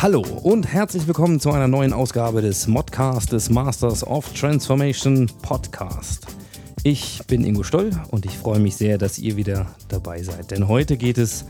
Hallo 0.00 0.20
und 0.44 0.72
herzlich 0.72 1.08
willkommen 1.08 1.40
zu 1.40 1.50
einer 1.50 1.66
neuen 1.66 1.92
Ausgabe 1.92 2.40
des 2.40 2.68
Modcast 2.68 3.32
des 3.32 3.50
Masters 3.50 4.06
of 4.06 4.32
Transformation 4.32 5.28
Podcast. 5.42 6.24
Ich 6.84 7.20
bin 7.26 7.44
Ingo 7.44 7.64
Stoll 7.64 7.90
und 8.12 8.24
ich 8.24 8.38
freue 8.38 8.60
mich 8.60 8.76
sehr, 8.76 8.96
dass 8.96 9.18
ihr 9.18 9.36
wieder 9.36 9.66
dabei 9.88 10.22
seid. 10.22 10.52
Denn 10.52 10.68
heute 10.68 10.96
geht 10.96 11.18
es 11.18 11.46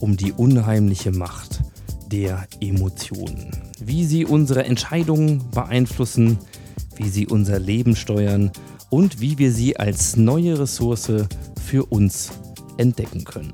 um 0.00 0.16
die 0.16 0.32
unheimliche 0.32 1.12
Macht 1.12 1.60
der 2.06 2.46
Emotionen. 2.62 3.50
Wie 3.78 4.06
sie 4.06 4.24
unsere 4.24 4.64
Entscheidungen 4.64 5.44
beeinflussen, 5.50 6.38
wie 6.96 7.10
sie 7.10 7.26
unser 7.26 7.58
Leben 7.58 7.94
steuern 7.94 8.52
und 8.88 9.20
wie 9.20 9.36
wir 9.36 9.52
sie 9.52 9.76
als 9.76 10.16
neue 10.16 10.58
Ressource 10.58 11.12
für 11.62 11.84
uns 11.90 12.30
entdecken 12.78 13.24
können. 13.24 13.52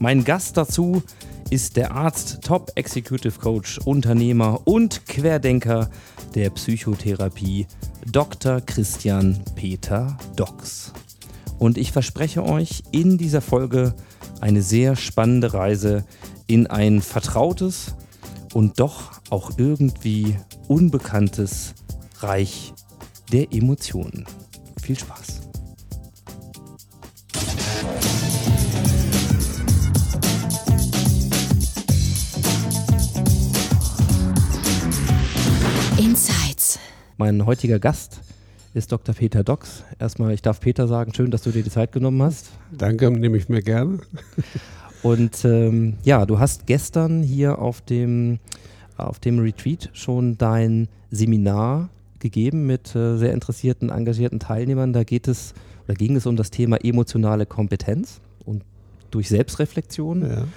Mein 0.00 0.24
Gast 0.24 0.58
dazu 0.58 0.96
ist 0.96 1.29
der 1.76 1.90
Arzt, 1.92 2.42
Top 2.42 2.70
Executive 2.76 3.40
Coach, 3.40 3.78
Unternehmer 3.78 4.60
und 4.66 5.04
Querdenker 5.06 5.90
der 6.36 6.50
Psychotherapie, 6.50 7.66
Dr. 8.06 8.60
Christian 8.60 9.42
Peter 9.56 10.16
Dox. 10.36 10.92
Und 11.58 11.76
ich 11.76 11.90
verspreche 11.90 12.44
euch 12.44 12.84
in 12.92 13.18
dieser 13.18 13.40
Folge 13.40 13.94
eine 14.40 14.62
sehr 14.62 14.94
spannende 14.94 15.52
Reise 15.52 16.04
in 16.46 16.68
ein 16.68 17.02
vertrautes 17.02 17.96
und 18.54 18.78
doch 18.78 19.20
auch 19.30 19.58
irgendwie 19.58 20.36
unbekanntes 20.68 21.74
Reich 22.20 22.72
der 23.32 23.52
Emotionen. 23.52 24.24
Viel 24.80 24.98
Spaß. 24.98 25.49
Insights. 36.10 36.80
Mein 37.18 37.46
heutiger 37.46 37.78
Gast 37.78 38.20
ist 38.74 38.90
Dr. 38.90 39.14
Peter 39.14 39.44
Dox. 39.44 39.84
Erstmal, 40.00 40.34
ich 40.34 40.42
darf 40.42 40.58
Peter 40.58 40.88
sagen, 40.88 41.14
schön, 41.14 41.30
dass 41.30 41.42
du 41.42 41.52
dir 41.52 41.62
die 41.62 41.70
Zeit 41.70 41.92
genommen 41.92 42.20
hast. 42.20 42.50
Danke, 42.76 43.12
nehme 43.12 43.36
ich 43.36 43.48
mir 43.48 43.62
gerne. 43.62 44.00
Und 45.04 45.44
ähm, 45.44 45.98
ja, 46.02 46.26
du 46.26 46.40
hast 46.40 46.66
gestern 46.66 47.22
hier 47.22 47.60
auf 47.60 47.80
dem, 47.80 48.40
auf 48.96 49.20
dem 49.20 49.38
Retreat 49.38 49.88
schon 49.92 50.36
dein 50.36 50.88
Seminar 51.12 51.90
gegeben 52.18 52.66
mit 52.66 52.92
äh, 52.96 53.16
sehr 53.16 53.32
interessierten, 53.32 53.90
engagierten 53.90 54.40
Teilnehmern. 54.40 54.92
Da 54.92 55.04
geht 55.04 55.28
es, 55.28 55.54
oder 55.84 55.94
ging 55.94 56.16
es 56.16 56.26
um 56.26 56.34
das 56.34 56.50
Thema 56.50 56.84
emotionale 56.84 57.46
Kompetenz 57.46 58.20
und 58.44 58.64
durch 59.12 59.28
Selbstreflexion 59.28 60.28
Ja, 60.28 60.48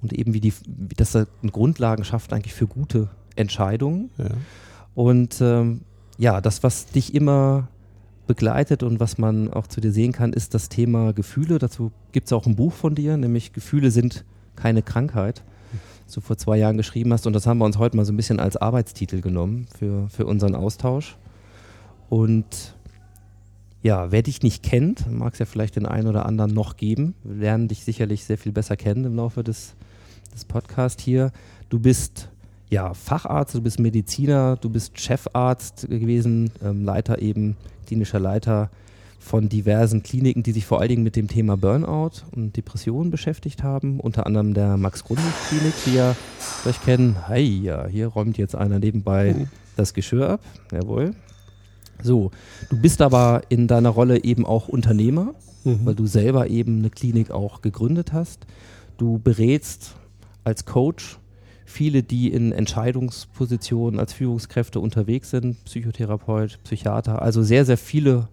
und 0.00 0.14
eben 0.14 0.32
wie, 0.32 0.40
die, 0.40 0.54
wie 0.66 0.94
das 0.96 1.12
da 1.12 1.26
Grundlagen 1.50 2.02
schafft 2.02 2.32
eigentlich 2.32 2.54
für 2.54 2.66
gute 2.66 3.10
Entscheidungen. 3.36 4.08
ja. 4.16 4.30
Und 4.94 5.40
ähm, 5.40 5.82
ja, 6.18 6.40
das, 6.40 6.62
was 6.62 6.86
dich 6.86 7.14
immer 7.14 7.68
begleitet 8.26 8.82
und 8.82 9.00
was 9.00 9.18
man 9.18 9.52
auch 9.52 9.66
zu 9.66 9.80
dir 9.80 9.92
sehen 9.92 10.12
kann, 10.12 10.32
ist 10.32 10.54
das 10.54 10.68
Thema 10.68 11.12
Gefühle. 11.12 11.58
Dazu 11.58 11.90
gibt 12.12 12.26
es 12.26 12.32
auch 12.32 12.46
ein 12.46 12.56
Buch 12.56 12.72
von 12.72 12.94
dir, 12.94 13.16
nämlich 13.16 13.52
Gefühle 13.52 13.90
sind 13.90 14.24
keine 14.56 14.82
Krankheit, 14.82 15.42
das 16.06 16.14
du 16.14 16.20
vor 16.20 16.36
zwei 16.36 16.56
Jahren 16.56 16.76
geschrieben 16.76 17.12
hast. 17.12 17.26
Und 17.26 17.32
das 17.32 17.46
haben 17.46 17.58
wir 17.58 17.64
uns 17.64 17.78
heute 17.78 17.96
mal 17.96 18.04
so 18.04 18.12
ein 18.12 18.16
bisschen 18.16 18.40
als 18.40 18.56
Arbeitstitel 18.56 19.20
genommen 19.20 19.66
für, 19.78 20.08
für 20.08 20.26
unseren 20.26 20.54
Austausch. 20.54 21.16
Und 22.08 22.76
ja, 23.82 24.12
wer 24.12 24.22
dich 24.22 24.42
nicht 24.42 24.62
kennt, 24.62 25.10
mag 25.10 25.32
es 25.32 25.40
ja 25.40 25.46
vielleicht 25.46 25.74
den 25.76 25.86
einen 25.86 26.06
oder 26.06 26.26
anderen 26.26 26.54
noch 26.54 26.76
geben. 26.76 27.14
Wir 27.24 27.36
lernen 27.36 27.68
dich 27.68 27.84
sicherlich 27.84 28.24
sehr 28.24 28.38
viel 28.38 28.52
besser 28.52 28.76
kennen 28.76 29.04
im 29.04 29.16
Laufe 29.16 29.42
des, 29.42 29.74
des 30.32 30.44
Podcasts 30.44 31.02
hier. 31.02 31.32
Du 31.68 31.80
bist 31.80 32.28
ja, 32.72 32.94
Facharzt, 32.94 33.54
du 33.54 33.60
bist 33.60 33.78
Mediziner, 33.78 34.56
du 34.56 34.70
bist 34.70 34.98
Chefarzt 34.98 35.86
gewesen, 35.90 36.50
ähm, 36.64 36.86
Leiter 36.86 37.20
eben, 37.20 37.58
klinischer 37.86 38.18
Leiter 38.18 38.70
von 39.18 39.50
diversen 39.50 40.02
Kliniken, 40.02 40.42
die 40.42 40.52
sich 40.52 40.64
vor 40.64 40.80
allen 40.80 40.88
Dingen 40.88 41.02
mit 41.02 41.14
dem 41.14 41.28
Thema 41.28 41.58
Burnout 41.58 42.22
und 42.34 42.56
Depressionen 42.56 43.10
beschäftigt 43.10 43.62
haben. 43.62 44.00
Unter 44.00 44.26
anderem 44.26 44.54
der 44.54 44.78
Max-Grundig-Klinik, 44.78 45.74
die 45.84 45.94
ja 45.96 46.16
vielleicht 46.38 46.82
kennen. 46.82 47.16
Hey, 47.26 47.44
ja, 47.44 47.86
hier 47.86 48.06
räumt 48.06 48.38
jetzt 48.38 48.56
einer 48.56 48.78
nebenbei 48.78 49.46
das 49.76 49.92
Geschirr 49.92 50.30
ab. 50.30 50.40
Jawohl. 50.72 51.14
So, 52.02 52.30
du 52.70 52.80
bist 52.80 53.02
aber 53.02 53.42
in 53.50 53.68
deiner 53.68 53.90
Rolle 53.90 54.24
eben 54.24 54.46
auch 54.46 54.68
Unternehmer, 54.68 55.34
weil 55.62 55.94
du 55.94 56.06
selber 56.06 56.48
eben 56.48 56.78
eine 56.78 56.88
Klinik 56.88 57.30
auch 57.32 57.60
gegründet 57.60 58.14
hast. 58.14 58.46
Du 58.96 59.18
berätst 59.18 59.94
als 60.42 60.64
Coach 60.64 61.18
viele, 61.64 62.02
die 62.02 62.32
in 62.32 62.52
Entscheidungspositionen 62.52 63.98
als 63.98 64.12
Führungskräfte 64.12 64.80
unterwegs 64.80 65.30
sind, 65.30 65.62
Psychotherapeut, 65.64 66.58
Psychiater, 66.64 67.22
also 67.22 67.42
sehr, 67.42 67.64
sehr 67.64 67.78
viele 67.78 68.28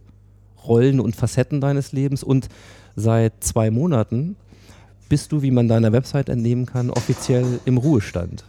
Rollen 0.65 0.99
und 0.99 1.15
Facetten 1.15 1.61
deines 1.61 1.91
Lebens 1.91 2.23
und 2.23 2.49
seit 2.95 3.43
zwei 3.43 3.71
Monaten 3.71 4.35
bist 5.07 5.31
du, 5.31 5.41
wie 5.41 5.51
man 5.51 5.67
deiner 5.67 5.91
Website 5.91 6.29
entnehmen 6.29 6.65
kann, 6.65 6.89
offiziell 6.89 7.59
im 7.65 7.77
Ruhestand. 7.77 8.45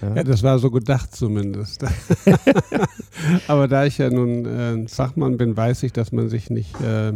Ja? 0.00 0.16
ja, 0.16 0.24
das 0.24 0.42
war 0.42 0.58
so 0.58 0.70
gedacht 0.70 1.14
zumindest. 1.14 1.84
Aber 3.48 3.68
da 3.68 3.84
ich 3.84 3.98
ja 3.98 4.10
nun 4.10 4.44
äh, 4.44 4.72
ein 4.72 4.88
Fachmann 4.88 5.36
bin, 5.36 5.56
weiß 5.56 5.82
ich, 5.84 5.92
dass 5.92 6.12
man 6.12 6.28
sich 6.28 6.50
nicht, 6.50 6.80
äh, 6.80 7.12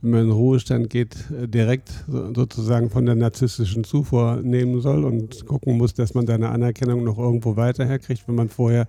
wenn 0.00 0.10
man 0.10 0.20
in 0.20 0.26
den 0.28 0.32
Ruhestand 0.32 0.90
geht, 0.90 1.16
äh, 1.30 1.48
direkt 1.48 2.04
so, 2.06 2.32
sozusagen 2.34 2.90
von 2.90 3.06
der 3.06 3.14
narzisstischen 3.14 3.84
Zufuhr 3.84 4.40
nehmen 4.42 4.80
soll 4.80 5.04
und 5.04 5.46
gucken 5.46 5.76
muss, 5.76 5.94
dass 5.94 6.14
man 6.14 6.26
seine 6.26 6.50
Anerkennung 6.50 7.04
noch 7.04 7.18
irgendwo 7.18 7.56
weiter 7.56 7.84
herkriegt, 7.84 8.26
wenn 8.28 8.34
man 8.34 8.48
vorher 8.48 8.88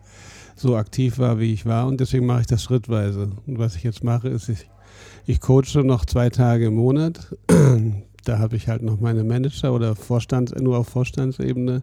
so 0.56 0.75
aktiv 0.75 1.18
war, 1.18 1.40
wie 1.40 1.53
ich 1.53 1.66
war. 1.66 1.88
Und 1.88 2.00
deswegen 2.00 2.25
mache 2.25 2.42
ich 2.42 2.48
das 2.48 2.64
schrittweise. 2.64 3.31
Und 3.48 3.59
was 3.59 3.75
ich 3.75 3.84
jetzt 3.84 4.03
mache, 4.03 4.30
ist, 4.30 4.50
ich, 4.50 4.69
ich 5.25 5.40
coache 5.40 5.84
noch 5.84 6.06
zwei 6.06 6.30
Tage 6.30 6.68
im 6.68 6.75
Monat. 6.75 7.36
da 8.25 8.40
habe 8.40 8.56
ich 8.56 8.68
halt 8.68 8.84
noch 8.84 9.00
meine 9.00 9.24
Manager 9.24 9.74
oder 9.74 9.96
Vorstands, 9.96 10.53
nur 10.53 10.78
auf 10.78 10.90
Vorstandsebene. 10.90 11.81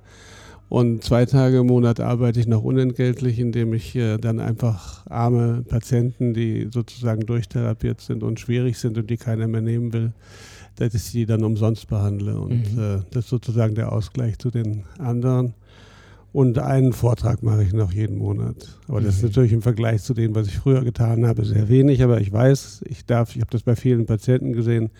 Und 0.69 1.05
zwei 1.05 1.27
Tage 1.27 1.59
im 1.59 1.67
Monat 1.69 2.01
arbeite 2.01 2.41
ich 2.41 2.49
noch 2.49 2.63
unentgeltlich, 2.65 3.39
indem 3.39 3.73
ich 3.73 3.95
äh, 3.95 4.19
dann 4.19 4.41
einfach 4.41 5.07
arme 5.07 5.63
Patienten, 5.69 6.35
die 6.35 6.69
sozusagen 6.73 7.25
durchtherapiert 7.25 8.01
sind 8.01 8.23
und 8.25 8.41
schwierig 8.41 8.77
sind 8.79 8.99
und 8.99 9.09
die 9.09 9.17
keiner 9.17 9.47
mehr 9.47 9.61
nehmen 9.61 9.93
will, 9.93 10.13
dass 10.75 10.93
ich 10.95 11.13
die 11.13 11.25
dann 11.25 11.45
umsonst 11.45 11.87
behandle. 11.87 12.39
Und 12.41 12.75
Mhm. 12.75 12.79
äh, 12.83 12.99
das 13.13 13.25
ist 13.25 13.31
sozusagen 13.31 13.77
der 13.77 13.93
Ausgleich 13.93 14.39
zu 14.39 14.51
den 14.51 14.83
anderen. 14.99 15.55
Und 16.33 16.59
einen 16.59 16.93
Vortrag 16.93 17.43
mache 17.45 17.63
ich 17.63 17.73
noch 17.73 17.93
jeden 17.93 18.19
Monat. 18.19 18.77
Aber 18.89 19.01
das 19.01 19.15
ist 19.17 19.23
Mhm. 19.23 19.29
natürlich 19.29 19.53
im 19.53 19.63
Vergleich 19.63 20.03
zu 20.03 20.15
dem, 20.15 20.35
was 20.35 20.49
ich 20.49 20.59
früher 20.59 20.83
getan 20.83 21.27
habe, 21.27 21.45
sehr 21.45 21.69
wenig. 21.69 22.03
Aber 22.03 22.21
ich 22.21 22.31
weiß, 22.33 22.83
ich 22.89 23.07
darf, 23.07 23.37
ich 23.37 23.41
habe 23.41 23.51
das 23.53 23.63
bei 23.63 23.77
vielen 23.77 24.05
Patienten 24.05 24.53
gesehen, 24.53 24.91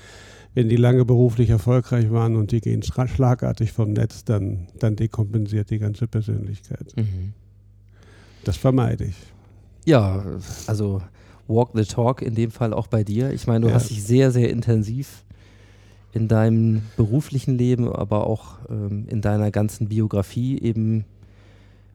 wenn 0.57 0.71
die 0.71 0.77
lange 0.77 1.05
beruflich 1.05 1.51
erfolgreich 1.51 2.11
waren 2.11 2.35
und 2.35 2.51
die 2.51 2.63
gehen 2.63 2.83
schlagartig 2.83 3.73
vom 3.73 3.93
Netz, 3.93 4.25
dann, 4.25 4.69
dann 4.79 4.97
dekompensiert 4.97 5.69
die 5.69 5.79
ganze 5.79 6.09
Persönlichkeit. 6.09 6.95
Mhm. 6.97 7.35
Das 8.43 8.57
vermeide 8.57 9.05
ich. 9.05 9.17
Ja, 9.85 10.25
also 10.67 11.03
walk 11.47 11.73
the 11.75 11.85
talk 11.85 12.23
in 12.23 12.35
dem 12.35 12.51
Fall 12.51 12.73
auch 12.73 12.87
bei 12.87 13.05
dir. 13.05 13.35
Ich 13.35 13.47
meine, 13.47 13.67
du 13.67 13.69
Ja. 13.69 13.75
hast 13.75 13.91
dich 13.91 14.03
sehr, 14.03 14.31
sehr 14.31 14.49
intensiv 14.49 15.27
in 16.15 16.27
deinem 16.27 16.81
beruflichen 16.97 17.59
Leben, 17.59 17.93
aber 17.93 18.27
auch 18.27 18.57
ähm, 18.71 19.05
in 19.09 19.21
deiner 19.21 19.51
ganzen 19.51 19.89
Biografie 19.91 20.59
eben 20.59 21.05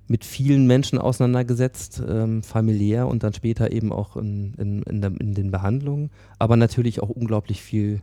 mit 0.07 0.23
vielen 0.23 0.67
Menschen 0.67 0.99
auseinandergesetzt, 0.99 2.03
ähm, 2.07 2.43
familiär 2.43 3.07
und 3.07 3.23
dann 3.23 3.33
später 3.33 3.71
eben 3.71 3.91
auch 3.91 4.17
in, 4.17 4.53
in, 4.59 4.83
in, 4.83 5.01
der, 5.01 5.19
in 5.19 5.33
den 5.33 5.49
Behandlungen, 5.49 6.11
aber 6.37 6.57
natürlich 6.57 7.01
auch 7.01 7.09
unglaublich 7.09 7.63
viel 7.63 8.01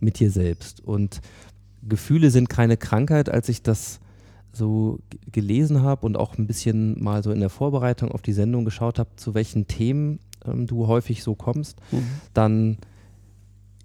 mit 0.00 0.18
dir 0.20 0.30
selbst. 0.30 0.84
Und 0.84 1.20
Gefühle 1.86 2.30
sind 2.30 2.48
keine 2.48 2.76
Krankheit, 2.76 3.28
als 3.28 3.48
ich 3.48 3.62
das 3.62 4.00
so 4.52 4.98
gelesen 5.30 5.82
habe 5.82 6.06
und 6.06 6.16
auch 6.16 6.36
ein 6.38 6.46
bisschen 6.46 7.02
mal 7.02 7.22
so 7.22 7.30
in 7.30 7.40
der 7.40 7.50
Vorbereitung 7.50 8.10
auf 8.10 8.22
die 8.22 8.32
Sendung 8.32 8.64
geschaut 8.64 8.98
habe, 8.98 9.10
zu 9.16 9.34
welchen 9.34 9.66
Themen 9.68 10.18
ähm, 10.44 10.66
du 10.66 10.86
häufig 10.86 11.22
so 11.22 11.34
kommst, 11.34 11.78
dann 12.34 12.78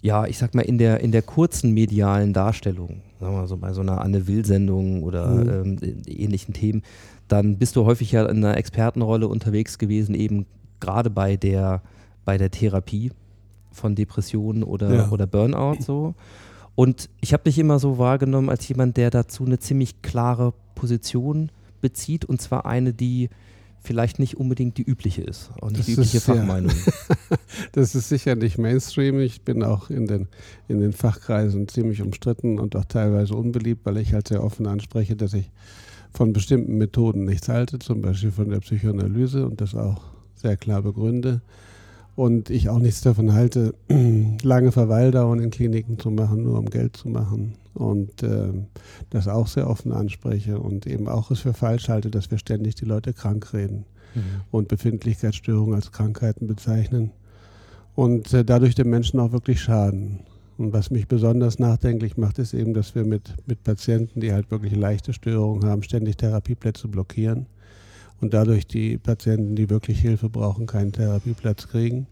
ja, 0.00 0.26
ich 0.26 0.36
sag 0.36 0.54
mal, 0.54 0.60
in 0.62 0.76
der, 0.76 1.00
in 1.00 1.12
der 1.12 1.22
kurzen 1.22 1.72
medialen 1.72 2.34
Darstellung, 2.34 3.00
sagen 3.20 3.32
wir 3.34 3.40
mal 3.40 3.48
so 3.48 3.56
bei 3.56 3.72
so 3.72 3.80
einer 3.80 4.02
Anne-Will-Sendung 4.02 5.02
oder 5.02 5.28
Mhm. 5.28 5.78
ähm, 5.82 6.02
ähnlichen 6.06 6.52
Themen, 6.52 6.82
dann 7.26 7.56
bist 7.56 7.74
du 7.76 7.86
häufig 7.86 8.12
ja 8.12 8.26
in 8.26 8.44
einer 8.44 8.58
Expertenrolle 8.58 9.26
unterwegs 9.28 9.78
gewesen, 9.78 10.14
eben 10.14 10.44
gerade 10.78 11.08
bei 11.08 11.36
der, 11.36 11.80
bei 12.26 12.36
der 12.36 12.50
Therapie 12.50 13.12
von 13.74 13.94
Depressionen 13.94 14.62
oder, 14.62 14.94
Ja. 14.94 15.10
oder 15.10 15.26
Burnout 15.26 15.76
so. 15.80 16.14
Und 16.74 17.08
ich 17.20 17.32
habe 17.32 17.44
dich 17.44 17.58
immer 17.58 17.78
so 17.78 17.98
wahrgenommen 17.98 18.48
als 18.50 18.66
jemand, 18.68 18.96
der 18.96 19.10
dazu 19.10 19.44
eine 19.44 19.58
ziemlich 19.58 20.02
klare 20.02 20.54
Position 20.74 21.50
bezieht 21.80 22.24
und 22.24 22.40
zwar 22.42 22.66
eine, 22.66 22.92
die 22.92 23.28
vielleicht 23.80 24.18
nicht 24.18 24.38
unbedingt 24.38 24.78
die 24.78 24.82
übliche 24.82 25.20
ist 25.22 25.50
und 25.60 25.72
nicht 25.72 25.80
Das 25.80 25.86
die 25.86 25.92
übliche 25.92 26.16
ist, 26.16 26.26
ja. 26.28 26.34
Fachmeinung. 26.36 26.72
Das 27.72 27.94
ist 27.94 28.08
sicher 28.08 28.34
nicht 28.34 28.58
Mainstream. 28.58 29.20
Ich 29.20 29.42
bin 29.42 29.62
auch 29.62 29.90
in 29.90 30.06
den, 30.06 30.28
in 30.68 30.80
den 30.80 30.92
Fachkreisen 30.92 31.68
ziemlich 31.68 32.00
umstritten 32.02 32.58
und 32.58 32.74
auch 32.76 32.84
teilweise 32.86 33.34
unbeliebt, 33.34 33.84
weil 33.84 33.98
ich 33.98 34.12
halt 34.14 34.28
sehr 34.28 34.42
offen 34.42 34.66
anspreche, 34.66 35.16
dass 35.16 35.34
ich 35.34 35.50
von 36.12 36.32
bestimmten 36.32 36.78
Methoden 36.78 37.24
nichts 37.24 37.48
halte, 37.48 37.78
zum 37.78 38.00
Beispiel 38.00 38.30
von 38.32 38.48
der 38.48 38.60
Psychoanalyse 38.60 39.46
und 39.46 39.60
das 39.60 39.74
auch 39.74 40.00
sehr 40.34 40.56
klar 40.56 40.82
begründe. 40.82 41.42
Und 42.16 42.48
ich 42.48 42.68
auch 42.68 42.78
nichts 42.78 43.00
davon 43.00 43.32
halte, 43.32 43.74
lange 44.42 44.72
Verweildauern 44.72 45.40
in 45.40 45.50
Kliniken 45.50 45.98
zu 45.98 46.10
machen, 46.10 46.44
nur 46.44 46.58
um 46.58 46.66
Geld 46.66 46.96
zu 46.96 47.08
machen. 47.08 47.54
Und 47.74 48.22
ähm, 48.22 48.66
das 49.10 49.26
auch 49.26 49.48
sehr 49.48 49.68
offen 49.68 49.92
anspreche 49.92 50.60
und 50.60 50.86
eben 50.86 51.08
auch 51.08 51.32
es 51.32 51.40
für 51.40 51.54
falsch 51.54 51.88
halte, 51.88 52.10
dass 52.10 52.30
wir 52.30 52.38
ständig 52.38 52.76
die 52.76 52.84
Leute 52.84 53.12
krank 53.12 53.52
reden 53.52 53.84
Mhm. 54.14 54.20
und 54.50 54.68
Befindlichkeitsstörungen 54.68 55.74
als 55.74 55.92
Krankheiten 55.92 56.46
bezeichnen 56.46 57.10
und 57.94 58.32
äh, 58.32 58.44
dadurch 58.44 58.74
den 58.74 58.90
Menschen 58.90 59.20
auch 59.20 59.32
wirklich 59.32 59.60
schaden. 59.60 60.20
Und 60.56 60.72
was 60.72 60.90
mich 60.90 61.08
besonders 61.08 61.58
nachdenklich 61.58 62.16
macht, 62.16 62.38
ist 62.38 62.54
eben, 62.54 62.74
dass 62.74 62.94
wir 62.94 63.04
mit, 63.04 63.34
mit 63.46 63.64
Patienten, 63.64 64.20
die 64.20 64.32
halt 64.32 64.52
wirklich 64.52 64.76
leichte 64.76 65.12
Störungen 65.12 65.68
haben, 65.68 65.82
ständig 65.82 66.16
Therapieplätze 66.16 66.86
blockieren 66.86 67.46
und 68.24 68.32
dadurch 68.32 68.66
die 68.66 68.96
Patienten, 68.96 69.54
die 69.54 69.68
wirklich 69.68 70.00
Hilfe 70.00 70.30
brauchen, 70.30 70.66
keinen 70.66 70.92
Therapieplatz 70.92 71.68
kriegen. 71.68 72.06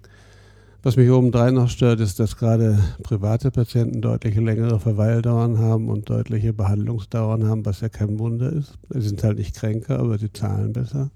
Was 0.83 0.97
mich 0.97 1.11
obendrein 1.11 1.55
noch 1.55 1.71
stört, 1.71 2.01
ist, 2.01 2.21
dass 2.21 2.37
gerade 2.37 2.79
private 3.03 3.51
Patienten 3.51 4.03
deutlich 4.03 4.37
längere 4.37 4.79
Verweildauern 4.79 5.59
haben 5.59 5.89
und 5.89 6.11
deutliche 6.11 6.53
Behandlungsdauern 6.53 7.49
haben, 7.49 7.65
was 7.65 7.81
ja 7.81 7.89
kein 7.89 8.19
Wunder 8.19 8.53
ist. 8.53 8.75
Sie 8.91 9.01
sind 9.01 9.25
halt 9.25 9.39
nicht 9.39 9.55
kränker, 9.55 9.99
aber 10.01 10.19
sie 10.19 10.33
zahlen 10.33 10.73
besser. 10.75 11.11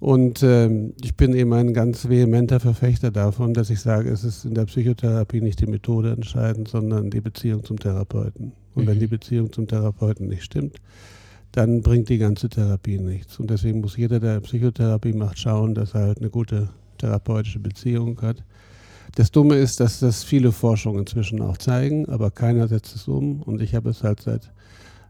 Und 0.00 0.42
ähm, 0.42 0.94
ich 1.04 1.16
bin 1.16 1.34
eben 1.34 1.52
ein 1.52 1.72
ganz 1.74 2.08
vehementer 2.08 2.58
Verfechter 2.58 3.10
davon, 3.10 3.54
dass 3.54 3.70
ich 3.70 3.80
sage, 3.80 4.10
es 4.10 4.24
ist 4.24 4.44
in 4.44 4.54
der 4.54 4.64
Psychotherapie 4.64 5.40
nicht 5.40 5.60
die 5.60 5.66
Methode 5.66 6.12
entscheidend, 6.12 6.68
sondern 6.68 7.10
die 7.10 7.20
Beziehung 7.20 7.64
zum 7.64 7.78
Therapeuten. 7.78 8.52
Und 8.74 8.86
wenn 8.86 8.96
Mhm. 8.96 9.00
die 9.00 9.06
Beziehung 9.08 9.52
zum 9.52 9.66
Therapeuten 9.68 10.26
nicht 10.26 10.44
stimmt, 10.44 10.76
dann 11.52 11.82
bringt 11.82 12.08
die 12.08 12.18
ganze 12.18 12.48
Therapie 12.48 12.98
nichts. 12.98 13.38
Und 13.38 13.50
deswegen 13.50 13.80
muss 13.80 13.96
jeder, 13.96 14.20
der 14.20 14.40
Psychotherapie 14.40 15.12
macht, 15.12 15.38
schauen, 15.38 15.74
dass 15.74 15.94
er 15.94 16.02
halt 16.02 16.18
eine 16.18 16.30
gute 16.30 16.68
therapeutische 16.98 17.58
Beziehung 17.58 18.20
hat. 18.20 18.44
Das 19.14 19.30
Dumme 19.30 19.56
ist, 19.56 19.80
dass 19.80 20.00
das 20.00 20.22
viele 20.22 20.52
Forschungen 20.52 21.00
inzwischen 21.00 21.40
auch 21.40 21.56
zeigen, 21.56 22.08
aber 22.08 22.30
keiner 22.30 22.68
setzt 22.68 22.94
es 22.94 23.08
um. 23.08 23.42
Und 23.42 23.62
ich 23.62 23.74
habe 23.74 23.90
es 23.90 24.02
halt 24.02 24.20
seit 24.20 24.52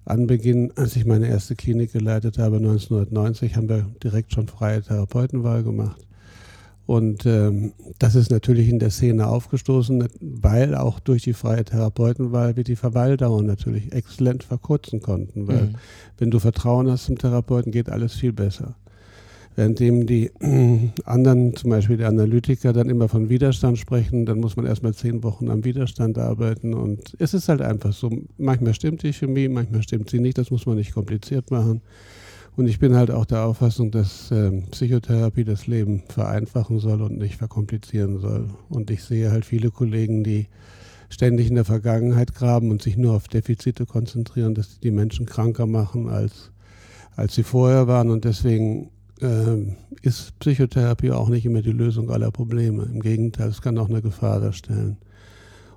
Anbeginn, 0.04 0.72
als 0.76 0.96
ich 0.96 1.04
meine 1.04 1.28
erste 1.28 1.56
Klinik 1.56 1.92
geleitet 1.92 2.38
habe, 2.38 2.56
1990, 2.56 3.56
haben 3.56 3.68
wir 3.68 3.86
direkt 4.02 4.32
schon 4.32 4.48
freie 4.48 4.82
Therapeutenwahl 4.82 5.62
gemacht. 5.62 6.07
Und 6.88 7.26
ähm, 7.26 7.72
das 7.98 8.14
ist 8.14 8.30
natürlich 8.30 8.66
in 8.66 8.78
der 8.78 8.88
Szene 8.88 9.26
aufgestoßen, 9.26 10.08
weil 10.20 10.74
auch 10.74 11.00
durch 11.00 11.22
die 11.22 11.34
freie 11.34 11.62
Therapeutenwahl 11.62 12.56
wir 12.56 12.64
die 12.64 12.76
Verweildauer 12.76 13.42
natürlich 13.42 13.92
exzellent 13.92 14.42
verkürzen 14.42 15.02
konnten. 15.02 15.46
Weil 15.48 15.64
Mhm. 15.64 15.74
wenn 16.16 16.30
du 16.30 16.38
Vertrauen 16.38 16.90
hast 16.90 17.04
zum 17.04 17.18
Therapeuten, 17.18 17.72
geht 17.72 17.90
alles 17.90 18.14
viel 18.14 18.32
besser. 18.32 18.74
Währenddem 19.54 20.06
die 20.06 20.30
anderen, 21.04 21.54
zum 21.56 21.68
Beispiel 21.68 21.98
die 21.98 22.04
Analytiker, 22.04 22.72
dann 22.72 22.88
immer 22.88 23.10
von 23.10 23.28
Widerstand 23.28 23.76
sprechen, 23.76 24.24
dann 24.24 24.40
muss 24.40 24.56
man 24.56 24.64
erstmal 24.64 24.94
zehn 24.94 25.22
Wochen 25.22 25.50
am 25.50 25.64
Widerstand 25.64 26.16
arbeiten. 26.16 26.72
Und 26.72 27.14
es 27.18 27.34
ist 27.34 27.50
halt 27.50 27.60
einfach 27.60 27.92
so, 27.92 28.10
manchmal 28.38 28.72
stimmt 28.72 29.02
die 29.02 29.12
Chemie, 29.12 29.48
manchmal 29.48 29.82
stimmt 29.82 30.08
sie 30.08 30.20
nicht, 30.20 30.38
das 30.38 30.50
muss 30.50 30.64
man 30.64 30.76
nicht 30.76 30.94
kompliziert 30.94 31.50
machen. 31.50 31.82
Und 32.58 32.66
ich 32.66 32.80
bin 32.80 32.96
halt 32.96 33.12
auch 33.12 33.24
der 33.24 33.44
Auffassung, 33.44 33.92
dass 33.92 34.32
ähm, 34.32 34.64
Psychotherapie 34.72 35.44
das 35.44 35.68
Leben 35.68 36.02
vereinfachen 36.08 36.80
soll 36.80 37.02
und 37.02 37.16
nicht 37.16 37.36
verkomplizieren 37.36 38.18
soll. 38.18 38.48
Und 38.68 38.90
ich 38.90 39.04
sehe 39.04 39.30
halt 39.30 39.44
viele 39.44 39.70
Kollegen, 39.70 40.24
die 40.24 40.48
ständig 41.08 41.50
in 41.50 41.54
der 41.54 41.64
Vergangenheit 41.64 42.34
graben 42.34 42.72
und 42.72 42.82
sich 42.82 42.96
nur 42.96 43.14
auf 43.14 43.28
Defizite 43.28 43.86
konzentrieren, 43.86 44.56
dass 44.56 44.74
die 44.74 44.80
die 44.80 44.90
Menschen 44.90 45.24
kranker 45.24 45.66
machen, 45.66 46.08
als, 46.08 46.50
als 47.14 47.36
sie 47.36 47.44
vorher 47.44 47.86
waren. 47.86 48.10
Und 48.10 48.24
deswegen 48.24 48.90
ähm, 49.20 49.76
ist 50.02 50.36
Psychotherapie 50.40 51.12
auch 51.12 51.28
nicht 51.28 51.46
immer 51.46 51.62
die 51.62 51.70
Lösung 51.70 52.10
aller 52.10 52.32
Probleme. 52.32 52.88
Im 52.92 52.98
Gegenteil, 52.98 53.50
es 53.50 53.62
kann 53.62 53.78
auch 53.78 53.88
eine 53.88 54.02
Gefahr 54.02 54.40
darstellen. 54.40 54.96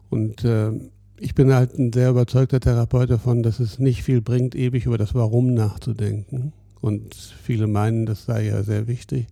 Und 0.10 0.44
ähm, 0.46 0.90
ich 1.20 1.36
bin 1.36 1.54
halt 1.54 1.78
ein 1.78 1.94
sehr 1.94 2.10
überzeugter 2.10 2.60
Therapeut 2.60 3.12
davon, 3.12 3.44
dass 3.44 3.60
es 3.60 3.78
nicht 3.78 4.02
viel 4.02 4.22
bringt, 4.22 4.56
ewig 4.56 4.88
über 4.88 4.98
das 4.98 5.14
Warum 5.14 5.54
nachzudenken. 5.54 6.54
Und 6.82 7.16
viele 7.16 7.68
meinen, 7.68 8.06
das 8.06 8.26
sei 8.26 8.48
ja 8.48 8.64
sehr 8.64 8.88
wichtig. 8.88 9.28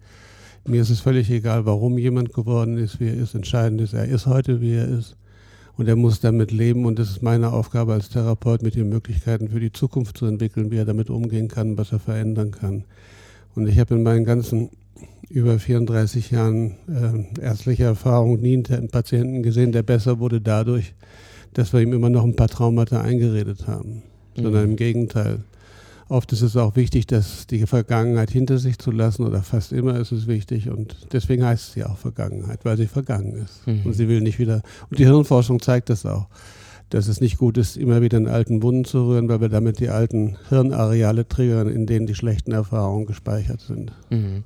Mir 0.67 0.81
ist 0.81 0.89
es 0.91 0.99
völlig 0.99 1.29
egal, 1.31 1.65
warum 1.65 1.97
jemand 1.97 2.33
geworden 2.33 2.77
ist, 2.77 2.99
wie 2.99 3.07
er 3.07 3.15
ist. 3.15 3.33
Entscheidend 3.33 3.81
ist, 3.81 3.93
er 3.93 4.05
ist 4.05 4.27
heute, 4.27 4.61
wie 4.61 4.73
er 4.73 4.87
ist. 4.87 5.15
Und 5.77 5.87
er 5.87 5.95
muss 5.95 6.19
damit 6.19 6.51
leben. 6.51 6.85
Und 6.85 6.99
das 6.99 7.09
ist 7.09 7.23
meine 7.23 7.51
Aufgabe 7.51 7.93
als 7.93 8.09
Therapeut, 8.09 8.61
mit 8.61 8.75
ihm 8.75 8.89
Möglichkeiten 8.89 9.49
für 9.49 9.59
die 9.59 9.71
Zukunft 9.71 10.17
zu 10.17 10.25
entwickeln, 10.25 10.69
wie 10.71 10.77
er 10.77 10.85
damit 10.85 11.09
umgehen 11.09 11.47
kann, 11.47 11.77
was 11.77 11.91
er 11.91 11.99
verändern 11.99 12.51
kann. 12.51 12.83
Und 13.55 13.67
ich 13.67 13.79
habe 13.79 13.95
in 13.95 14.03
meinen 14.03 14.25
ganzen 14.25 14.69
über 15.29 15.57
34 15.57 16.31
Jahren 16.31 16.75
äh, 16.87 17.41
ärztlicher 17.41 17.85
Erfahrung 17.85 18.39
nie 18.41 18.63
einen 18.69 18.89
Patienten 18.89 19.43
gesehen, 19.43 19.71
der 19.71 19.83
besser 19.83 20.19
wurde 20.19 20.41
dadurch, 20.41 20.93
dass 21.53 21.71
wir 21.71 21.79
ihm 21.79 21.93
immer 21.93 22.09
noch 22.09 22.23
ein 22.23 22.35
paar 22.35 22.47
Traumata 22.47 23.01
eingeredet 23.01 23.67
haben. 23.67 24.03
Sondern 24.35 24.65
Mhm. 24.65 24.69
im 24.71 24.75
Gegenteil. 24.75 25.39
Oft 26.09 26.33
ist 26.33 26.41
es 26.41 26.57
auch 26.57 26.75
wichtig, 26.75 27.05
dass 27.05 27.45
die 27.45 27.67
Vergangenheit 27.67 28.31
hinter 28.31 28.57
sich 28.57 28.79
zu 28.79 28.89
lassen 28.89 29.27
oder 29.27 29.43
fast 29.43 29.71
immer 29.71 29.99
ist 29.99 30.11
es 30.11 30.25
wichtig 30.25 30.67
und 30.67 30.95
deswegen 31.13 31.45
heißt 31.45 31.69
es 31.69 31.75
ja 31.75 31.87
auch 31.87 31.99
Vergangenheit, 31.99 32.65
weil 32.65 32.77
sie 32.77 32.87
vergangen 32.87 33.35
ist. 33.35 33.65
Mhm. 33.67 33.85
Und 33.85 33.93
sie 33.93 34.07
will 34.07 34.21
nicht 34.21 34.39
wieder, 34.39 34.63
und 34.89 34.97
die 34.97 35.05
Hirnforschung 35.05 35.61
zeigt 35.61 35.91
das 35.91 36.07
auch, 36.07 36.25
dass 36.89 37.07
es 37.07 37.21
nicht 37.21 37.37
gut 37.37 37.59
ist, 37.59 37.77
immer 37.77 38.01
wieder 38.01 38.17
in 38.17 38.27
alten 38.27 38.63
Wunden 38.63 38.85
zu 38.85 39.07
rühren, 39.07 39.29
weil 39.29 39.39
wir 39.39 39.49
damit 39.49 39.79
die 39.79 39.89
alten 39.89 40.35
Hirnareale 40.49 41.27
triggern, 41.27 41.69
in 41.69 41.85
denen 41.85 42.07
die 42.07 42.15
schlechten 42.15 42.53
Erfahrungen 42.53 43.05
gespeichert 43.05 43.61
sind. 43.61 43.91
Mhm. 44.09 44.43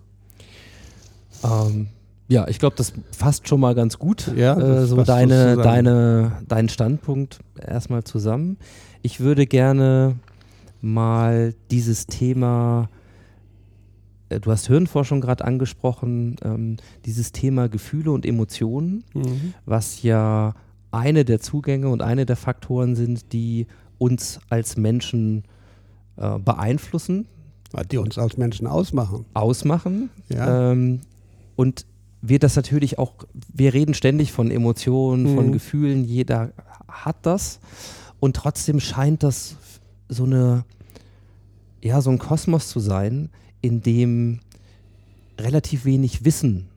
Ähm, 1.45 1.87
ja, 2.27 2.45
ich 2.49 2.59
glaube, 2.59 2.75
das 2.75 2.91
fasst 3.11 3.47
schon 3.47 3.61
mal 3.61 3.73
ganz 3.73 3.99
gut 3.99 4.31
Ja, 4.35 4.59
äh, 4.59 4.85
so 4.85 5.01
deine, 5.03 5.55
deine, 5.55 6.41
deinen 6.45 6.67
Standpunkt 6.67 7.39
erstmal 7.57 8.03
zusammen. 8.03 8.57
Ich 9.01 9.21
würde 9.21 9.45
gerne 9.45 10.15
mal 10.83 11.55
dieses 11.71 12.07
Thema, 12.07 12.89
äh, 14.29 14.39
du 14.39 14.51
hast 14.51 14.67
Hirnforschung 14.67 15.21
gerade 15.21 15.45
angesprochen, 15.45 16.35
ähm, 16.43 16.77
dieses 17.05 17.31
Thema 17.31 17.69
Gefühle 17.69 18.11
und 18.11 18.25
Emotionen, 18.25 19.03
was 19.65 20.03
ja 20.03 20.53
eine 20.91 21.23
der 21.25 21.39
Zugänge 21.39 21.87
und 21.87 22.01
eine 22.01 22.25
der 22.25 22.35
Faktoren 22.35 22.95
sind, 22.95 23.31
die 23.31 23.65
uns 23.97 24.39
als 24.49 24.75
Menschen 24.75 25.43
äh, 26.17 26.37
beeinflussen, 26.37 27.27
Die 27.91 27.97
uns 27.97 28.17
als 28.17 28.37
Menschen 28.37 28.67
ausmachen. 28.67 29.25
ausmachen. 29.33 30.09
Ja. 30.29 30.71
Ähm, 30.71 30.99
und 31.55 31.85
wir 32.21 32.39
das 32.39 32.55
natürlich 32.55 32.99
auch, 32.99 33.13
wir 33.53 33.73
reden 33.73 33.93
ständig 33.93 34.31
von 34.31 34.51
Emotionen, 34.51 35.33
von 35.35 35.47
Mhm. 35.47 35.51
Gefühlen, 35.53 36.03
jeder 36.03 36.51
hat 36.87 37.17
das. 37.23 37.59
Und 38.19 38.35
trotzdem 38.35 38.79
scheint 38.79 39.23
das 39.23 39.55
so 40.09 40.23
eine, 40.25 40.65
ja, 41.81 42.01
so 42.01 42.09
ein 42.09 42.19
Kosmos 42.19 42.69
zu 42.69 42.79
sein, 42.79 43.29
in 43.61 43.81
dem 43.81 44.39
relativ 45.39 45.85
wenig 45.85 46.23
Wissen 46.25 46.67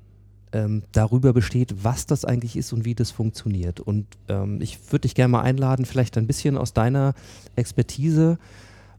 ähm, 0.52 0.82
darüber 0.92 1.32
besteht, 1.32 1.84
was 1.84 2.06
das 2.06 2.24
eigentlich 2.24 2.56
ist 2.56 2.72
und 2.72 2.84
wie 2.84 2.94
das 2.94 3.10
funktioniert. 3.10 3.80
Und 3.80 4.06
ähm, 4.28 4.60
ich 4.62 4.78
würde 4.92 5.02
dich 5.02 5.14
gerne 5.14 5.32
mal 5.32 5.42
einladen, 5.42 5.84
vielleicht 5.84 6.16
ein 6.16 6.26
bisschen 6.26 6.56
aus 6.56 6.72
deiner 6.72 7.14
Expertise 7.56 8.38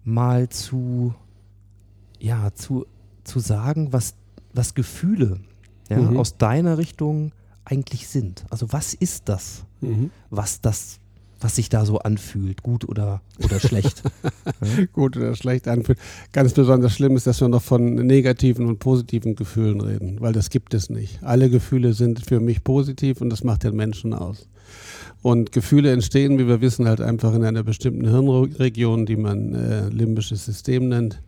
mal 0.03 0.49
zu, 0.49 1.13
ja, 2.19 2.53
zu, 2.53 2.85
zu 3.23 3.39
sagen, 3.39 3.91
was, 3.93 4.13
was 4.53 4.73
Gefühle 4.75 5.39
ja, 5.89 5.97
Mhm. 5.99 6.17
aus 6.19 6.37
deiner 6.37 6.77
Richtung 6.77 7.31
eigentlich 7.65 8.07
sind. 8.07 8.45
Also 8.49 8.71
was 8.71 8.93
ist 8.93 9.27
das, 9.29 9.63
Mhm. 9.81 10.11
was 10.29 10.61
das, 10.61 10.99
was 11.39 11.55
sich 11.55 11.69
da 11.69 11.85
so 11.85 11.99
anfühlt, 11.99 12.63
gut 12.63 12.87
oder, 12.87 13.21
oder 13.43 13.59
schlecht? 13.59 14.03
Gut 14.93 15.17
oder 15.17 15.35
schlecht 15.35 15.67
anfühlt. 15.67 15.99
Ganz 16.31 16.53
besonders 16.53 16.93
schlimm 16.93 17.15
ist, 17.15 17.27
dass 17.27 17.41
wir 17.41 17.47
noch 17.47 17.61
von 17.61 17.93
negativen 17.93 18.65
und 18.65 18.79
positiven 18.79 19.35
Gefühlen 19.35 19.81
reden, 19.81 20.17
weil 20.19 20.33
das 20.33 20.49
gibt 20.49 20.73
es 20.73 20.89
nicht. 20.89 21.19
Alle 21.23 21.49
Gefühle 21.49 21.93
sind 21.93 22.25
für 22.25 22.39
mich 22.39 22.63
positiv 22.63 23.21
und 23.21 23.29
das 23.29 23.43
macht 23.43 23.63
den 23.63 23.75
Menschen 23.75 24.13
aus. 24.13 24.47
Und 25.21 25.51
Gefühle 25.51 25.91
entstehen, 25.91 26.37
wie 26.39 26.47
wir 26.47 26.61
wissen, 26.61 26.87
halt 26.87 27.01
einfach 27.01 27.33
in 27.33 27.43
einer 27.43 27.63
bestimmten 27.63 28.07
Hirnregion, 28.07 29.05
die 29.05 29.15
man 29.15 29.53
äh, 29.53 29.89
limbisches 29.89 30.45
System 30.45 30.89
nennt. 30.89 31.21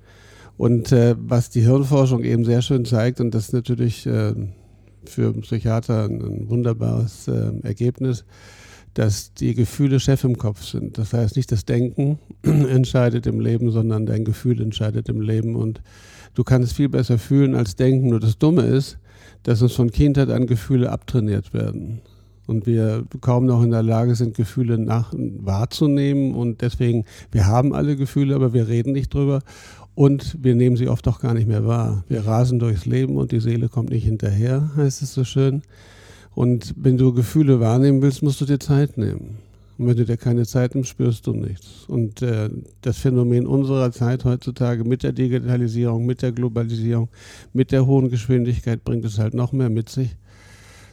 Und 0.57 0.91
äh, 0.91 1.15
was 1.17 1.49
die 1.49 1.61
Hirnforschung 1.61 2.23
eben 2.23 2.45
sehr 2.45 2.61
schön 2.61 2.85
zeigt, 2.85 3.21
und 3.21 3.33
das 3.33 3.45
ist 3.45 3.53
natürlich 3.53 4.05
äh, 4.05 4.33
für 5.05 5.33
Psychiater 5.33 6.03
ein, 6.05 6.21
ein 6.21 6.49
wunderbares 6.49 7.27
äh, 7.27 7.51
Ergebnis, 7.63 8.25
dass 8.93 9.33
die 9.33 9.53
Gefühle 9.55 9.99
Chef 9.99 10.23
im 10.23 10.37
Kopf 10.37 10.63
sind. 10.63 10.97
Das 10.97 11.13
heißt, 11.13 11.35
nicht 11.35 11.51
das 11.51 11.65
Denken 11.65 12.19
entscheidet 12.43 13.27
im 13.27 13.39
Leben, 13.39 13.71
sondern 13.71 14.05
dein 14.05 14.25
Gefühl 14.25 14.61
entscheidet 14.61 15.09
im 15.09 15.21
Leben. 15.21 15.55
Und 15.55 15.81
du 16.33 16.43
kannst 16.43 16.73
viel 16.73 16.89
besser 16.89 17.17
fühlen 17.17 17.55
als 17.55 17.75
denken. 17.75 18.09
Nur 18.09 18.19
das 18.19 18.37
Dumme 18.37 18.63
ist, 18.63 18.97
dass 19.43 19.61
uns 19.61 19.73
von 19.73 19.91
Kindheit 19.91 20.29
an 20.29 20.47
Gefühle 20.47 20.91
abtrainiert 20.91 21.53
werden. 21.53 22.01
Und 22.47 22.65
wir 22.65 23.05
kaum 23.21 23.45
noch 23.45 23.61
in 23.61 23.69
der 23.69 23.83
Lage 23.83 24.15
sind, 24.15 24.35
Gefühle 24.35 24.79
nach, 24.79 25.13
wahrzunehmen. 25.13 26.33
Und 26.33 26.61
deswegen, 26.61 27.05
wir 27.31 27.45
haben 27.45 27.75
alle 27.75 27.95
Gefühle, 27.95 28.33
aber 28.33 28.53
wir 28.53 28.67
reden 28.67 28.91
nicht 28.91 29.13
drüber. 29.13 29.41
Und 29.93 30.37
wir 30.41 30.55
nehmen 30.55 30.75
sie 30.75 30.87
oft 30.87 31.07
auch 31.07 31.19
gar 31.19 31.33
nicht 31.33 31.47
mehr 31.47 31.67
wahr. 31.67 32.03
Wir 32.07 32.25
rasen 32.25 32.57
durchs 32.57 32.85
Leben 32.85 33.17
und 33.17 33.31
die 33.31 33.39
Seele 33.39 33.69
kommt 33.69 33.91
nicht 33.91 34.05
hinterher, 34.05 34.71
heißt 34.77 35.01
es 35.01 35.13
so 35.13 35.23
schön. 35.23 35.61
Und 36.35 36.73
wenn 36.77 36.97
du 36.97 37.13
Gefühle 37.13 37.59
wahrnehmen 37.59 38.01
willst, 38.01 38.23
musst 38.23 38.41
du 38.41 38.45
dir 38.45 38.59
Zeit 38.59 38.97
nehmen. 38.97 39.39
Und 39.79 39.87
wenn 39.87 39.95
du 39.95 40.05
dir 40.05 40.17
keine 40.17 40.45
Zeit 40.45 40.75
nimmst, 40.75 40.89
spürst 40.89 41.25
du 41.25 41.31
nichts. 41.31 41.85
Und 41.87 42.21
äh, 42.21 42.49
das 42.81 42.97
Phänomen 42.97 43.47
unserer 43.47 43.93
Zeit 43.93 44.25
heutzutage 44.25 44.83
mit 44.83 45.03
der 45.03 45.13
Digitalisierung, 45.13 46.05
mit 46.05 46.21
der 46.21 46.33
Globalisierung, 46.33 47.07
mit 47.53 47.71
der 47.71 47.85
hohen 47.85 48.09
Geschwindigkeit 48.09 48.83
bringt 48.83 49.05
es 49.05 49.19
halt 49.19 49.33
noch 49.33 49.53
mehr 49.53 49.69
mit 49.69 49.87
sich, 49.87 50.17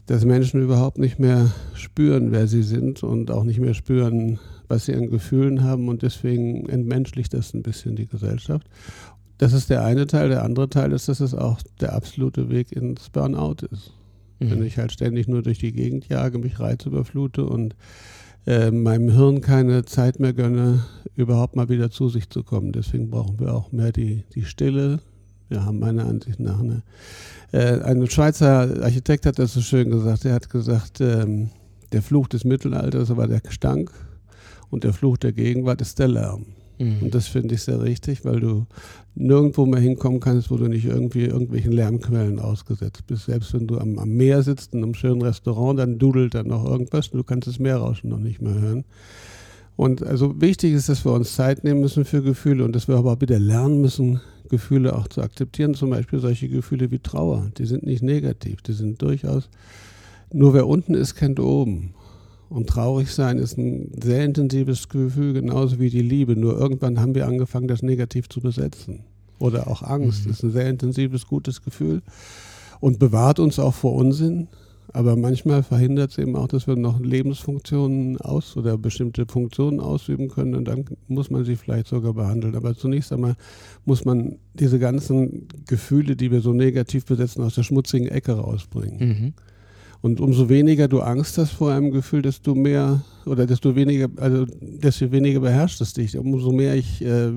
dass 0.06 0.24
Menschen 0.24 0.62
überhaupt 0.62 0.98
nicht 0.98 1.18
mehr 1.18 1.50
spüren, 1.74 2.30
wer 2.30 2.46
sie 2.46 2.62
sind 2.62 3.02
und 3.02 3.32
auch 3.32 3.42
nicht 3.42 3.58
mehr 3.58 3.74
spüren, 3.74 4.38
was 4.68 4.86
sie 4.86 4.94
an 4.94 5.10
Gefühlen 5.10 5.64
haben. 5.64 5.88
Und 5.88 6.02
deswegen 6.02 6.68
entmenschlicht 6.68 7.34
das 7.34 7.54
ein 7.54 7.64
bisschen 7.64 7.96
die 7.96 8.06
Gesellschaft. 8.06 8.68
Das 9.38 9.52
ist 9.52 9.68
der 9.68 9.84
eine 9.84 10.06
Teil. 10.06 10.28
Der 10.28 10.44
andere 10.44 10.68
Teil 10.68 10.92
ist, 10.92 11.08
dass 11.08 11.18
es 11.18 11.34
auch 11.34 11.58
der 11.80 11.92
absolute 11.92 12.50
Weg 12.50 12.70
ins 12.70 13.10
Burnout 13.10 13.66
ist. 13.68 13.95
Mhm. 14.38 14.50
Wenn 14.50 14.62
ich 14.64 14.78
halt 14.78 14.92
ständig 14.92 15.28
nur 15.28 15.42
durch 15.42 15.58
die 15.58 15.72
Gegend 15.72 16.08
jage, 16.08 16.38
mich 16.38 16.60
reizüberflute 16.60 17.44
und 17.44 17.74
äh, 18.46 18.70
meinem 18.70 19.10
Hirn 19.10 19.40
keine 19.40 19.84
Zeit 19.84 20.20
mehr 20.20 20.32
gönne, 20.32 20.84
überhaupt 21.14 21.56
mal 21.56 21.68
wieder 21.68 21.90
zu 21.90 22.08
sich 22.08 22.30
zu 22.30 22.42
kommen. 22.42 22.72
Deswegen 22.72 23.10
brauchen 23.10 23.40
wir 23.40 23.54
auch 23.54 23.72
mehr 23.72 23.92
die, 23.92 24.24
die 24.34 24.44
Stille. 24.44 25.00
Wir 25.48 25.64
haben 25.64 25.78
meiner 25.78 26.06
Ansicht 26.06 26.40
nach 26.40 26.60
eine. 26.60 26.82
Äh, 27.52 27.80
ein 27.80 28.06
Schweizer 28.08 28.82
Architekt 28.82 29.26
hat 29.26 29.38
das 29.38 29.54
so 29.54 29.60
schön 29.60 29.90
gesagt. 29.90 30.24
Er 30.24 30.34
hat 30.34 30.50
gesagt, 30.50 31.00
ähm, 31.00 31.50
der 31.92 32.02
Fluch 32.02 32.28
des 32.28 32.44
Mittelalters 32.44 33.16
war 33.16 33.28
der 33.28 33.40
Gestank 33.40 33.90
und 34.70 34.84
der 34.84 34.92
Fluch 34.92 35.16
der 35.16 35.32
Gegenwart 35.32 35.80
ist 35.80 35.98
der 35.98 36.08
Lärm. 36.08 36.46
Mhm. 36.78 36.98
Und 37.02 37.14
das 37.14 37.28
finde 37.28 37.54
ich 37.54 37.62
sehr 37.62 37.82
richtig, 37.82 38.24
weil 38.24 38.40
du 38.40 38.66
nirgendwo 39.14 39.66
mehr 39.66 39.80
hinkommen 39.80 40.20
kannst, 40.20 40.50
wo 40.50 40.56
du 40.56 40.68
nicht 40.68 40.84
irgendwie 40.84 41.24
irgendwelchen 41.24 41.72
Lärmquellen 41.72 42.38
ausgesetzt 42.38 43.06
bist. 43.06 43.26
Selbst 43.26 43.54
wenn 43.54 43.66
du 43.66 43.78
am, 43.78 43.98
am 43.98 44.10
Meer 44.10 44.42
sitzt 44.42 44.74
in 44.74 44.82
einem 44.82 44.94
schönen 44.94 45.22
Restaurant, 45.22 45.78
dann 45.78 45.98
dudelt 45.98 46.34
dann 46.34 46.48
noch 46.48 46.64
irgendwas 46.64 47.08
und 47.08 47.18
du 47.18 47.24
kannst 47.24 47.48
das 47.48 47.58
Meerrauschen 47.58 48.10
noch 48.10 48.18
nicht 48.18 48.42
mehr 48.42 48.54
hören. 48.54 48.84
Und 49.76 50.02
also 50.02 50.40
wichtig 50.40 50.72
ist, 50.72 50.88
dass 50.88 51.04
wir 51.04 51.12
uns 51.12 51.34
Zeit 51.34 51.62
nehmen 51.62 51.80
müssen 51.80 52.04
für 52.04 52.22
Gefühle 52.22 52.64
und 52.64 52.74
dass 52.74 52.88
wir 52.88 52.96
aber 52.96 53.12
auch 53.12 53.20
wieder 53.20 53.38
lernen 53.38 53.82
müssen, 53.82 54.20
Gefühle 54.48 54.96
auch 54.96 55.08
zu 55.08 55.22
akzeptieren. 55.22 55.74
Zum 55.74 55.90
Beispiel 55.90 56.18
solche 56.18 56.48
Gefühle 56.48 56.90
wie 56.90 56.98
Trauer. 56.98 57.50
Die 57.58 57.66
sind 57.66 57.84
nicht 57.84 58.02
negativ, 58.02 58.62
die 58.62 58.72
sind 58.72 59.02
durchaus. 59.02 59.50
Nur 60.32 60.54
wer 60.54 60.66
unten 60.66 60.94
ist, 60.94 61.14
kennt 61.14 61.38
oben. 61.40 61.94
Und 62.48 62.68
traurig 62.68 63.10
sein 63.10 63.38
ist 63.38 63.58
ein 63.58 63.90
sehr 64.00 64.24
intensives 64.24 64.88
Gefühl, 64.88 65.32
genauso 65.32 65.80
wie 65.80 65.90
die 65.90 66.02
Liebe. 66.02 66.36
Nur 66.36 66.58
irgendwann 66.58 67.00
haben 67.00 67.14
wir 67.14 67.26
angefangen, 67.26 67.68
das 67.68 67.82
negativ 67.82 68.28
zu 68.28 68.40
besetzen. 68.40 69.00
Oder 69.38 69.68
auch 69.68 69.82
Angst 69.82 70.24
mhm. 70.24 70.30
ist 70.32 70.42
ein 70.42 70.52
sehr 70.52 70.68
intensives, 70.68 71.26
gutes 71.26 71.62
Gefühl 71.62 72.02
und 72.80 72.98
bewahrt 72.98 73.38
uns 73.38 73.58
auch 73.58 73.74
vor 73.74 73.94
Unsinn. 73.94 74.48
Aber 74.92 75.16
manchmal 75.16 75.62
verhindert 75.62 76.12
es 76.12 76.18
eben 76.18 76.36
auch, 76.36 76.46
dass 76.46 76.66
wir 76.66 76.76
noch 76.76 77.00
Lebensfunktionen 77.00 78.18
aus 78.18 78.56
oder 78.56 78.78
bestimmte 78.78 79.26
Funktionen 79.26 79.80
ausüben 79.80 80.28
können 80.28 80.54
und 80.54 80.64
dann 80.66 80.86
muss 81.08 81.28
man 81.28 81.44
sie 81.44 81.56
vielleicht 81.56 81.88
sogar 81.88 82.14
behandeln. 82.14 82.54
Aber 82.54 82.74
zunächst 82.74 83.12
einmal 83.12 83.34
muss 83.84 84.04
man 84.04 84.36
diese 84.54 84.78
ganzen 84.78 85.48
Gefühle, 85.66 86.16
die 86.16 86.30
wir 86.30 86.40
so 86.40 86.52
negativ 86.52 87.04
besetzen, 87.04 87.42
aus 87.42 87.56
der 87.56 87.64
schmutzigen 87.64 88.08
Ecke 88.08 88.32
rausbringen. 88.32 88.98
Mhm. 88.98 89.32
Und 90.00 90.20
umso 90.20 90.48
weniger 90.48 90.88
du 90.88 91.00
Angst 91.00 91.38
hast 91.38 91.52
vor 91.52 91.72
einem 91.72 91.90
Gefühl, 91.90 92.22
desto 92.22 92.54
mehr 92.54 93.02
oder 93.24 93.46
desto 93.46 93.74
weniger, 93.74 94.08
also 94.16 94.46
desto 94.60 95.10
weniger 95.10 95.40
beherrscht 95.40 95.80
es 95.80 95.92
dich. 95.94 96.16
Umso 96.16 96.52
mehr 96.52 96.74
ich 96.76 97.02
äh, 97.02 97.32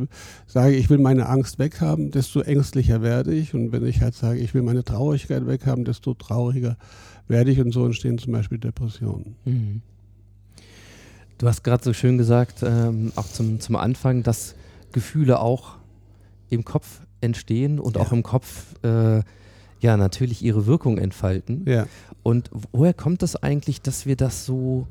sage, 0.46 0.75
ich 0.75 0.89
will 0.89 1.00
meine 1.00 1.28
Angst 1.28 1.58
weghaben, 1.58 2.12
desto 2.12 2.42
ängstlicher 2.42 3.01
werde 3.01 3.34
ich. 3.34 3.54
Und 3.54 3.72
wenn 3.72 3.86
ich 3.86 4.01
halt 4.01 4.13
sage, 4.13 4.39
ich 4.39 4.54
will 4.54 4.62
meine 4.62 4.84
Traurigkeit 4.84 5.48
weghaben, 5.48 5.86
desto 5.86 6.13
trauriger 6.13 6.78
werde 7.28 7.51
ich. 7.51 7.60
Und 7.60 7.72
so 7.72 7.86
entstehen 7.86 8.18
zum 8.18 8.34
Beispiel 8.34 8.58
Depressionen. 8.58 9.36
Mhm. 9.46 9.82
Du 11.38 11.48
hast 11.48 11.63
gerade 11.63 11.84
so 11.84 11.94
schön 11.94 12.18
gesagt, 12.18 12.63
ähm, 12.63 13.13
auch 13.16 13.25
zum, 13.25 13.62
zum 13.62 13.78
Anfang, 13.78 14.24
dass 14.24 14.56
Gefühle 14.92 15.39
auch 15.39 15.78
im 16.50 16.66
Kopf 16.66 17.01
entstehen 17.22 17.80
und 17.80 17.96
ja. 17.96 18.01
auch 18.01 18.12
im 18.12 18.24
Kopf 18.24 18.75
äh, 18.84 19.22
ja 19.82 19.98
natürlich 19.98 20.44
ihre 20.44 20.66
Wirkung 20.66 20.98
entfalten. 20.98 21.64
Ja. 21.66 21.88
Und 22.24 22.50
woher 22.72 22.94
kommt 22.94 23.22
das 23.22 23.36
eigentlich, 23.36 23.82
dass 23.82 24.06
wir 24.06 24.16
das 24.16 24.46
so, 24.46 24.88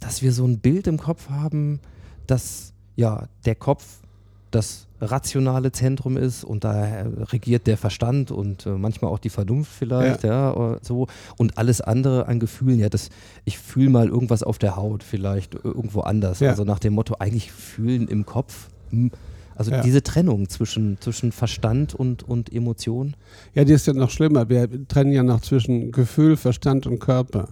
dass 0.00 0.22
wir 0.22 0.32
so 0.32 0.44
ein 0.46 0.58
Bild 0.58 0.86
im 0.86 0.98
Kopf 0.98 1.28
haben, 1.30 1.80
dass 2.26 2.72
ja 2.96 3.28
der 3.44 3.54
Kopf 3.54 4.02
das 4.50 4.86
rationale 5.00 5.72
Zentrum 5.72 6.16
ist 6.16 6.44
und 6.44 6.62
da 6.62 7.06
regiert 7.32 7.66
der 7.66 7.76
Verstand 7.76 8.30
und 8.30 8.66
äh, 8.66 8.70
manchmal 8.70 9.10
auch 9.10 9.18
die 9.18 9.30
Vernunft 9.30 9.72
vielleicht, 9.72 10.22
ja, 10.22 10.54
ja 10.54 10.78
so 10.82 11.08
und 11.36 11.58
alles 11.58 11.80
andere 11.80 12.28
an 12.28 12.38
Gefühlen, 12.38 12.78
ja, 12.78 12.88
das 12.88 13.08
ich 13.44 13.58
fühle 13.58 13.90
mal 13.90 14.08
irgendwas 14.08 14.42
auf 14.42 14.58
der 14.58 14.76
Haut, 14.76 15.02
vielleicht 15.02 15.54
irgendwo 15.54 16.00
anders, 16.00 16.40
ja. 16.40 16.50
also 16.50 16.64
nach 16.64 16.78
dem 16.78 16.92
Motto 16.92 17.16
eigentlich 17.18 17.50
fühlen 17.50 18.06
im 18.06 18.26
Kopf. 18.26 18.68
Hm, 18.90 19.10
also 19.56 19.70
ja. 19.70 19.80
diese 19.80 20.02
Trennung 20.02 20.48
zwischen, 20.48 21.00
zwischen 21.00 21.32
Verstand 21.32 21.94
und, 21.94 22.22
und 22.22 22.52
Emotion. 22.52 23.14
Ja, 23.54 23.64
die 23.64 23.72
ist 23.72 23.86
ja 23.86 23.92
noch 23.92 24.10
schlimmer. 24.10 24.48
Wir 24.48 24.68
trennen 24.88 25.12
ja 25.12 25.22
noch 25.22 25.40
zwischen 25.40 25.92
Gefühl, 25.92 26.36
Verstand 26.36 26.86
und 26.86 26.98
Körper. 26.98 27.48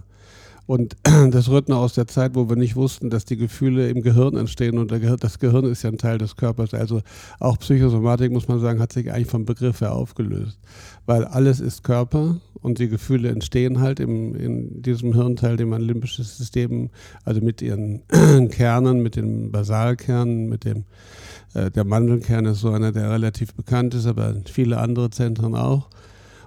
Und 0.71 0.95
das 1.31 1.49
rührt 1.49 1.67
noch 1.67 1.79
aus 1.79 1.95
der 1.95 2.07
Zeit, 2.07 2.35
wo 2.35 2.47
wir 2.47 2.55
nicht 2.55 2.77
wussten, 2.77 3.09
dass 3.09 3.25
die 3.25 3.35
Gefühle 3.35 3.89
im 3.89 4.01
Gehirn 4.01 4.37
entstehen 4.37 4.77
und 4.77 4.91
das 5.21 5.39
Gehirn 5.39 5.65
ist 5.65 5.83
ja 5.83 5.89
ein 5.89 5.97
Teil 5.97 6.17
des 6.17 6.37
Körpers. 6.37 6.73
Also 6.73 7.01
auch 7.39 7.57
Psychosomatik, 7.57 8.31
muss 8.31 8.47
man 8.47 8.59
sagen, 8.59 8.79
hat 8.79 8.93
sich 8.93 9.11
eigentlich 9.11 9.27
vom 9.27 9.45
Begriff 9.45 9.81
her 9.81 9.93
aufgelöst. 9.93 10.59
Weil 11.05 11.25
alles 11.25 11.59
ist 11.59 11.83
Körper 11.83 12.37
und 12.61 12.79
die 12.79 12.87
Gefühle 12.87 13.29
entstehen 13.29 13.81
halt 13.81 13.99
im, 13.99 14.33
in 14.35 14.81
diesem 14.81 15.13
Hirnteil, 15.13 15.57
dem 15.57 15.69
man 15.69 15.81
limbisches 15.81 16.37
System, 16.37 16.89
also 17.25 17.41
mit 17.41 17.61
ihren 17.61 18.03
Kernen, 18.51 19.01
mit 19.01 19.15
den 19.15 19.51
Basalkernen, 19.51 20.47
mit 20.47 20.63
dem 20.63 20.85
der 21.53 21.83
Mandelkern 21.83 22.45
ist 22.45 22.61
so 22.61 22.69
einer, 22.71 22.91
der 22.91 23.11
relativ 23.11 23.53
bekannt 23.53 23.93
ist, 23.93 24.05
aber 24.05 24.35
viele 24.45 24.77
andere 24.77 25.09
Zentren 25.09 25.55
auch. 25.55 25.89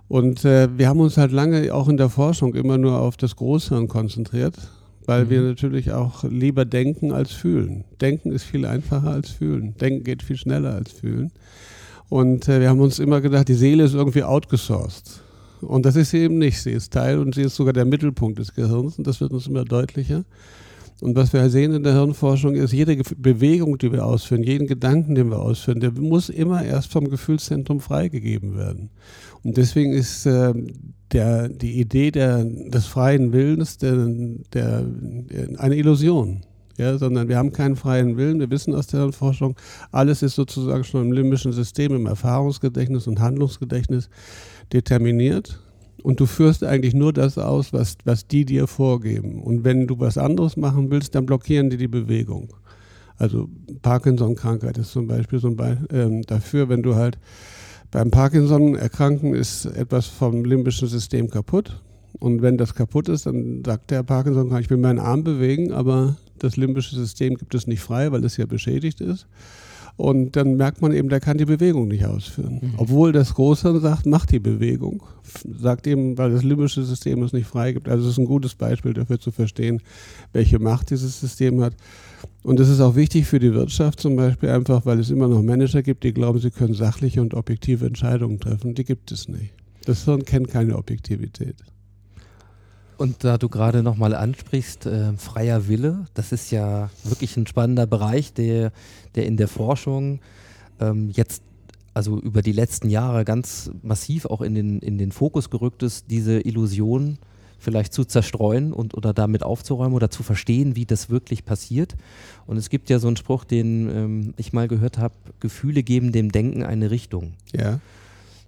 Und 0.09 0.45
äh, 0.45 0.69
wir 0.77 0.89
haben 0.89 1.01
uns 1.01 1.17
halt 1.17 1.33
lange 1.33 1.73
auch 1.73 1.89
in 1.89 1.97
der 1.97 2.11
Forschung 2.11 2.55
immer 2.55 2.79
nur 2.79 3.01
auf 3.01 3.17
das 3.17 3.37
Großhirn 3.37 3.89
konzentriert, 3.89 4.57
weil 5.07 5.25
mhm. 5.25 5.31
wir 5.31 5.41
natürlich 5.43 5.93
auch 5.93 6.25
lieber 6.25 6.65
denken 6.65 7.13
als 7.13 7.33
fühlen. 7.33 7.85
Denken 8.01 8.33
ist 8.33 8.45
viel 8.45 8.67
einfacher 8.67 9.11
als 9.11 9.31
fühlen. 9.31 9.75
Denken 9.81 10.05
geht 10.05 10.23
viel 10.23 10.37
schneller 10.37 10.75
als 10.75 10.93
fühlen. 10.93 11.33
Und 12.09 12.49
äh, 12.49 12.61
wir 12.61 12.69
haben 12.69 12.81
uns 12.81 12.99
immer 12.99 13.21
gedacht, 13.21 13.49
die 13.49 13.55
Seele 13.55 13.85
ist 13.85 13.95
irgendwie 13.95 14.23
outgesourced. 14.23 15.23
Und 15.63 15.87
das 15.87 15.97
ist 15.97 16.11
sie 16.11 16.19
eben 16.19 16.39
nicht. 16.39 16.61
Sie 16.61 16.73
ist 16.73 16.93
Teil 16.93 17.19
und 17.19 17.35
sie 17.35 17.43
ist 17.43 17.57
sogar 17.57 17.73
der 17.73 17.87
Mittelpunkt 17.87 18.39
des 18.39 18.55
Gehirns. 18.55 18.99
Und 18.99 19.07
das 19.07 19.21
wird 19.21 19.33
uns 19.33 19.47
immer 19.47 19.65
deutlicher. 19.65 20.25
Und 21.01 21.17
was 21.17 21.33
wir 21.33 21.49
sehen 21.51 21.75
in 21.75 21.83
der 21.83 21.95
Hirnforschung 21.95 22.55
ist, 22.55 22.73
jede 22.73 22.97
Bewegung, 23.17 23.79
die 23.79 23.93
wir 23.93 24.07
ausführen, 24.07 24.43
jeden 24.43 24.67
Gedanken, 24.67 25.15
den 25.15 25.31
wir 25.31 25.41
ausführen, 25.41 25.81
der 25.81 25.93
muss 25.93 26.29
immer 26.29 26.65
erst 26.65 26.93
vom 26.93 27.11
Gefühlszentrum 27.11 27.81
freigegeben 27.81 28.57
werden. 28.57 28.91
Und 29.43 29.57
deswegen 29.57 29.93
ist 29.93 30.25
äh, 30.25 30.55
der, 31.13 31.49
die 31.49 31.81
Idee 31.81 32.11
der, 32.11 32.45
des 32.45 32.87
freien 32.87 33.33
Willens 33.33 33.77
der, 33.79 34.07
der, 34.53 34.87
eine 35.59 35.77
Illusion. 35.77 36.43
Ja, 36.77 36.99
sondern 36.99 37.29
wir 37.29 37.37
haben 37.37 37.53
keinen 37.53 37.77
freien 37.77 38.17
Willen. 38.17 38.41
Wir 38.41 38.51
wissen 38.51 38.75
aus 38.75 38.89
der 38.89 39.01
Hirnforschung, 39.01 39.55
alles 39.93 40.23
ist 40.23 40.35
sozusagen 40.35 40.83
schon 40.83 41.05
im 41.05 41.13
limbischen 41.13 41.53
System, 41.53 41.95
im 41.95 42.07
Erfahrungsgedächtnis 42.07 43.07
und 43.07 43.21
Handlungsgedächtnis 43.21 44.09
determiniert 44.73 45.61
und 46.05 46.21
du 46.21 46.27
führst 46.27 46.63
eigentlich 46.63 46.93
nur 46.93 47.15
das 47.15 47.39
aus, 47.39 47.73
was, 47.73 47.97
was 48.05 48.27
die 48.27 48.45
dir 48.45 48.67
vorgeben. 48.67 49.43
Und 49.43 49.65
wenn 49.65 49.87
du 49.87 49.99
was 49.99 50.19
anderes 50.19 50.59
machen 50.59 50.91
willst, 50.91 51.15
dann 51.15 51.25
blockieren 51.25 51.71
die 51.71 51.79
die 51.79 51.89
Bewegung. 51.89 52.53
Also 53.17 53.49
Parkinson-Krankheit 53.81 54.77
ist 54.77 54.93
zum 54.93 55.07
Beispiel 55.07 55.39
so 55.39 55.49
ein 55.49 55.57
Be 55.57 55.79
ähm, 55.91 56.21
dafür, 56.23 56.69
wenn 56.69 56.83
du 56.83 56.95
halt 56.95 57.19
beim 57.91 58.11
Parkinson 58.11 58.75
erkranken 58.75 59.35
ist 59.35 59.65
etwas 59.65 60.07
vom 60.07 60.45
limbischen 60.45 60.89
System 60.89 61.31
kaputt. 61.31 61.81
Und 62.19 62.43
wenn 62.43 62.59
das 62.59 62.75
kaputt 62.75 63.09
ist, 63.09 63.25
dann 63.25 63.63
sagt 63.65 63.91
der 63.91 64.03
Parkinson, 64.03 64.55
ich 64.61 64.69
will 64.69 64.77
meinen 64.77 64.99
Arm 64.99 65.25
bewegen, 65.25 65.73
aber 65.73 66.17
das 66.39 66.59
limbische 66.59 66.97
System 66.97 67.37
gibt 67.37 67.55
es 67.55 67.67
nicht 67.67 67.81
frei, 67.81 68.13
weil 68.13 68.25
es 68.25 68.37
ja 68.37 68.45
beschädigt 68.45 69.01
ist. 69.01 69.27
Und 69.97 70.35
dann 70.35 70.57
merkt 70.57 70.83
man 70.83 70.93
eben, 70.93 71.09
der 71.09 71.21
kann 71.21 71.39
die 71.39 71.45
Bewegung 71.45 71.87
nicht 71.87 72.05
ausführen. 72.05 72.59
Mhm. 72.61 72.75
Obwohl 72.79 73.13
das 73.13 73.35
Großhirn 73.35 73.81
sagt, 73.81 74.07
mach 74.07 74.27
die 74.27 74.41
Bewegung. 74.41 75.05
Sagt 75.45 75.87
eben, 75.87 76.19
weil 76.19 76.33
das 76.33 76.43
limbische 76.43 76.83
System 76.83 77.23
es 77.23 77.33
nicht 77.33 77.47
freigibt. 77.47 77.89
Also 77.89 78.05
es 78.05 78.13
ist 78.13 78.19
ein 78.19 78.25
gutes 78.25 78.57
Beispiel 78.57 78.93
dafür 78.93 79.21
zu 79.21 79.31
verstehen, 79.31 79.81
welche 80.33 80.59
Macht 80.59 80.91
dieses 80.91 81.21
System 81.21 81.61
hat. 81.61 81.77
Und 82.43 82.59
das 82.59 82.69
ist 82.69 82.81
auch 82.81 82.97
wichtig 82.97 83.27
für 83.27 83.39
die 83.39 83.55
Wirtschaft 83.55 84.01
zum 84.01 84.17
Beispiel 84.17 84.49
einfach, 84.49 84.85
weil 84.85 84.99
es 84.99 85.11
immer 85.11 85.29
noch 85.29 85.43
Manager 85.43 85.83
gibt, 85.83 86.03
die 86.03 86.13
glauben, 86.13 86.41
sie 86.41 86.51
können 86.51 86.75
sachliche 86.75 87.21
und 87.21 87.33
objektive 87.33 87.87
Entscheidungen 87.87 88.41
treffen. 88.41 88.75
Die 88.75 88.85
gibt 88.85 89.13
es 89.13 89.29
nicht. 89.29 89.53
Das 89.85 90.05
Hirn 90.07 90.25
kennt 90.25 90.49
keine 90.49 90.77
Objektivität. 90.77 91.57
Und 92.97 93.25
da 93.25 93.39
du 93.39 93.49
gerade 93.49 93.83
nochmal 93.83 94.15
ansprichst, 94.15 94.87
äh, 94.87 95.13
freier 95.15 95.69
Wille, 95.69 96.07
das 96.15 96.33
ist 96.33 96.51
ja 96.51 96.91
wirklich 97.03 97.37
ein 97.37 97.47
spannender 97.47 97.87
Bereich, 97.87 98.33
der, 98.33 98.73
der 99.15 99.27
in 99.27 99.37
der 99.37 99.49
Forschung 99.49 100.21
ähm, 100.81 101.11
jetzt, 101.13 101.43
also 101.93 102.19
über 102.21 102.43
die 102.43 102.53
letzten 102.53 102.89
Jahre 102.89 103.25
ganz 103.25 103.71
massiv 103.83 104.27
auch 104.27 104.41
in 104.41 104.55
den, 104.55 104.79
in 104.81 104.99
den 104.99 105.13
Fokus 105.13 105.51
gerückt 105.51 105.83
ist, 105.83 106.11
diese 106.11 106.41
Illusion 106.41 107.19
vielleicht 107.59 107.95
zu 107.95 108.05
zerstreuen 108.05 108.73
und 108.73 108.95
oder 108.95 109.13
damit 109.13 109.43
aufzuräumen 109.43 109.95
oder 109.95 110.11
zu 110.11 110.23
verstehen, 110.23 110.77
wie 110.77 110.85
das 110.85 111.11
wirklich 111.11 111.45
passiert. 111.45 111.97
Und 112.47 112.59
es 112.59 112.69
gibt 112.69 112.91
ja 112.91 112.99
so 112.99 113.09
einen 113.09 113.17
Spruch, 113.17 113.45
den 113.45 113.89
ähm, 113.89 114.35
ich 114.37 114.53
mal 114.53 114.69
gehört 114.69 114.99
habe, 114.99 115.15
Gefühle 115.41 115.83
geben 115.83 116.13
dem 116.13 116.31
Denken 116.31 116.63
eine 116.63 116.91
Richtung. 116.91 117.33
Ja. 117.53 117.81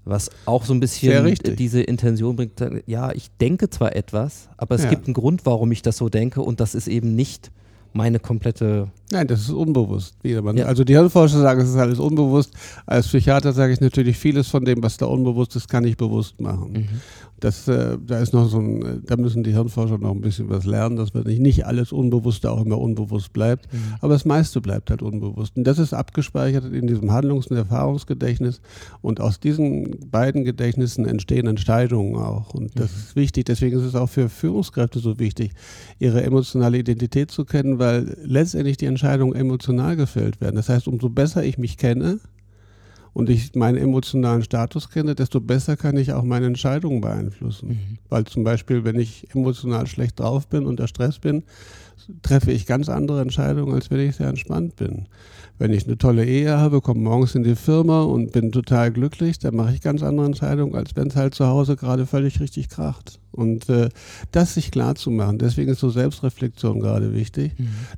Was 0.06 0.30
auch 0.46 0.64
so 0.64 0.72
ein 0.72 0.78
bisschen 0.80 1.34
diese 1.56 1.82
Intention 1.82 2.36
bringt, 2.36 2.52
ja, 2.86 3.10
ich 3.12 3.28
denke 3.40 3.68
zwar 3.70 3.94
etwas, 3.96 4.48
aber 4.56 4.76
es 4.76 4.84
Ja. 4.84 4.90
gibt 4.90 5.06
einen 5.06 5.14
Grund, 5.14 5.44
warum 5.44 5.72
ich 5.72 5.82
das 5.82 5.96
so 5.96 6.08
denke 6.08 6.42
und 6.42 6.60
das 6.60 6.74
ist 6.76 6.86
eben 6.86 7.14
nicht 7.16 7.50
meine 7.92 8.20
komplette. 8.20 8.88
Nein, 9.12 9.28
das 9.28 9.40
ist 9.42 9.50
unbewusst. 9.50 10.16
Ja. 10.24 10.42
Also 10.42 10.82
die 10.82 10.94
Hirnforscher 10.94 11.40
sagen, 11.40 11.60
es 11.60 11.68
ist 11.68 11.76
alles 11.76 12.00
unbewusst. 12.00 12.52
Als 12.86 13.06
Psychiater 13.06 13.52
sage 13.52 13.72
ich 13.72 13.80
natürlich, 13.80 14.18
vieles 14.18 14.48
von 14.48 14.64
dem, 14.64 14.82
was 14.82 14.96
da 14.96 15.06
unbewusst 15.06 15.54
ist, 15.54 15.68
kann 15.68 15.84
ich 15.84 15.96
bewusst 15.96 16.40
machen. 16.40 16.88
Das, 17.38 17.68
äh, 17.68 17.98
da 18.04 18.18
ist 18.18 18.32
noch 18.32 18.48
so 18.48 18.58
ein, 18.58 18.82
äh, 18.82 18.98
da 19.04 19.16
müssen 19.16 19.42
die 19.42 19.52
Hirnforscher 19.52 19.98
noch 19.98 20.12
ein 20.12 20.22
bisschen 20.22 20.48
was 20.48 20.64
lernen, 20.64 20.96
dass 20.96 21.12
wir 21.12 21.22
nicht, 21.22 21.40
nicht 21.40 21.66
alles 21.66 21.92
Unbewusste 21.92 22.50
auch 22.50 22.64
immer 22.64 22.78
unbewusst 22.78 23.32
bleibt, 23.32 23.68
aber 24.00 24.14
das 24.14 24.24
meiste 24.24 24.60
bleibt 24.62 24.88
halt 24.88 25.02
unbewusst. 25.02 25.56
Und 25.56 25.64
das 25.64 25.78
ist 25.78 25.92
abgespeichert 25.92 26.72
in 26.72 26.86
diesem 26.86 27.12
Handlungs- 27.12 27.48
und 27.48 27.56
Erfahrungsgedächtnis 27.58 28.62
und 29.02 29.20
aus 29.20 29.38
diesen 29.38 30.10
beiden 30.10 30.44
Gedächtnissen 30.44 31.06
entstehen 31.06 31.46
Entscheidungen 31.46 32.16
auch. 32.16 32.54
Und 32.54 32.78
das 32.78 32.90
ist 32.92 33.16
wichtig, 33.16 33.44
deswegen 33.44 33.78
ist 33.78 33.84
es 33.84 33.94
auch 33.94 34.08
für 34.08 34.30
Führungskräfte 34.30 34.98
so 34.98 35.18
wichtig, 35.18 35.52
ihre 35.98 36.22
emotionale 36.22 36.78
Identität 36.78 37.30
zu 37.30 37.44
kennen, 37.44 37.78
weil 37.78 38.16
letztendlich 38.24 38.78
die 38.78 38.86
Entscheidungen 38.96 39.34
emotional 39.34 39.96
gefällt 39.96 40.40
werden. 40.40 40.56
Das 40.56 40.68
heißt, 40.68 40.88
umso 40.88 41.08
besser 41.08 41.44
ich 41.44 41.58
mich 41.58 41.76
kenne, 41.76 42.18
und 43.16 43.30
ich 43.30 43.54
meinen 43.54 43.78
emotionalen 43.78 44.42
Status 44.42 44.90
kenne, 44.90 45.14
desto 45.14 45.40
besser 45.40 45.78
kann 45.78 45.96
ich 45.96 46.12
auch 46.12 46.22
meine 46.22 46.44
Entscheidungen 46.44 47.00
beeinflussen. 47.00 47.98
Weil 48.10 48.26
zum 48.26 48.44
Beispiel, 48.44 48.84
wenn 48.84 49.00
ich 49.00 49.34
emotional 49.34 49.86
schlecht 49.86 50.20
drauf 50.20 50.46
bin, 50.48 50.66
unter 50.66 50.86
Stress 50.86 51.18
bin, 51.18 51.42
treffe 52.20 52.52
ich 52.52 52.66
ganz 52.66 52.90
andere 52.90 53.22
Entscheidungen, 53.22 53.72
als 53.72 53.90
wenn 53.90 54.00
ich 54.00 54.16
sehr 54.16 54.28
entspannt 54.28 54.76
bin. 54.76 55.06
Wenn 55.56 55.72
ich 55.72 55.86
eine 55.86 55.96
tolle 55.96 56.26
Ehe 56.26 56.58
habe, 56.58 56.82
komme 56.82 57.00
morgens 57.00 57.34
in 57.34 57.42
die 57.42 57.56
Firma 57.56 58.02
und 58.02 58.32
bin 58.32 58.52
total 58.52 58.92
glücklich, 58.92 59.38
dann 59.38 59.56
mache 59.56 59.72
ich 59.72 59.80
ganz 59.80 60.02
andere 60.02 60.26
Entscheidungen, 60.26 60.74
als 60.74 60.94
wenn 60.94 61.08
es 61.08 61.16
halt 61.16 61.34
zu 61.34 61.46
Hause 61.46 61.76
gerade 61.76 62.04
völlig 62.04 62.38
richtig 62.40 62.68
kracht. 62.68 63.18
Und 63.36 63.68
äh, 63.68 63.88
das 64.32 64.54
sich 64.54 64.70
klar 64.70 64.94
zu 64.94 65.10
machen, 65.10 65.38
deswegen 65.38 65.70
ist 65.70 65.80
so 65.80 65.90
Selbstreflexion 65.90 66.80
gerade 66.80 67.14
wichtig. 67.14 67.52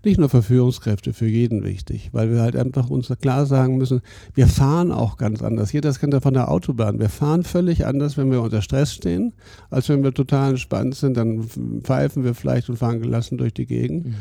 Nicht 0.04 0.18
nur 0.18 0.28
für 0.28 0.42
Führungskräfte, 0.42 1.12
für 1.12 1.26
jeden 1.26 1.64
wichtig, 1.64 2.10
weil 2.12 2.30
wir 2.30 2.40
halt 2.40 2.56
einfach 2.56 2.90
uns 2.90 3.12
klar 3.20 3.46
sagen 3.46 3.78
müssen, 3.78 4.00
wir 4.34 4.46
fahren 4.46 4.92
auch 4.92 5.16
ganz 5.16 5.42
anders. 5.42 5.72
Jeder 5.72 5.88
das 5.88 6.00
kennt 6.00 6.12
ja 6.12 6.20
von 6.20 6.34
der 6.34 6.50
Autobahn. 6.50 7.00
Wir 7.00 7.08
fahren 7.08 7.42
völlig 7.42 7.86
anders, 7.86 8.16
wenn 8.16 8.30
wir 8.30 8.42
unter 8.42 8.62
Stress 8.62 8.92
stehen, 8.92 9.32
als 9.70 9.88
wenn 9.88 10.04
wir 10.04 10.12
total 10.12 10.50
entspannt 10.50 10.94
sind. 10.94 11.16
Dann 11.16 11.44
pfeifen 11.82 12.24
wir 12.24 12.34
vielleicht 12.34 12.68
und 12.68 12.76
fahren 12.76 13.00
gelassen 13.00 13.38
durch 13.38 13.54
die 13.54 13.66
Gegend. 13.66 14.14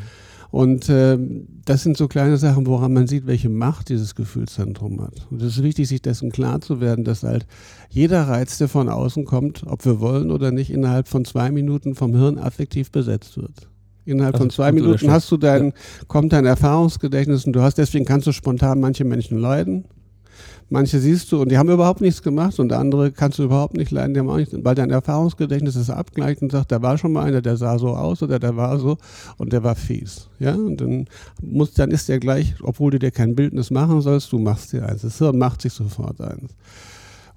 Und 0.50 0.90
ähm, 0.90 1.48
das 1.66 1.84
sind 1.84 1.98
so 1.98 2.08
kleine 2.08 2.38
Sachen, 2.38 2.66
woran 2.68 2.94
man 2.94 3.08
sieht, 3.08 3.28
welche 3.28 3.50
Macht 3.50 3.90
dieses 3.90 4.16
Gefühlszentrum 4.16 5.02
hat. 5.02 5.28
Und 5.30 5.42
es 5.42 5.58
ist 5.58 5.64
wichtig, 5.64 5.88
sich 5.88 6.02
dessen 6.02 6.32
klar 6.32 6.62
zu 6.62 6.80
werden, 6.80 7.04
dass 7.04 7.24
halt 7.24 7.46
jeder 7.90 8.24
Reiz, 8.24 8.58
der 8.58 8.70
von 8.70 8.90
außen 8.90 9.26
kommt, 9.26 9.64
ob 9.68 9.84
wir 9.86 10.00
wollen 10.00 10.32
oder 10.32 10.52
nicht, 10.52 10.72
innerhalb 10.72 11.08
von 11.08 11.26
zwei 11.26 11.52
Minuten 11.52 11.96
vom 11.96 12.16
Hirn 12.16 12.38
affektiv 12.38 12.92
besetzt 12.92 13.38
wird. 13.38 13.70
Innerhalb 14.06 14.36
Also 14.36 14.46
von 14.46 14.50
zwei 14.52 14.72
Minuten 14.72 15.12
hast 15.12 15.30
du 15.32 15.38
dein, 15.38 15.74
kommt 16.08 16.32
dein 16.32 16.46
Erfahrungsgedächtnis 16.46 17.46
und 17.46 17.54
du 17.54 17.62
hast, 17.62 17.78
deswegen 17.78 18.06
kannst 18.06 18.26
du 18.26 18.32
spontan 18.32 18.80
manche 18.80 19.04
Menschen 19.04 19.38
leiden. 19.38 19.84
Manche 20.70 21.00
siehst 21.00 21.32
du 21.32 21.42
und 21.42 21.50
die 21.50 21.58
haben 21.58 21.70
überhaupt 21.70 22.02
nichts 22.02 22.22
gemacht 22.22 22.60
und 22.60 22.74
andere 22.74 23.12
kannst 23.12 23.40
du 23.40 23.44
überhaupt 23.44 23.78
nicht 23.78 23.90
leiden, 23.92 24.14
die 24.14 24.20
haben 24.20 24.30
auch 24.30 24.36
nichts, 24.36 24.54
weil 24.62 24.76
dein 24.76 24.92
Erfahrungsgedächtnis 24.92 25.78
ist 25.78 25.90
abgleicht 25.90 26.42
und 26.42 26.52
sagt, 26.52 26.74
da 26.74 26.82
war 26.82 26.98
schon 26.98 27.14
mal 27.14 27.24
einer, 27.24 27.42
der 27.42 27.56
sah 27.56 27.80
so 27.80 27.96
aus 27.96 28.22
oder 28.22 28.38
der 28.38 28.58
war 28.58 28.78
so 28.78 28.98
und 29.38 29.54
der 29.54 29.64
war 29.64 29.76
fies. 29.76 30.28
Ja, 30.40 30.56
und 30.56 30.82
dann 30.82 31.06
muss, 31.42 31.74
dann 31.74 31.92
ist 31.92 32.10
der 32.10 32.20
gleich, 32.20 32.56
obwohl 32.62 32.92
du 32.92 33.00
dir 33.00 33.12
kein 33.12 33.34
Bildnis 33.34 33.72
machen 33.72 34.02
sollst, 34.02 34.32
du 34.34 34.40
machst 34.40 34.74
dir 34.74 34.88
eins. 34.88 35.04
Das 35.04 35.20
Hirn 35.20 35.38
macht 35.38 35.62
sich 35.62 35.72
sofort 35.72 36.20
eins. 36.20 36.52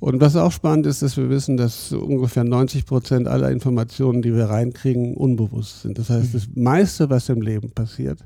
Und 0.01 0.21
was 0.21 0.35
auch 0.35 0.51
spannend 0.51 0.87
ist, 0.87 1.03
dass 1.03 1.19
wir 1.19 1.29
wissen, 1.29 1.59
dass 1.59 1.93
ungefähr 1.93 2.43
90 2.43 2.87
Prozent 2.87 3.29
aller 3.29 3.51
Informationen, 3.51 4.23
die 4.23 4.35
wir 4.35 4.47
reinkriegen, 4.47 5.14
unbewusst 5.14 5.83
sind. 5.83 5.99
Das 5.99 6.09
heißt, 6.09 6.35
das 6.35 6.49
meiste, 6.55 7.11
was 7.11 7.29
im 7.29 7.43
Leben 7.43 7.71
passiert, 7.71 8.19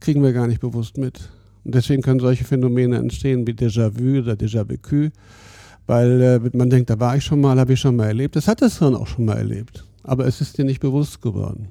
kriegen 0.00 0.24
wir 0.24 0.32
gar 0.32 0.48
nicht 0.48 0.60
bewusst 0.60 0.98
mit. 0.98 1.30
Und 1.64 1.74
deswegen 1.74 2.02
können 2.02 2.20
solche 2.20 2.44
Phänomene 2.44 2.96
entstehen 2.96 3.46
wie 3.46 3.52
Déjà-vu 3.52 4.20
oder 4.20 4.32
Déjà-vécu, 4.32 5.10
weil 5.86 6.20
äh, 6.20 6.56
man 6.56 6.70
denkt, 6.70 6.90
da 6.90 6.98
war 6.98 7.16
ich 7.16 7.24
schon 7.24 7.40
mal, 7.40 7.58
habe 7.58 7.74
ich 7.74 7.80
schon 7.80 7.96
mal 7.96 8.06
erlebt. 8.06 8.36
Das 8.36 8.48
hat 8.48 8.62
das 8.62 8.78
Hirn 8.78 8.94
auch 8.94 9.06
schon 9.06 9.24
mal 9.24 9.36
erlebt, 9.36 9.84
aber 10.02 10.26
es 10.26 10.40
ist 10.40 10.58
dir 10.58 10.64
nicht 10.64 10.80
bewusst 10.80 11.20
geworden. 11.20 11.68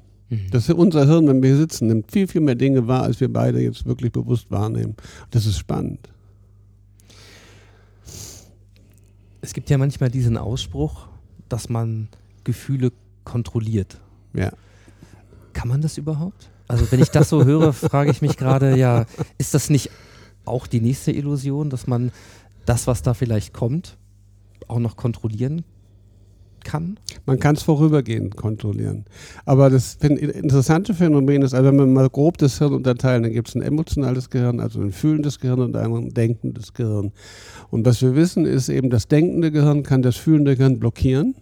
Das 0.52 0.68
ist 0.68 0.74
unser 0.76 1.06
Hirn, 1.06 1.26
wenn 1.26 1.42
wir 1.42 1.50
hier 1.50 1.58
sitzen, 1.58 1.88
nimmt 1.88 2.12
viel, 2.12 2.28
viel 2.28 2.40
mehr 2.40 2.54
Dinge 2.54 2.86
wahr, 2.86 3.02
als 3.02 3.20
wir 3.20 3.32
beide 3.32 3.60
jetzt 3.60 3.84
wirklich 3.84 4.12
bewusst 4.12 4.48
wahrnehmen. 4.48 4.94
Das 5.32 5.44
ist 5.44 5.58
spannend. 5.58 6.08
Es 9.40 9.52
gibt 9.52 9.70
ja 9.70 9.78
manchmal 9.78 10.08
diesen 10.08 10.36
Ausspruch, 10.36 11.08
dass 11.48 11.68
man 11.68 12.08
Gefühle 12.44 12.92
kontrolliert. 13.24 13.98
Ja. 14.32 14.52
Kann 15.52 15.68
man 15.68 15.80
das 15.80 15.98
überhaupt? 15.98 16.48
Also 16.70 16.90
wenn 16.92 17.00
ich 17.00 17.10
das 17.10 17.28
so 17.28 17.44
höre, 17.44 17.72
frage 17.72 18.12
ich 18.12 18.22
mich 18.22 18.36
gerade, 18.36 18.76
ja, 18.76 19.04
ist 19.38 19.54
das 19.54 19.70
nicht 19.70 19.90
auch 20.44 20.68
die 20.68 20.80
nächste 20.80 21.10
Illusion, 21.10 21.68
dass 21.68 21.88
man 21.88 22.12
das, 22.64 22.86
was 22.86 23.02
da 23.02 23.12
vielleicht 23.12 23.52
kommt, 23.52 23.96
auch 24.68 24.78
noch 24.78 24.96
kontrollieren 24.96 25.64
kann? 26.62 27.00
Man 27.26 27.40
kann 27.40 27.56
es 27.56 27.64
vorübergehend 27.64 28.36
kontrollieren. 28.36 29.04
Aber 29.44 29.68
das 29.68 29.96
interessante 29.96 30.94
Phänomen 30.94 31.42
ist, 31.42 31.54
also 31.54 31.66
wenn 31.66 31.76
wir 31.76 31.86
mal 31.86 32.08
grob 32.08 32.38
das 32.38 32.58
Hirn 32.58 32.74
unterteilen, 32.74 33.24
dann 33.24 33.32
gibt 33.32 33.48
es 33.48 33.56
ein 33.56 33.62
emotionales 33.62 34.30
Gehirn, 34.30 34.60
also 34.60 34.80
ein 34.80 34.92
fühlendes 34.92 35.40
Gehirn 35.40 35.60
und 35.60 35.74
ein 35.74 36.10
denkendes 36.10 36.72
Gehirn. 36.72 37.10
Und 37.70 37.84
was 37.84 38.00
wir 38.00 38.14
wissen, 38.14 38.46
ist 38.46 38.68
eben, 38.68 38.90
das 38.90 39.08
denkende 39.08 39.50
Gehirn 39.50 39.82
kann 39.82 40.02
das 40.02 40.16
fühlende 40.16 40.56
Gehirn 40.56 40.78
blockieren, 40.78 41.34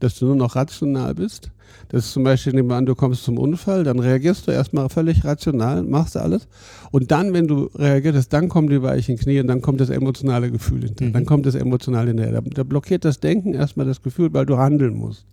dass 0.00 0.18
du 0.18 0.26
nur 0.26 0.36
noch 0.36 0.56
rational 0.56 1.14
bist. 1.14 1.50
Das 1.88 2.06
ist 2.06 2.12
zum 2.12 2.24
Beispiel, 2.24 2.52
nehmen 2.52 2.68
wir 2.68 2.76
an, 2.76 2.86
du 2.86 2.94
kommst 2.94 3.24
zum 3.24 3.38
Unfall, 3.38 3.84
dann 3.84 3.98
reagierst 3.98 4.46
du 4.46 4.50
erstmal 4.50 4.88
völlig 4.88 5.24
rational, 5.24 5.82
machst 5.82 6.16
alles. 6.16 6.48
Und 6.90 7.10
dann, 7.10 7.32
wenn 7.32 7.46
du 7.46 7.70
reagierst, 7.74 8.32
dann 8.32 8.48
kommen 8.48 8.68
die 8.68 8.82
weichen 8.82 9.18
Knie 9.18 9.40
und 9.40 9.48
dann 9.48 9.60
kommt 9.60 9.80
das 9.80 9.90
emotionale 9.90 10.50
Gefühl 10.50 10.82
hinterher. 10.84 11.12
Dann 11.12 11.26
kommt 11.26 11.46
das 11.46 11.54
emotionale 11.54 12.08
hinterher. 12.08 12.40
Da, 12.40 12.40
da 12.40 12.62
blockiert 12.62 13.04
das 13.04 13.20
Denken 13.20 13.54
erstmal 13.54 13.86
das 13.86 14.02
Gefühl, 14.02 14.32
weil 14.32 14.46
du 14.46 14.58
handeln 14.58 14.94
musst. 14.94 15.26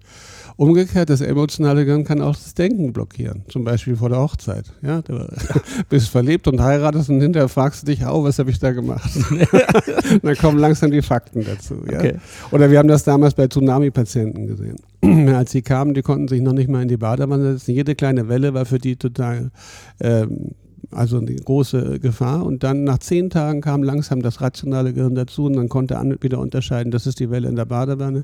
Umgekehrt, 0.58 1.10
das 1.10 1.22
emotionale 1.22 1.86
Gehirn 1.86 2.04
kann 2.04 2.22
auch 2.22 2.36
das 2.36 2.54
Denken 2.54 2.94
blockieren. 2.94 3.44
Zum 3.48 3.64
Beispiel 3.64 3.96
vor 3.96 4.10
der 4.10 4.20
Hochzeit. 4.20 4.66
Ja, 4.82 5.02
du 5.02 5.28
bist 5.90 6.10
verliebt 6.10 6.48
und 6.48 6.62
heiratest 6.62 7.10
und 7.10 7.22
hinterher 7.22 7.50
fragst 7.50 7.84
du 7.84 7.86
dich, 7.88 8.06
oh, 8.06 8.24
was 8.24 8.38
habe 8.38 8.52
ich 8.52 8.60
da 8.60 8.72
gemacht? 8.72 9.10
dann 10.22 10.36
kommen 10.36 10.60
langsam 10.60 10.92
die 10.92 11.02
Fakten 11.02 11.46
dazu. 11.46 11.76
Ja? 11.90 12.00
Okay. 12.00 12.16
Oder 12.52 12.70
wir 12.70 12.80
haben 12.80 12.88
das 12.88 13.04
damals 13.04 13.34
bei 13.34 13.48
Tsunami-Patienten 13.48 14.48
gesehen. 14.48 14.76
Als 15.36 15.52
sie 15.52 15.62
kamen, 15.62 15.94
die 15.94 16.02
konnten 16.02 16.28
sich 16.28 16.42
noch 16.42 16.54
nicht 16.54 16.70
mal 16.70 16.84
in 16.84 16.88
die 16.88 16.98
Badewanne 16.98 17.54
setzen. 17.54 17.74
Jede 17.74 17.96
kleine 17.96 18.30
Welle 18.30 18.54
war 18.54 18.66
für 18.66 18.78
die 18.78 18.98
total, 18.98 19.52
ähm, 20.00 20.52
also 20.92 21.18
eine 21.18 21.36
große 21.36 22.00
Gefahr. 22.00 22.46
Und 22.46 22.64
dann 22.64 22.84
nach 22.84 23.00
zehn 23.00 23.30
Tagen 23.30 23.62
kam 23.62 23.82
langsam 23.82 24.22
das 24.22 24.42
rationale 24.42 24.94
Gehirn 24.94 25.16
dazu 25.16 25.46
und 25.46 25.54
dann 25.54 25.70
konnte 25.70 25.98
an 25.98 26.18
wieder 26.22 26.40
unterscheiden, 26.40 26.92
das 26.92 27.08
ist 27.08 27.20
die 27.20 27.32
Welle 27.32 27.50
in 27.50 27.56
der 27.56 27.66
Badewanne 27.66 28.24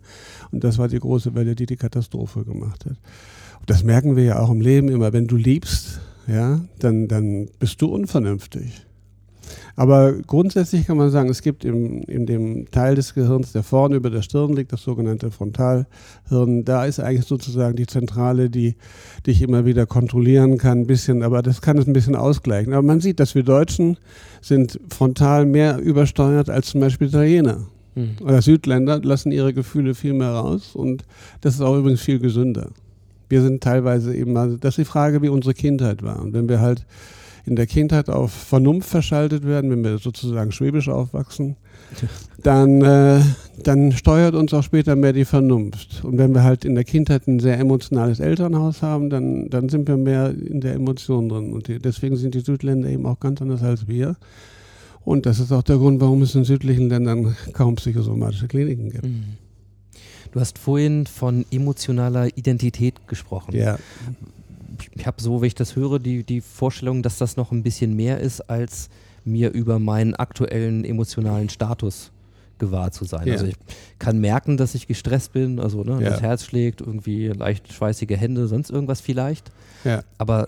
und 0.52 0.64
das 0.64 0.78
war 0.78 0.88
die 0.88 1.00
große 1.00 1.34
Welle, 1.34 1.56
die 1.56 1.66
die 1.66 1.78
Katastrophe 1.78 2.44
gemacht 2.44 2.86
hat. 2.86 2.98
Und 3.60 3.70
das 3.70 3.84
merken 3.84 4.16
wir 4.16 4.24
ja 4.24 4.40
auch 4.40 4.52
im 4.52 4.62
Leben 4.62 4.90
immer. 4.90 5.14
Wenn 5.14 5.28
du 5.28 5.36
liebst, 5.36 6.00
ja, 6.28 6.62
dann, 6.80 7.08
dann 7.08 7.48
bist 7.60 7.82
du 7.82 7.88
unvernünftig. 7.88 8.87
Aber 9.76 10.14
grundsätzlich 10.14 10.88
kann 10.88 10.98
man 10.98 11.12
sagen, 11.12 11.30
es 11.30 11.42
gibt 11.42 11.64
im, 11.64 12.02
in 12.04 12.26
dem 12.26 12.70
Teil 12.72 12.96
des 12.96 13.14
Gehirns, 13.14 13.52
der 13.52 13.64
vorne 13.64 13.96
über 13.96 14.10
der 14.10 14.22
Stirn 14.22 14.54
liegt, 14.56 14.74
das 14.74 14.82
sogenannte 14.82 15.32
Frontalhirn, 15.32 16.66
da 16.66 16.86
ist 16.86 17.00
eigentlich 17.00 17.28
sozusagen 17.28 17.76
die 17.76 17.86
Zentrale, 17.86 18.50
die 18.50 18.76
dich 19.26 19.42
immer 19.42 19.66
wieder 19.66 19.86
kontrollieren 19.86 20.58
kann, 20.58 20.82
ein 20.82 20.88
bisschen, 20.88 21.24
aber 21.24 21.42
das 21.42 21.62
kann 21.62 21.78
es 21.78 21.88
ein 21.88 21.94
bisschen 21.94 22.16
ausgleichen. 22.16 22.74
Aber 22.74 22.82
man 22.82 23.02
sieht, 23.02 23.20
dass 23.20 23.36
wir 23.36 23.44
Deutschen 23.44 23.98
sind 24.42 24.80
frontal 24.90 25.46
mehr 25.46 25.78
übersteuert 25.80 26.50
als 26.50 26.68
zum 26.68 26.82
Beispiel 26.82 27.08
Italiener. 27.08 27.68
Mhm. 27.96 28.16
Oder 28.22 28.42
Südländer 28.42 29.00
lassen 29.02 29.32
ihre 29.32 29.54
Gefühle 29.54 29.96
viel 29.96 30.14
mehr 30.14 30.30
raus 30.30 30.76
und 30.76 31.04
das 31.42 31.56
ist 31.56 31.62
auch 31.62 31.78
übrigens 31.78 32.02
viel 32.02 32.20
gesünder. 32.20 32.70
Wir 33.30 33.42
sind 33.42 33.62
teilweise 33.62 34.16
eben, 34.16 34.38
also 34.38 34.58
das 34.58 34.74
ist 34.74 34.78
die 34.78 34.86
Frage, 34.86 35.22
wie 35.22 35.30
unsere 35.30 35.54
Kindheit 35.54 36.02
war. 36.02 36.22
Und 36.22 36.34
wenn 36.34 36.48
wir 36.48 36.62
halt 36.62 36.86
in 37.48 37.56
der 37.56 37.66
Kindheit 37.66 38.10
auf 38.10 38.32
Vernunft 38.32 38.90
verschaltet 38.90 39.46
werden, 39.46 39.72
wenn 39.72 39.84
wir 39.84 39.98
sozusagen 40.00 40.52
schwäbisch 40.52 40.90
aufwachsen, 40.90 41.56
dann, 42.44 42.82
äh, 42.82 43.22
dann 43.64 43.94
steuert 43.94 44.36
uns 44.36 44.54
auch 44.54 44.64
später 44.64 44.96
mehr 44.98 45.14
die 45.14 45.26
Vernunft. 45.26 46.04
Und 46.04 46.18
wenn 46.18 46.34
wir 46.34 46.44
halt 46.44 46.66
in 46.66 46.76
der 46.76 46.84
Kindheit 46.84 47.26
ein 47.28 47.40
sehr 47.40 47.58
emotionales 47.58 48.20
Elternhaus 48.20 48.82
haben, 48.82 49.10
dann, 49.10 49.50
dann 49.50 49.70
sind 49.70 49.88
wir 49.88 49.96
mehr 49.96 50.30
in 50.32 50.60
der 50.60 50.74
Emotion 50.74 51.30
drin. 51.30 51.54
Und 51.54 51.70
die, 51.70 51.80
deswegen 51.80 52.18
sind 52.18 52.36
die 52.36 52.42
Südländer 52.42 52.90
eben 52.90 53.06
auch 53.06 53.20
ganz 53.20 53.42
anders 53.42 53.64
als 53.64 53.88
wir. 53.88 54.18
Und 55.06 55.26
das 55.26 55.40
ist 55.40 55.54
auch 55.54 55.64
der 55.64 55.78
Grund, 55.78 56.02
warum 56.02 56.22
es 56.24 56.36
in 56.36 56.44
südlichen 56.44 56.90
Ländern 56.90 57.36
kaum 57.54 57.76
psychosomatische 57.76 58.50
Kliniken 58.50 58.90
gibt. 58.90 59.06
Mhm. 59.06 59.24
Du 60.34 60.42
hast 60.42 60.58
vorhin 60.58 61.06
von 61.06 61.46
emotionaler 61.50 62.28
Identität 62.38 63.08
gesprochen. 63.08 63.56
Ja. 63.56 63.78
Ich 65.00 65.08
habe 65.08 65.22
so, 65.22 65.42
wenn 65.42 65.48
ich 65.48 65.56
das 65.56 65.76
höre, 65.76 66.00
die, 66.00 66.24
die 66.24 66.42
Vorstellung, 66.42 67.04
dass 67.04 67.18
das 67.18 67.38
noch 67.38 67.52
ein 67.52 67.64
bisschen 67.64 67.96
mehr 67.96 68.20
ist, 68.20 68.42
als 68.50 68.90
mir 69.26 69.52
über 69.52 69.80
meinen 69.80 70.16
aktuellen 70.16 70.86
emotionalen 70.86 71.50
Status 71.50 72.12
gewahr 72.60 72.92
zu 72.92 73.06
sein. 73.06 73.28
Ja. 73.28 73.34
Also 73.34 73.46
ich 73.46 73.56
kann 74.00 74.20
merken, 74.20 74.58
dass 74.58 74.74
ich 74.74 74.88
gestresst 74.88 75.34
bin, 75.34 75.60
also 75.60 75.84
ne, 75.84 76.02
Ja. 76.02 76.10
das 76.10 76.22
Herz 76.22 76.44
schlägt, 76.44 76.82
irgendwie 76.82 77.28
leicht 77.28 77.72
schweißige 77.72 78.18
Hände, 78.18 78.48
sonst 78.48 78.72
irgendwas 78.72 79.00
vielleicht. 79.02 79.52
Ja. 79.84 80.04
Aber 80.18 80.48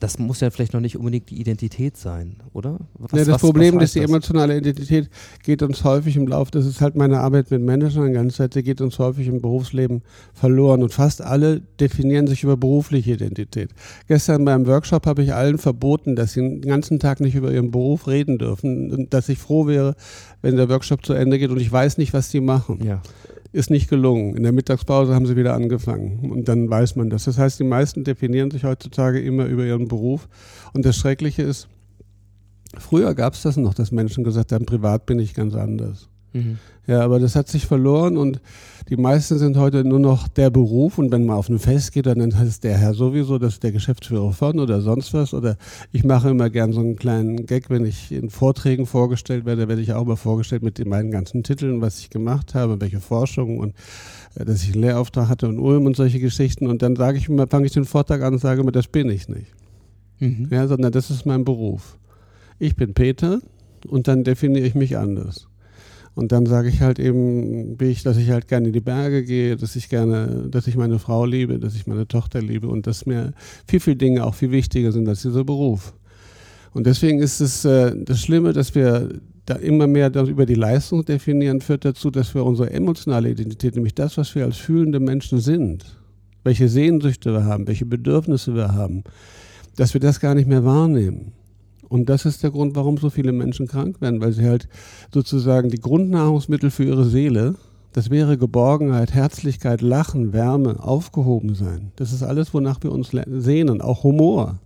das 0.00 0.18
muss 0.18 0.40
ja 0.40 0.50
vielleicht 0.50 0.72
noch 0.74 0.80
nicht 0.80 0.96
unbedingt 0.98 1.30
die 1.30 1.40
Identität 1.40 1.96
sein, 1.96 2.36
oder? 2.52 2.78
Was, 2.98 3.12
Ja, 3.12 3.18
das 3.18 3.28
was- 3.28 3.40
Problem 3.40 3.76
was 3.76 3.84
ist, 3.84 3.94
die 3.94 4.00
emotionale 4.00 4.58
Identität 4.58 5.08
geht 5.42 5.62
uns 5.62 5.82
häufig 5.84 6.16
im 6.16 6.26
Laufe, 6.26 6.50
das 6.50 6.66
ist 6.66 6.80
halt 6.80 6.96
meine 6.96 7.20
Arbeit 7.20 7.50
mit 7.50 7.62
Managern 7.62 8.06
die 8.08 8.12
ganze 8.12 8.36
Zeit, 8.36 8.52
geht 8.64 8.80
uns 8.80 8.98
häufig 8.98 9.26
im 9.26 9.40
Berufsleben 9.40 10.02
verloren 10.34 10.82
und 10.82 10.92
fast 10.92 11.22
alle 11.22 11.60
definieren 11.80 12.26
sich 12.26 12.42
über 12.42 12.56
berufliche 12.56 13.12
Identität. 13.12 13.70
Gestern 14.06 14.44
beim 14.44 14.66
Workshop 14.66 15.06
habe 15.06 15.22
ich 15.22 15.32
allen 15.32 15.58
verboten, 15.58 16.14
dass 16.16 16.34
sie 16.34 16.40
den 16.40 16.60
ganzen 16.62 16.98
Tag 16.98 17.20
nicht 17.20 17.34
über 17.34 17.50
ihren 17.52 17.70
Beruf 17.70 18.06
reden 18.06 18.38
dürfen 18.38 18.92
und 18.92 19.14
dass 19.14 19.28
ich 19.28 19.38
froh 19.38 19.66
wäre, 19.66 19.94
wenn 20.42 20.56
der 20.56 20.68
Workshop 20.68 21.04
zu 21.06 21.14
Ende 21.14 21.38
geht 21.38 21.50
und 21.50 21.60
ich 21.60 21.72
weiß 21.72 21.96
nicht, 21.98 22.12
was 22.12 22.28
die 22.30 22.40
machen 22.40 22.84
Ja. 22.84 23.02
Ist 23.56 23.70
nicht 23.70 23.88
gelungen. 23.88 24.36
In 24.36 24.42
der 24.42 24.52
Mittagspause 24.52 25.14
haben 25.14 25.24
sie 25.26 25.34
wieder 25.34 25.54
angefangen 25.54 26.30
und 26.30 26.46
dann 26.46 26.68
weiß 26.68 26.94
man 26.96 27.08
das. 27.08 27.24
Das 27.24 27.38
heißt, 27.38 27.58
die 27.58 27.64
meisten 27.64 28.04
definieren 28.04 28.50
sich 28.50 28.64
heutzutage 28.64 29.18
immer 29.18 29.46
über 29.46 29.64
ihren 29.64 29.88
Beruf. 29.88 30.28
Und 30.74 30.84
das 30.84 30.96
Schreckliche 30.96 31.42
ist, 31.42 31.66
früher 32.76 33.14
gab 33.14 33.32
es 33.32 33.42
das 33.42 33.56
noch, 33.56 33.72
dass 33.72 33.92
Menschen 33.92 34.24
gesagt 34.24 34.52
haben, 34.52 34.66
privat 34.66 35.06
bin 35.06 35.18
ich 35.18 35.32
ganz 35.32 35.54
anders. 35.54 36.10
Mhm. 36.34 36.58
Ja, 36.86 37.00
aber 37.00 37.18
das 37.18 37.34
hat 37.34 37.48
sich 37.48 37.66
verloren 37.66 38.16
und 38.16 38.40
die 38.88 38.96
meisten 38.96 39.38
sind 39.38 39.56
heute 39.56 39.82
nur 39.82 39.98
noch 39.98 40.28
der 40.28 40.50
Beruf 40.50 40.98
und 40.98 41.10
wenn 41.10 41.26
man 41.26 41.36
auf 41.36 41.48
ein 41.48 41.58
Fest 41.58 41.92
geht, 41.92 42.06
dann 42.06 42.22
heißt 42.22 42.48
es 42.48 42.60
der 42.60 42.78
Herr 42.78 42.94
sowieso, 42.94 43.38
das 43.38 43.54
ist 43.54 43.62
der 43.64 43.72
Geschäftsführer 43.72 44.32
von 44.32 44.60
oder 44.60 44.80
sonst 44.80 45.12
was 45.12 45.34
oder 45.34 45.56
ich 45.90 46.04
mache 46.04 46.30
immer 46.30 46.48
gern 46.48 46.72
so 46.72 46.80
einen 46.80 46.94
kleinen 46.94 47.46
Gag, 47.46 47.68
wenn 47.70 47.84
ich 47.84 48.12
in 48.12 48.30
Vorträgen 48.30 48.86
vorgestellt 48.86 49.44
werde, 49.44 49.66
werde 49.66 49.82
ich 49.82 49.92
auch 49.92 50.04
mal 50.04 50.14
vorgestellt 50.14 50.62
mit 50.62 50.84
meinen 50.86 51.10
ganzen 51.10 51.42
Titeln, 51.42 51.80
was 51.80 51.98
ich 51.98 52.10
gemacht 52.10 52.54
habe, 52.54 52.80
welche 52.80 53.00
Forschung 53.00 53.58
und 53.58 53.74
äh, 54.36 54.44
dass 54.44 54.62
ich 54.62 54.74
einen 54.74 54.82
Lehrauftrag 54.82 55.28
hatte 55.28 55.46
in 55.46 55.58
Ulm 55.58 55.86
und 55.86 55.96
solche 55.96 56.20
Geschichten 56.20 56.68
und 56.68 56.82
dann 56.82 56.94
sage 56.94 57.18
ich 57.18 57.28
immer, 57.28 57.48
fange 57.48 57.66
ich 57.66 57.72
den 57.72 57.84
Vortrag 57.84 58.22
an 58.22 58.34
und 58.34 58.38
sage 58.38 58.60
immer, 58.60 58.72
das 58.72 58.86
bin 58.86 59.10
ich 59.10 59.28
nicht 59.28 59.52
Mhm. 60.18 60.48
ja, 60.50 60.66
sondern 60.66 60.92
das 60.92 61.10
ist 61.10 61.26
mein 61.26 61.44
Beruf. 61.44 61.98
Ich 62.58 62.76
bin 62.76 62.94
Peter 62.94 63.40
und 63.86 64.08
dann 64.08 64.24
definiere 64.24 64.66
ich 64.66 64.74
mich 64.74 64.96
anders. 64.96 65.48
Und 66.16 66.32
dann 66.32 66.46
sage 66.46 66.70
ich 66.70 66.80
halt 66.80 66.98
eben, 66.98 67.76
ich, 67.78 68.02
dass 68.02 68.16
ich 68.16 68.30
halt 68.30 68.48
gerne 68.48 68.68
in 68.68 68.72
die 68.72 68.80
Berge 68.80 69.22
gehe, 69.22 69.54
dass 69.54 69.76
ich 69.76 69.90
gerne, 69.90 70.48
dass 70.50 70.66
ich 70.66 70.74
meine 70.74 70.98
Frau 70.98 71.26
liebe, 71.26 71.58
dass 71.58 71.76
ich 71.76 71.86
meine 71.86 72.08
Tochter 72.08 72.40
liebe 72.40 72.68
und 72.68 72.86
dass 72.86 73.04
mir 73.04 73.34
viel, 73.68 73.80
viel 73.80 73.96
Dinge 73.96 74.24
auch 74.24 74.34
viel 74.34 74.50
wichtiger 74.50 74.92
sind 74.92 75.06
als 75.06 75.20
dieser 75.20 75.44
Beruf. 75.44 75.92
Und 76.72 76.86
deswegen 76.86 77.18
ist 77.18 77.40
es 77.40 77.66
äh, 77.66 77.94
das 77.94 78.22
Schlimme, 78.22 78.54
dass 78.54 78.74
wir 78.74 79.10
da 79.44 79.56
immer 79.56 79.86
mehr 79.86 80.10
über 80.14 80.46
die 80.46 80.54
Leistung 80.54 81.04
definieren, 81.04 81.60
führt 81.60 81.84
dazu, 81.84 82.10
dass 82.10 82.34
wir 82.34 82.46
unsere 82.46 82.70
emotionale 82.70 83.28
Identität, 83.28 83.74
nämlich 83.74 83.94
das, 83.94 84.16
was 84.16 84.34
wir 84.34 84.46
als 84.46 84.56
fühlende 84.56 85.00
Menschen 85.00 85.38
sind, 85.40 85.84
welche 86.44 86.70
Sehnsüchte 86.70 87.34
wir 87.34 87.44
haben, 87.44 87.68
welche 87.68 87.84
Bedürfnisse 87.84 88.54
wir 88.54 88.72
haben, 88.72 89.04
dass 89.76 89.92
wir 89.92 90.00
das 90.00 90.18
gar 90.18 90.34
nicht 90.34 90.48
mehr 90.48 90.64
wahrnehmen. 90.64 91.32
Und 91.88 92.08
das 92.08 92.24
ist 92.24 92.42
der 92.42 92.50
Grund, 92.50 92.74
warum 92.74 92.98
so 92.98 93.10
viele 93.10 93.32
Menschen 93.32 93.66
krank 93.66 94.00
werden, 94.00 94.20
weil 94.20 94.32
sie 94.32 94.44
halt 94.44 94.68
sozusagen 95.12 95.70
die 95.70 95.80
Grundnahrungsmittel 95.80 96.70
für 96.70 96.84
ihre 96.84 97.04
Seele, 97.04 97.54
das 97.92 98.10
wäre 98.10 98.36
Geborgenheit, 98.36 99.14
Herzlichkeit, 99.14 99.80
Lachen, 99.80 100.32
Wärme, 100.32 100.82
aufgehoben 100.82 101.54
sein. 101.54 101.92
Das 101.96 102.12
ist 102.12 102.22
alles, 102.22 102.52
wonach 102.52 102.82
wir 102.82 102.92
uns 102.92 103.10
sehnen, 103.26 103.80
auch 103.80 104.02
Humor. 104.02 104.58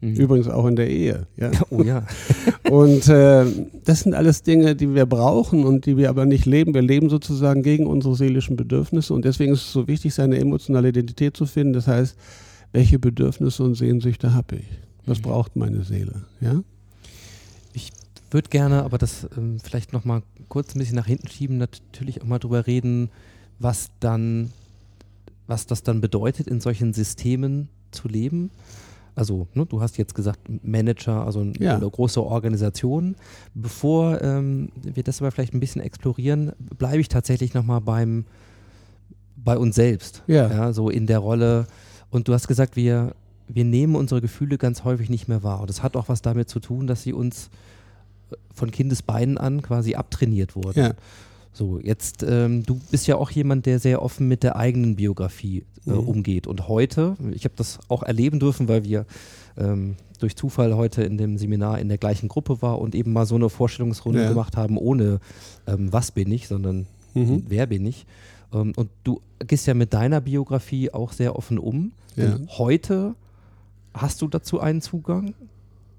Mhm. 0.00 0.14
Übrigens 0.14 0.48
auch 0.48 0.66
in 0.66 0.76
der 0.76 0.88
Ehe. 0.88 1.26
Ja. 1.36 1.50
Oh 1.70 1.82
ja. 1.82 2.06
Und 2.70 3.08
äh, 3.08 3.44
das 3.84 4.00
sind 4.00 4.14
alles 4.14 4.42
Dinge, 4.42 4.76
die 4.76 4.94
wir 4.94 5.06
brauchen 5.06 5.64
und 5.64 5.86
die 5.86 5.96
wir 5.96 6.10
aber 6.10 6.26
nicht 6.26 6.44
leben. 6.46 6.74
Wir 6.74 6.82
leben 6.82 7.08
sozusagen 7.08 7.62
gegen 7.62 7.86
unsere 7.86 8.14
seelischen 8.14 8.56
Bedürfnisse 8.56 9.14
und 9.14 9.24
deswegen 9.24 9.54
ist 9.54 9.62
es 9.62 9.72
so 9.72 9.88
wichtig, 9.88 10.12
seine 10.12 10.38
emotionale 10.38 10.90
Identität 10.90 11.36
zu 11.36 11.46
finden. 11.46 11.72
Das 11.72 11.88
heißt, 11.88 12.16
welche 12.72 12.98
Bedürfnisse 12.98 13.64
und 13.64 13.74
Sehnsüchte 13.74 14.34
habe 14.34 14.56
ich? 14.56 14.87
Was 15.08 15.20
braucht 15.20 15.56
meine 15.56 15.82
Seele? 15.84 16.24
Ja? 16.40 16.62
würde 18.30 18.50
gerne, 18.50 18.82
aber 18.82 18.98
das 18.98 19.26
ähm, 19.38 19.58
vielleicht 19.58 19.94
noch 19.94 20.04
mal 20.04 20.22
kurz 20.50 20.74
ein 20.74 20.78
bisschen 20.80 20.96
nach 20.96 21.06
hinten 21.06 21.28
schieben, 21.28 21.56
natürlich 21.56 22.20
auch 22.20 22.26
mal 22.26 22.38
drüber 22.38 22.66
reden, 22.66 23.08
was 23.58 23.88
dann, 24.00 24.50
was 25.46 25.64
das 25.66 25.82
dann 25.82 26.02
bedeutet, 26.02 26.46
in 26.46 26.60
solchen 26.60 26.92
Systemen 26.92 27.68
zu 27.90 28.06
leben. 28.06 28.50
Also, 29.14 29.48
ne, 29.54 29.64
du 29.64 29.80
hast 29.80 29.96
jetzt 29.96 30.14
gesagt, 30.14 30.40
Manager, 30.62 31.24
also 31.24 31.40
ein- 31.40 31.54
Ja. 31.58 31.76
eine 31.76 31.88
große 31.88 32.22
Organisation. 32.22 33.16
Bevor 33.54 34.20
ähm, 34.20 34.68
wir 34.82 35.02
das 35.04 35.22
aber 35.22 35.30
vielleicht 35.30 35.54
ein 35.54 35.60
bisschen 35.60 35.80
explorieren, 35.80 36.52
bleibe 36.76 37.00
ich 37.00 37.08
tatsächlich 37.08 37.54
noch 37.54 37.64
mal 37.64 37.80
beim, 37.80 38.26
bei 39.36 39.56
uns 39.56 39.74
selbst. 39.74 40.22
Ja. 40.26 40.48
ja. 40.52 40.72
So 40.74 40.90
in 40.90 41.06
der 41.06 41.20
Rolle. 41.20 41.66
Und 42.10 42.28
du 42.28 42.34
hast 42.34 42.46
gesagt, 42.46 42.76
wir, 42.76 43.14
wir 43.48 43.64
nehmen 43.64 43.94
unsere 43.96 44.20
Gefühle 44.20 44.58
ganz 44.58 44.84
häufig 44.84 45.08
nicht 45.10 45.28
mehr 45.28 45.42
wahr. 45.42 45.60
Und 45.60 45.70
das 45.70 45.82
hat 45.82 45.96
auch 45.96 46.08
was 46.08 46.22
damit 46.22 46.48
zu 46.48 46.60
tun, 46.60 46.86
dass 46.86 47.02
sie 47.02 47.12
uns 47.12 47.50
äh, 48.30 48.36
von 48.54 48.70
Kindesbeinen 48.70 49.38
an 49.38 49.62
quasi 49.62 49.94
abtrainiert 49.94 50.54
wurden. 50.56 50.78
Ja. 50.78 50.94
So, 51.52 51.80
jetzt, 51.80 52.22
ähm, 52.22 52.62
du 52.64 52.78
bist 52.90 53.06
ja 53.06 53.16
auch 53.16 53.30
jemand, 53.30 53.66
der 53.66 53.78
sehr 53.80 54.02
offen 54.02 54.28
mit 54.28 54.42
der 54.42 54.56
eigenen 54.56 54.96
Biografie 54.96 55.64
äh, 55.86 55.90
Mhm. 55.90 55.98
umgeht. 55.98 56.46
Und 56.46 56.68
heute, 56.68 57.16
ich 57.32 57.44
habe 57.44 57.54
das 57.56 57.78
auch 57.88 58.02
erleben 58.02 58.38
dürfen, 58.38 58.68
weil 58.68 58.84
wir 58.84 59.06
ähm, 59.56 59.96
durch 60.20 60.36
Zufall 60.36 60.76
heute 60.76 61.02
in 61.02 61.16
dem 61.16 61.38
Seminar 61.38 61.78
in 61.78 61.88
der 61.88 61.98
gleichen 61.98 62.28
Gruppe 62.28 62.60
war 62.62 62.78
und 62.80 62.94
eben 62.94 63.12
mal 63.12 63.26
so 63.26 63.34
eine 63.36 63.48
Vorstellungsrunde 63.48 64.22
Ja. 64.22 64.28
gemacht 64.28 64.56
haben, 64.56 64.76
ohne 64.76 65.20
ähm, 65.66 65.92
was 65.92 66.10
bin 66.12 66.30
ich, 66.30 66.46
sondern 66.48 66.86
Mhm. 67.14 67.44
wer 67.48 67.66
bin 67.66 67.86
ich. 67.86 68.04
Ähm, 68.52 68.72
und 68.76 68.90
du 69.02 69.20
gehst 69.46 69.66
ja 69.66 69.74
mit 69.74 69.94
deiner 69.94 70.20
Biografie 70.20 70.92
auch 70.92 71.12
sehr 71.12 71.34
offen 71.34 71.58
um. 71.58 71.92
Ja. 72.16 72.38
Heute 72.58 73.14
hast 74.00 74.22
du 74.22 74.28
dazu 74.28 74.60
einen 74.60 74.80
Zugang? 74.80 75.34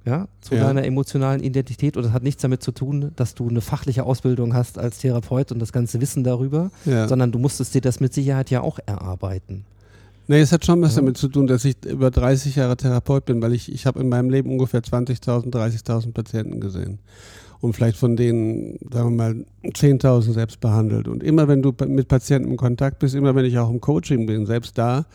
Ja, 0.05 0.27
zu 0.41 0.55
Ja. 0.55 0.63
deiner 0.63 0.85
emotionalen 0.85 1.43
Identität 1.43 1.97
und 1.97 2.03
das 2.03 2.13
hat 2.13 2.23
nichts 2.23 2.41
damit 2.41 2.63
zu 2.63 2.71
tun, 2.71 3.11
dass 3.17 3.35
du 3.35 3.49
eine 3.49 3.59
fachliche 3.61 4.03
Ausbildung 4.05 4.53
hast 4.53 4.79
als 4.79 4.99
Therapeut 4.99 5.51
und 5.51 5.59
das 5.59 5.73
ganze 5.73 5.99
Wissen 6.01 6.23
darüber, 6.23 6.71
Ja. 6.85 7.07
sondern 7.07 7.31
du 7.33 7.37
musstest 7.37 7.75
dir 7.75 7.81
das 7.81 7.99
mit 7.99 8.13
Sicherheit 8.13 8.49
ja 8.49 8.61
auch 8.61 8.79
erarbeiten. 8.85 9.65
Nee, 10.27 10.39
es 10.39 10.51
hat 10.53 10.65
schon 10.65 10.81
was 10.81 10.95
Ja. 10.95 11.01
damit 11.01 11.17
zu 11.17 11.27
tun, 11.27 11.47
dass 11.47 11.65
ich 11.65 11.75
über 11.85 12.11
30 12.11 12.55
Jahre 12.55 12.77
Therapeut 12.77 13.25
bin, 13.25 13.41
weil 13.41 13.53
ich, 13.53 13.71
ich 13.71 13.85
habe 13.85 13.99
in 13.99 14.07
meinem 14.09 14.29
Leben 14.29 14.49
ungefähr 14.51 14.81
20.000, 14.81 15.51
30.000 15.53 16.13
Patienten 16.13 16.59
gesehen. 16.61 16.99
Und 17.61 17.73
vielleicht 17.73 17.97
von 17.97 18.15
denen, 18.15 18.77
sagen 18.91 19.09
wir 19.17 19.33
mal, 19.33 19.45
10.000 19.73 20.31
selbst 20.33 20.61
behandelt. 20.61 21.09
Und 21.09 21.23
immer 21.23 21.47
wenn 21.49 21.61
du 21.61 21.73
mit 21.87 22.07
Patienten 22.07 22.51
in 22.51 22.57
Kontakt 22.57 22.99
bist, 22.99 23.15
immer 23.15 23.35
wenn 23.35 23.43
ich 23.43 23.57
auch 23.59 23.69
im 23.69 23.81
Coaching 23.81 24.25
bin, 24.27 24.45
selbst 24.45 24.77
da 24.77 25.05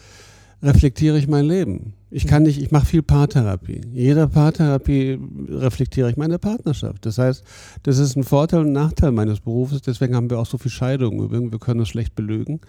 reflektiere 0.62 1.16
ich 1.18 1.26
mein 1.26 1.46
Leben. 1.46 1.94
Ich 2.16 2.28
kann 2.28 2.44
nicht, 2.44 2.62
ich 2.62 2.70
mache 2.70 2.86
viel 2.86 3.02
Paartherapie. 3.02 3.80
Jeder 3.92 4.28
Paartherapie 4.28 5.18
reflektiere 5.48 6.08
ich 6.08 6.16
meine 6.16 6.38
Partnerschaft. 6.38 7.04
Das 7.06 7.18
heißt, 7.18 7.42
das 7.82 7.98
ist 7.98 8.14
ein 8.14 8.22
Vorteil 8.22 8.60
und 8.60 8.70
Nachteil 8.70 9.10
meines 9.10 9.40
Berufes. 9.40 9.82
Deswegen 9.82 10.14
haben 10.14 10.30
wir 10.30 10.38
auch 10.38 10.46
so 10.46 10.56
viel 10.56 10.70
Scheidungen. 10.70 11.50
Wir 11.50 11.58
können 11.58 11.80
es 11.80 11.88
schlecht 11.88 12.14
belügen. 12.14 12.60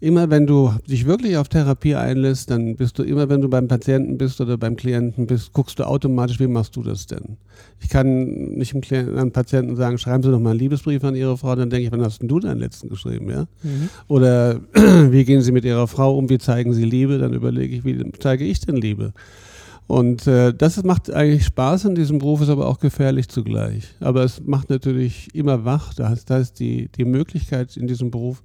Immer 0.00 0.30
wenn 0.30 0.46
du 0.46 0.72
dich 0.88 1.04
wirklich 1.04 1.36
auf 1.36 1.50
Therapie 1.50 1.94
einlässt, 1.94 2.50
dann 2.50 2.76
bist 2.76 2.98
du 2.98 3.02
immer, 3.02 3.28
wenn 3.28 3.42
du 3.42 3.50
beim 3.50 3.68
Patienten 3.68 4.16
bist 4.16 4.40
oder 4.40 4.56
beim 4.56 4.76
Klienten 4.76 5.26
bist, 5.26 5.52
guckst 5.52 5.78
du 5.78 5.86
automatisch, 5.86 6.40
wie 6.40 6.46
machst 6.46 6.74
du 6.74 6.82
das 6.82 7.06
denn? 7.06 7.36
Ich 7.82 7.90
kann 7.90 8.54
nicht 8.54 8.72
dem 8.72 8.80
Klienten, 8.80 9.18
einem 9.18 9.30
Patienten 9.30 9.76
sagen, 9.76 9.98
schreiben 9.98 10.22
Sie 10.22 10.30
doch 10.30 10.40
mal 10.40 10.50
einen 10.50 10.58
Liebesbrief 10.58 11.04
an 11.04 11.14
Ihre 11.14 11.36
Frau, 11.36 11.54
dann 11.54 11.68
denke 11.68 11.86
ich, 11.86 11.92
wann 11.92 12.02
hast 12.02 12.20
denn 12.20 12.28
du 12.28 12.40
deinen 12.40 12.60
letzten 12.60 12.88
geschrieben, 12.88 13.28
ja? 13.28 13.46
Mhm. 13.62 13.90
Oder 14.08 14.60
wie 15.10 15.24
gehen 15.24 15.42
Sie 15.42 15.52
mit 15.52 15.66
Ihrer 15.66 15.86
Frau 15.86 16.16
um, 16.16 16.30
wie 16.30 16.38
zeigen 16.38 16.72
Sie 16.72 16.84
Liebe? 16.84 17.18
Dann 17.18 17.34
überlege 17.34 17.76
ich, 17.76 17.84
wie 17.84 18.02
zeige 18.18 18.44
ich 18.44 18.60
denn 18.60 18.76
Liebe? 18.76 18.85
Und 19.86 20.26
äh, 20.26 20.52
das 20.52 20.82
macht 20.82 21.12
eigentlich 21.12 21.44
Spaß 21.44 21.84
in 21.84 21.94
diesem 21.94 22.18
Beruf, 22.18 22.40
ist 22.40 22.48
aber 22.48 22.66
auch 22.66 22.80
gefährlich 22.80 23.28
zugleich. 23.28 23.94
Aber 24.00 24.24
es 24.24 24.42
macht 24.44 24.68
natürlich 24.68 25.32
immer 25.32 25.64
wach. 25.64 25.94
Da 25.94 26.08
heißt, 26.08 26.28
da 26.28 26.38
ist 26.38 26.58
die, 26.58 26.88
die 26.88 27.04
Möglichkeit 27.04 27.76
in 27.76 27.86
diesem 27.86 28.10
Beruf 28.10 28.42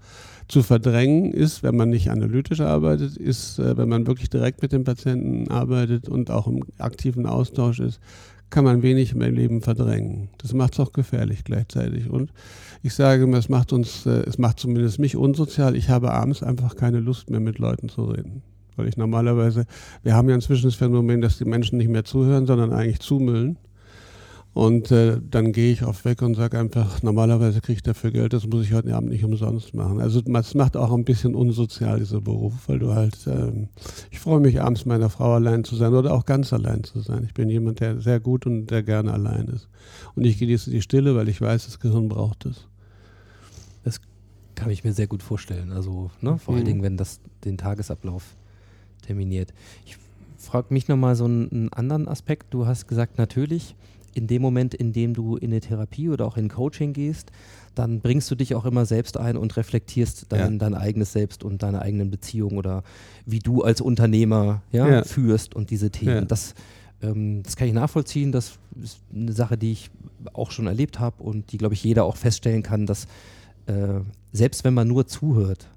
zu 0.48 0.62
verdrängen, 0.62 1.32
ist, 1.32 1.64
wenn 1.64 1.76
man 1.76 1.90
nicht 1.90 2.12
analytisch 2.12 2.62
arbeitet, 2.62 3.18
ist, 3.18 3.58
äh, 3.58 3.76
wenn 3.76 3.90
man 3.90 4.06
wirklich 4.06 4.30
direkt 4.30 4.62
mit 4.62 4.72
dem 4.72 4.84
Patienten 4.84 5.50
arbeitet 5.50 6.10
und 6.10 6.30
auch 6.30 6.46
im 6.46 6.64
aktiven 6.78 7.26
Austausch 7.26 7.80
ist, 7.80 8.00
kann 8.52 8.66
man 8.66 8.84
wenig 8.84 9.14
im 9.14 9.22
Leben 9.22 9.62
verdrängen. 9.62 10.30
Das 10.38 10.54
macht 10.54 10.74
es 10.74 10.80
auch 10.80 10.92
gefährlich 10.92 11.46
gleichzeitig. 11.46 12.10
Und 12.10 12.34
ich 12.84 12.94
sage 12.94 13.24
immer, 13.24 13.38
es 13.38 13.50
macht 13.50 13.74
uns, 13.74 14.06
äh, 14.06 14.24
es 14.28 14.38
macht 14.38 14.60
zumindest 14.60 15.00
mich 15.00 15.16
unsozial. 15.16 15.76
Ich 15.76 15.90
habe 15.90 16.12
abends 16.12 16.44
einfach 16.44 16.76
keine 16.76 17.00
Lust 17.00 17.32
mehr 17.32 17.40
mit 17.40 17.58
Leuten 17.58 17.90
zu 17.90 18.04
reden. 18.04 18.44
Weil 18.82 18.90
ich 18.90 18.98
normalerweise, 18.98 19.66
wir 20.04 20.16
haben 20.16 20.28
ja 20.28 20.36
inzwischen 20.36 20.66
das 20.66 20.76
Phänomen, 20.76 21.22
dass 21.22 21.38
die 21.38 21.46
Menschen 21.46 21.78
nicht 21.78 21.90
mehr 21.90 22.04
zuhören, 22.04 22.48
sondern 22.48 22.74
eigentlich 22.74 23.00
zumüllen. 23.00 23.58
Und 24.54 24.92
äh, 24.92 25.18
dann 25.30 25.54
gehe 25.54 25.72
ich 25.72 25.86
oft 25.86 26.04
weg 26.04 26.22
und 26.22 26.36
sage 26.36 26.60
einfach, 26.60 27.02
normalerweise 27.04 27.62
kriege 27.62 27.78
ich 27.78 27.84
dafür 27.84 28.12
Geld, 28.12 28.34
das 28.34 28.46
muss 28.48 28.66
ich 28.66 28.74
heute 28.74 28.94
Abend 28.94 29.12
nicht 29.12 29.24
umsonst 29.24 29.74
machen. 29.74 30.02
Also 30.02 30.20
es 30.20 30.56
macht 30.56 30.76
auch 30.76 30.92
ein 30.92 31.06
bisschen 31.06 31.36
unsozial, 31.36 32.00
dieser 32.00 32.20
Beruf, 32.20 32.54
weil 32.68 32.80
du 32.80 32.94
halt, 32.94 33.18
ähm, 33.28 33.70
ich 34.10 34.20
freue 34.20 34.42
mich 34.42 34.62
abends 34.62 34.86
meiner 34.86 35.10
Frau 35.10 35.36
allein 35.36 35.64
zu 35.64 35.78
sein 35.78 35.94
oder 35.94 36.14
auch 36.14 36.26
ganz 36.26 36.52
allein 36.52 36.84
zu 36.84 37.00
sein. 37.00 37.24
Ich 37.24 37.34
bin 37.34 37.50
jemand, 37.50 37.80
der 37.80 38.02
sehr 38.02 38.20
gut 38.20 38.46
und 38.46 38.68
der 38.68 38.84
gerne 38.84 39.14
allein 39.14 39.48
ist. 39.48 39.70
Und 40.16 40.26
ich 40.26 40.38
genieße 40.38 40.70
die 40.70 40.82
Stille, 40.82 41.16
weil 41.16 41.30
ich 41.30 41.40
weiß, 41.40 41.66
das 41.66 41.80
Gehirn 41.80 42.10
braucht 42.10 42.46
es. 42.46 42.68
Das 43.86 44.02
kann 44.56 44.70
ich 44.70 44.84
mir 44.84 44.92
sehr 44.92 45.08
gut 45.08 45.24
vorstellen. 45.24 45.72
Also 45.72 46.12
ne, 46.20 46.38
vor 46.38 46.54
mhm. 46.54 46.58
allen 46.58 46.66
Dingen, 46.66 46.84
wenn 46.84 46.98
das 46.98 47.22
den 47.46 47.58
Tagesablauf 47.58 48.36
terminiert. 49.12 49.54
Ich 49.86 49.98
frage 50.38 50.74
mich 50.74 50.88
nochmal 50.88 51.16
so 51.16 51.26
einen, 51.26 51.72
anderen 51.74 52.08
Aspekt. 52.08 52.54
Du 52.54 52.66
hast 52.66 52.88
gesagt, 52.88 53.18
natürlich, 53.18 53.76
in 54.14 54.28
dem 54.28 54.42
Moment, 54.42 54.74
in 54.74 54.94
dem 54.94 55.14
du 55.14 55.36
in 55.36 55.52
eine 55.52 55.60
Therapie 55.60 56.10
oder 56.10 56.26
auch 56.26 56.38
in 56.38 56.50
Coaching 56.50 56.94
gehst, 56.94 57.32
dann 57.76 58.02
bringst 58.02 58.30
du 58.32 58.36
dich 58.36 58.56
auch 58.56 58.66
immer 58.66 58.86
selbst 58.86 59.18
ein 59.18 59.38
und 59.38 59.56
reflektierst 59.56 60.26
dein, 60.30 60.54
ja. 60.54 60.58
dein 60.58 60.76
eigenes 60.76 61.14
Selbst 61.14 61.44
und 61.44 61.64
deine 61.64 61.82
eigenen 61.82 62.10
Beziehungen 62.10 62.58
oder 62.58 62.84
wie 63.26 63.40
du 63.40 63.64
als 63.64 63.80
Unternehmer 63.80 64.62
ja, 64.72 64.88
ja. 64.88 65.04
führst 65.04 65.56
und 65.56 65.70
diese 65.70 65.90
Themen. 65.90 66.28
Das, 66.28 66.54
ähm, 67.02 67.44
das 67.44 67.56
kann 67.56 67.68
ich 67.68 67.74
nachvollziehen. 67.74 68.32
Das 68.34 68.60
ist 68.82 69.00
eine 69.14 69.32
Sache, 69.32 69.58
die 69.58 69.72
ich 69.72 69.92
auch 70.34 70.52
schon 70.52 70.68
erlebt 70.68 71.00
habe 71.00 71.24
und 71.24 71.52
die, 71.52 71.58
glaube 71.58 71.74
ich, 71.74 71.84
jeder 71.84 72.04
auch 72.04 72.18
feststellen 72.18 72.64
kann, 72.64 72.86
dass 72.86 73.06
äh, 73.68 74.02
selbst 74.34 74.64
wenn 74.66 74.74
man 74.74 74.88
nur 74.88 75.08
zuhört, 75.08 75.68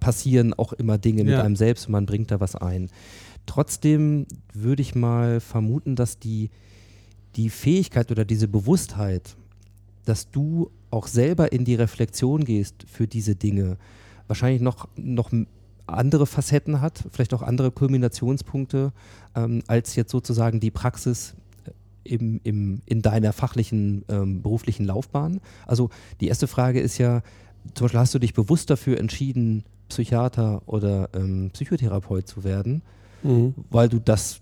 passieren 0.00 0.54
auch 0.54 0.72
immer 0.72 0.98
Dinge 0.98 1.24
mit 1.24 1.34
einem 1.34 1.56
selbst 1.56 1.86
und 1.86 1.92
man 1.92 2.06
bringt 2.06 2.30
da 2.30 2.40
was 2.40 2.56
ein. 2.56 2.88
Trotzdem 3.46 4.26
würde 4.52 4.82
ich 4.82 4.94
mal 4.94 5.40
vermuten, 5.40 5.96
dass 5.96 6.18
die 6.18 6.50
die 7.36 7.50
Fähigkeit 7.50 8.10
oder 8.10 8.24
diese 8.24 8.48
Bewusstheit, 8.48 9.36
dass 10.04 10.30
du 10.30 10.70
auch 10.90 11.06
selber 11.06 11.52
in 11.52 11.64
die 11.64 11.74
Reflexion 11.74 12.44
gehst 12.44 12.86
für 12.88 13.06
diese 13.06 13.36
Dinge, 13.36 13.76
wahrscheinlich 14.26 14.62
noch, 14.62 14.88
noch 14.96 15.30
andere 15.86 16.26
Facetten 16.26 16.80
hat, 16.80 17.04
vielleicht 17.12 17.34
auch 17.34 17.42
andere 17.42 17.70
Kulminationspunkte, 17.70 18.92
ähm, 19.34 19.62
als 19.66 19.94
jetzt 19.94 20.10
sozusagen 20.10 20.60
die 20.60 20.70
Praxis 20.70 21.34
äh, 21.64 22.14
im, 22.14 22.40
im, 22.42 22.80
in 22.86 23.02
deiner 23.02 23.32
fachlichen, 23.32 24.04
ähm, 24.08 24.42
beruflichen 24.42 24.86
Laufbahn. 24.86 25.40
Also 25.66 25.90
die 26.20 26.28
erste 26.28 26.46
Frage 26.46 26.80
ist 26.80 26.98
ja, 26.98 27.22
zum 27.74 27.86
Beispiel 27.86 28.00
hast 28.00 28.14
du 28.14 28.18
dich 28.18 28.34
bewusst 28.34 28.70
dafür 28.70 28.98
entschieden, 28.98 29.64
Psychiater 29.88 30.62
oder 30.66 31.10
ähm, 31.14 31.50
Psychotherapeut 31.52 32.26
zu 32.26 32.44
werden, 32.44 32.82
mhm. 33.22 33.54
weil 33.70 33.88
du 33.88 33.98
das 33.98 34.40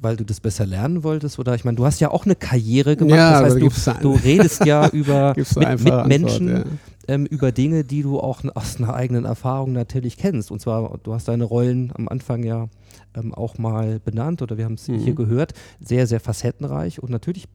weil 0.00 0.16
du 0.16 0.24
das 0.24 0.40
besser 0.40 0.66
lernen 0.66 1.02
wolltest? 1.02 1.38
Oder 1.38 1.54
ich 1.54 1.64
meine, 1.64 1.76
du 1.76 1.84
hast 1.84 2.00
ja 2.00 2.10
auch 2.10 2.24
eine 2.24 2.36
Karriere 2.36 2.96
gemacht. 2.96 3.16
Ja, 3.16 3.42
das 3.42 3.54
heißt, 3.54 4.02
du, 4.02 4.02
du, 4.02 4.12
redest 4.12 4.64
ja 4.64 4.88
über 4.92 5.34
mit, 5.36 5.84
mit 5.84 6.06
Menschen 6.06 6.48
Antwort, 6.48 6.66
ja. 7.08 7.14
ähm, 7.14 7.26
über 7.26 7.50
Dinge, 7.50 7.82
die 7.84 8.02
du 8.02 8.20
auch 8.20 8.42
aus 8.54 8.76
einer 8.76 8.94
eigenen 8.94 9.24
Erfahrung 9.24 9.72
natürlich 9.72 10.16
kennst. 10.16 10.50
Und 10.50 10.60
zwar, 10.60 10.98
du 11.02 11.14
hast 11.14 11.28
deine 11.28 11.44
Rollen 11.44 11.92
am 11.94 12.08
Anfang 12.08 12.44
ja 12.44 12.68
ähm, 13.14 13.34
auch 13.34 13.58
mal 13.58 13.98
benannt 14.00 14.42
oder 14.42 14.56
wir 14.58 14.64
haben 14.64 14.74
es 14.74 14.88
mhm. 14.88 14.98
hier 14.98 15.14
gehört. 15.14 15.54
Sehr, 15.80 16.06
sehr 16.06 16.20
facettenreich 16.20 17.02
und 17.02 17.10
natürlich 17.10 17.46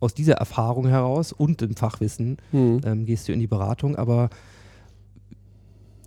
aus 0.00 0.14
dieser 0.14 0.34
Erfahrung 0.34 0.86
heraus 0.86 1.32
und 1.32 1.60
dem 1.60 1.74
Fachwissen 1.74 2.38
mhm. 2.52 2.80
ähm, 2.84 3.06
gehst 3.06 3.28
du 3.28 3.32
in 3.32 3.40
die 3.40 3.46
Beratung, 3.46 3.96
aber 3.96 4.30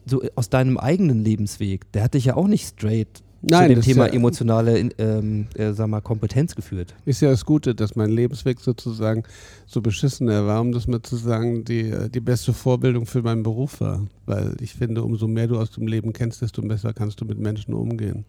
so 0.06 0.22
aus 0.36 0.50
deinem 0.50 0.78
eigenen 0.78 1.24
Lebensweg, 1.24 1.92
der 1.92 2.04
hat 2.04 2.14
dich 2.14 2.26
ja 2.26 2.36
auch 2.36 2.48
nicht 2.48 2.68
straight 2.68 3.22
Nein, 3.42 3.70
zu 3.70 3.76
dem 3.76 3.82
Thema 3.82 4.08
ja, 4.08 4.14
emotionale 4.14 4.78
ähm, 5.00 5.48
äh, 5.56 5.74
sag 5.74 5.88
mal, 5.88 6.02
Kompetenz 6.02 6.56
geführt. 6.56 6.94
Ist 7.06 7.22
ja 7.22 7.30
das 7.30 7.46
Gute, 7.46 7.74
dass 7.74 7.96
mein 7.96 8.12
Lebensweg 8.12 8.60
sozusagen 8.60 9.24
so 9.66 9.82
beschissen 9.82 10.28
war, 10.28 10.62
um 10.62 10.72
das 10.72 10.88
mal 10.88 11.02
zu 11.02 11.16
sagen, 11.16 11.66
die, 11.66 11.90
äh, 11.90 12.10
die 12.10 12.20
beste 12.20 12.54
Vorbildung 12.54 13.08
für 13.08 13.24
meinen 13.24 13.42
Beruf 13.42 13.82
war. 13.82 14.06
Weil 14.28 14.56
ich 14.62 14.74
finde, 14.74 15.04
umso 15.04 15.28
mehr 15.28 15.48
du 15.48 15.58
aus 15.58 15.72
dem 15.72 15.88
Leben 15.88 16.14
kennst, 16.14 16.42
desto 16.42 16.62
besser 16.62 16.94
kannst 16.94 17.20
du 17.20 17.26
mit 17.26 17.40
Menschen 17.40 17.74
umgehen. 17.74 18.26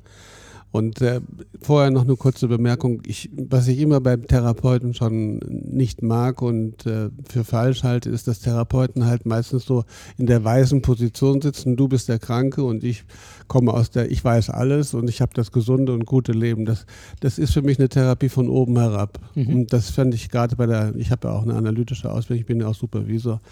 Und 0.73 1.03
äh, 1.03 1.21
vorher 1.61 1.91
noch 1.91 2.05
eine 2.05 2.17
kurze 2.17 2.49
Bemerkung. 2.49 3.03
Ich, 3.07 3.31
was 3.37 3.69
ich 3.69 3.79
immer 3.79 4.01
beim 4.01 4.27
Therapeuten 4.27 4.95
schon 4.95 5.37
nicht 5.37 6.03
mag 6.03 6.41
und 6.41 6.87
äh, 6.87 7.11
für 7.29 7.45
falsch 7.45 7.83
halte, 7.83 8.09
ist, 8.09 8.27
dass 8.27 8.41
Therapeuten 8.41 9.05
halt 9.05 9.27
meistens 9.27 9.67
so 9.67 9.85
in 10.17 10.27
der 10.27 10.45
weisen 10.45 10.81
Position 10.81 11.43
sitzen. 11.43 11.77
Du 11.77 11.89
bist 11.89 12.09
der 12.09 12.19
Kranke 12.19 12.65
und 12.65 12.85
ich 12.85 13.05
komme 13.49 13.75
aus 13.75 13.91
der, 13.91 14.11
ich 14.11 14.25
weiß 14.25 14.49
alles 14.49 14.95
und 14.95 15.11
ich 15.11 15.21
habe 15.21 15.33
das 15.35 15.53
gesunde 15.53 15.93
und 15.93 16.07
gute 16.07 16.33
Leben. 16.33 16.65
Das, 16.65 16.87
das 17.21 17.39
ist 17.39 17.53
für 17.53 17.61
mich 17.61 17.79
eine 17.79 17.91
Therapie 17.91 18.31
von 18.31 18.49
oben 18.49 18.79
herab. 18.79 19.19
Mhm. 19.35 19.49
Und 19.49 19.73
das 19.75 19.91
fand 19.91 20.15
ich 20.15 20.31
gerade 20.31 20.57
bei 20.57 20.65
der, 20.65 20.95
ich 20.97 21.11
habe 21.11 21.29
ja 21.29 21.35
auch 21.35 21.43
eine 21.43 21.55
analytische 21.55 22.11
Ausbildung, 22.11 22.41
ich 22.41 22.47
bin 22.47 22.61
ja 22.61 22.69
auch 22.69 22.75
Supervisor 22.75 23.43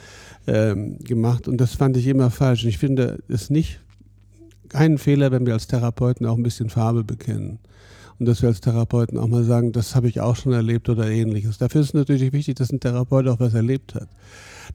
ähm, 0.46 0.98
gemacht 1.00 1.48
und 1.48 1.58
das 1.58 1.74
fand 1.74 1.98
ich 1.98 2.06
immer 2.06 2.30
falsch. 2.30 2.62
Und 2.62 2.70
ich 2.70 2.78
finde 2.78 3.18
es 3.28 3.50
nicht 3.50 3.80
keinen 4.70 4.98
Fehler, 4.98 5.30
wenn 5.30 5.46
wir 5.46 5.52
als 5.52 5.66
Therapeuten 5.66 6.26
auch 6.26 6.36
ein 6.36 6.42
bisschen 6.42 6.70
Farbe 6.70 7.04
bekennen. 7.04 7.58
Und 8.20 8.26
dass 8.26 8.42
wir 8.42 8.50
als 8.50 8.60
Therapeuten 8.60 9.16
auch 9.16 9.28
mal 9.28 9.44
sagen, 9.44 9.72
das 9.72 9.96
habe 9.96 10.06
ich 10.06 10.20
auch 10.20 10.36
schon 10.36 10.52
erlebt 10.52 10.90
oder 10.90 11.08
ähnliches. 11.08 11.56
Dafür 11.56 11.80
ist 11.80 11.88
es 11.88 11.94
natürlich 11.94 12.34
wichtig, 12.34 12.56
dass 12.56 12.70
ein 12.70 12.78
Therapeut 12.78 13.26
auch 13.26 13.40
was 13.40 13.54
erlebt 13.54 13.94
hat. 13.94 14.08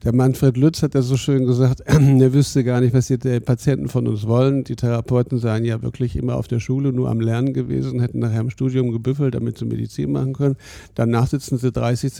Der 0.04 0.14
Manfred 0.14 0.56
Lütz 0.56 0.82
hat 0.82 0.94
ja 0.94 1.00
so 1.00 1.16
schön 1.16 1.46
gesagt, 1.46 1.80
er 1.86 2.32
wüsste 2.32 2.64
gar 2.64 2.80
nicht, 2.80 2.92
was 2.92 3.06
die 3.06 3.16
Patienten 3.40 3.88
von 3.88 4.06
uns 4.08 4.26
wollen. 4.26 4.64
Die 4.64 4.76
Therapeuten 4.76 5.38
seien 5.38 5.64
ja 5.64 5.80
wirklich 5.80 6.16
immer 6.16 6.36
auf 6.36 6.48
der 6.48 6.60
Schule 6.60 6.92
nur 6.92 7.08
am 7.08 7.20
Lernen 7.20 7.54
gewesen, 7.54 8.00
hätten 8.00 8.18
nachher 8.18 8.40
im 8.40 8.50
Studium 8.50 8.92
gebüffelt, 8.92 9.34
damit 9.34 9.58
sie 9.58 9.64
Medizin 9.64 10.12
machen 10.12 10.34
können. 10.34 10.56
Danach 10.94 11.28
sitzen 11.28 11.56
sie 11.56 11.72
30, 11.72 12.12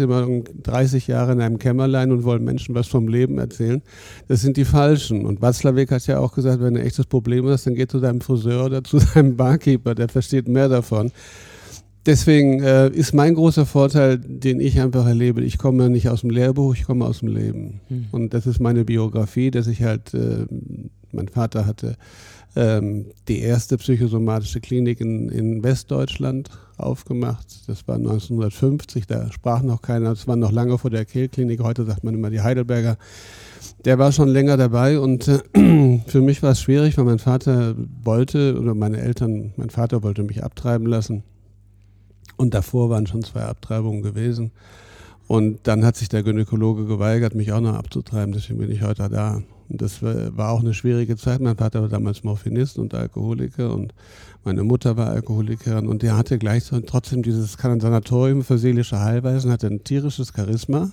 30 0.63 1.07
Jahre 1.09 1.33
in 1.33 1.41
einem 1.41 1.59
Kämmerlein 1.59 2.13
und 2.13 2.25
wollen 2.25 2.45
Menschen 2.45 2.75
was 2.75 2.87
vom 2.87 3.09
Leben 3.09 3.39
erzählen. 3.39 3.83
Das 4.29 4.41
sind 4.41 4.57
die 4.57 4.65
Falschen. 4.65 5.27
Und 5.27 5.43
Watzlawick 5.43 5.91
hat 5.91 6.07
ja 6.07 6.19
auch 6.19 6.33
gesagt, 6.33 6.63
wenn 6.63 6.75
du 6.75 6.81
ein 6.81 6.87
echtes 6.87 7.07
Problem 7.07 7.47
hast, 7.47 7.67
dann 7.67 7.75
geh 7.75 7.87
zu 7.87 8.01
deinem 8.01 8.21
Friseur 8.21 8.65
oder 8.65 8.85
zu 8.85 8.99
deinem 9.15 9.37
Barkeeper, 9.37 9.95
der 9.95 10.09
versteht 10.09 10.49
mehr 10.49 10.69
davon 10.69 11.11
deswegen 12.07 12.63
äh, 12.63 12.89
ist 12.89 13.15
mein 13.15 13.35
großer 13.35 13.67
Vorteil, 13.67 14.19
den 14.19 14.61
ich 14.61 14.81
einfach 14.81 15.07
erlebe, 15.07 15.43
ich 15.43 15.59
komme 15.59 15.91
nicht 15.91 16.09
aus 16.09 16.23
dem 16.23 16.31
Lehrbuch, 16.31 16.75
ich 16.75 16.85
komme 16.85 17.05
aus 17.05 17.21
dem 17.21 17.29
Leben. 17.29 17.81
Hm. 17.89 18.07
Und 18.13 18.35
das 18.35 18.47
ist 18.47 18.61
meine 18.61 18.85
Biografie, 18.85 19.51
dass 19.51 19.67
ich 19.67 19.83
halt, 19.83 20.15
äh, 20.15 20.47
mein 21.13 21.29
Vater 21.29 21.67
hatte 21.67 21.97
ähm, 22.57 23.07
die 23.29 23.41
erste 23.41 23.77
psychosomatische 23.77 24.61
Klinik 24.61 25.01
in, 25.01 25.29
in 25.29 25.63
Westdeutschland 25.63 26.49
aufgemacht. 26.79 27.47
Das 27.69 27.87
war 27.87 27.97
1950, 27.97 29.07
da 29.07 29.31
sprach 29.31 29.63
noch 29.63 29.83
keiner, 29.83 30.11
das 30.11 30.27
war 30.27 30.37
noch 30.37 30.53
lange 30.53 30.79
vor 30.79 30.91
der 30.91 31.05
Kehlklinik, 31.05 31.61
heute 31.61 31.85
sagt 31.85 32.03
man 32.03 32.15
immer 32.15 32.31
die 32.31 32.41
Heidelberger. 32.41 32.97
Der 33.85 33.99
war 33.99 34.13
schon 34.13 34.29
länger 34.29 34.57
dabei 34.57 34.99
und 34.99 35.29
äh, 35.29 35.41
für 36.07 36.21
mich 36.21 36.43
war 36.43 36.53
es 36.53 36.61
schwierig, 36.61 36.97
weil 36.99 37.05
mein 37.05 37.19
Vater 37.19 37.75
wollte, 38.03 38.59
oder 38.59 38.75
meine 38.75 38.99
Eltern, 38.99 39.53
mein 39.57 39.71
Vater 39.71 40.03
wollte 40.03 40.23
mich 40.23 40.43
abtreiben 40.45 40.87
lassen. 40.87 41.23
Und 42.37 42.55
davor 42.55 42.91
waren 42.91 43.07
schon 43.07 43.23
zwei 43.23 43.43
Abtreibungen 43.43 44.03
gewesen. 44.03 44.51
Und 45.27 45.61
dann 45.65 45.85
hat 45.85 45.97
sich 45.97 46.09
der 46.09 46.23
Gynäkologe 46.23 46.87
geweigert, 46.87 47.35
mich 47.35 47.53
auch 47.53 47.61
noch 47.61 47.75
abzutreiben. 47.75 48.33
Deswegen 48.33 48.59
bin 48.59 48.71
ich 48.71 48.83
heute 48.83 49.09
da. 49.09 49.43
Und 49.69 49.83
das 49.83 50.01
war, 50.03 50.51
auch 50.51 50.61
eine 50.61 50.75
schwierige 50.75 51.17
Zeit. 51.17 51.41
Mein 51.41 51.57
Vater 51.57 51.83
war 51.83 51.89
damals 51.89 52.23
Morphinist 52.23 52.79
und 52.79 52.95
Alkoholiker 52.95 53.73
und 53.75 53.95
meine 54.45 54.63
Mutter 54.63 54.97
war 54.97 55.09
Alkoholikerin 55.09 55.89
und 55.89 56.03
der 56.03 56.17
hatte 56.17 56.39
gleich 56.39 56.63
so, 56.63 56.79
trotzdem 56.79 57.25
dieses 57.25 57.55
Sanatorium 57.55 58.45
für 58.45 58.59
seelische 58.59 59.01
Heilweisen, 59.01 59.51
hatte 59.51 59.67
ein 59.67 59.83
tierisches 59.83 60.33
Charisma. 60.33 60.93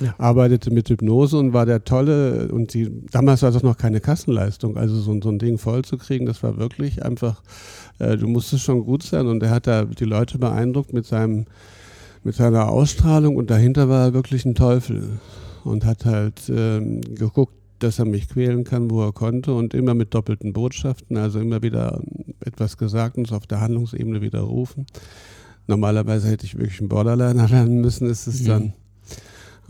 Ja. 0.00 0.14
arbeitete 0.18 0.70
mit 0.70 0.88
Hypnose 0.88 1.36
und 1.38 1.52
war 1.52 1.66
der 1.66 1.84
tolle, 1.84 2.48
und 2.52 2.74
die, 2.74 2.90
damals 3.10 3.42
war 3.42 3.50
das 3.50 3.62
noch 3.62 3.76
keine 3.76 4.00
Kassenleistung, 4.00 4.76
also 4.76 4.96
so, 4.96 5.20
so 5.20 5.28
ein 5.28 5.38
Ding 5.38 5.58
voll 5.58 5.82
zu 5.82 5.98
kriegen, 5.98 6.26
das 6.26 6.42
war 6.42 6.56
wirklich 6.58 7.04
einfach, 7.04 7.42
äh, 7.98 8.16
du 8.16 8.26
musstest 8.26 8.64
schon 8.64 8.84
gut 8.84 9.02
sein 9.02 9.26
und 9.26 9.42
er 9.42 9.50
hat 9.50 9.66
da 9.66 9.84
die 9.84 10.04
Leute 10.04 10.38
beeindruckt 10.38 10.92
mit 10.92 11.06
seinem, 11.06 11.46
mit 12.24 12.34
seiner 12.34 12.68
Ausstrahlung 12.68 13.36
und 13.36 13.50
dahinter 13.50 13.88
war 13.88 14.06
er 14.06 14.14
wirklich 14.14 14.44
ein 14.44 14.54
Teufel 14.54 15.20
und 15.64 15.84
hat 15.84 16.04
halt 16.04 16.40
ähm, 16.48 17.00
geguckt, 17.02 17.54
dass 17.78 17.98
er 17.98 18.04
mich 18.04 18.28
quälen 18.28 18.64
kann, 18.64 18.90
wo 18.90 19.02
er 19.02 19.12
konnte 19.12 19.54
und 19.54 19.74
immer 19.74 19.94
mit 19.94 20.14
doppelten 20.14 20.52
Botschaften, 20.52 21.16
also 21.16 21.40
immer 21.40 21.62
wieder 21.62 22.00
etwas 22.44 22.76
gesagt 22.76 23.16
und 23.16 23.26
es 23.26 23.32
auf 23.32 23.46
der 23.46 23.60
Handlungsebene 23.60 24.20
widerrufen. 24.20 24.86
Normalerweise 25.66 26.28
hätte 26.28 26.46
ich 26.46 26.56
wirklich 26.56 26.80
einen 26.80 26.88
Borderliner 26.88 27.48
lernen 27.50 27.80
müssen, 27.80 28.08
ist 28.08 28.26
es 28.26 28.42
mhm. 28.42 28.46
dann. 28.46 28.72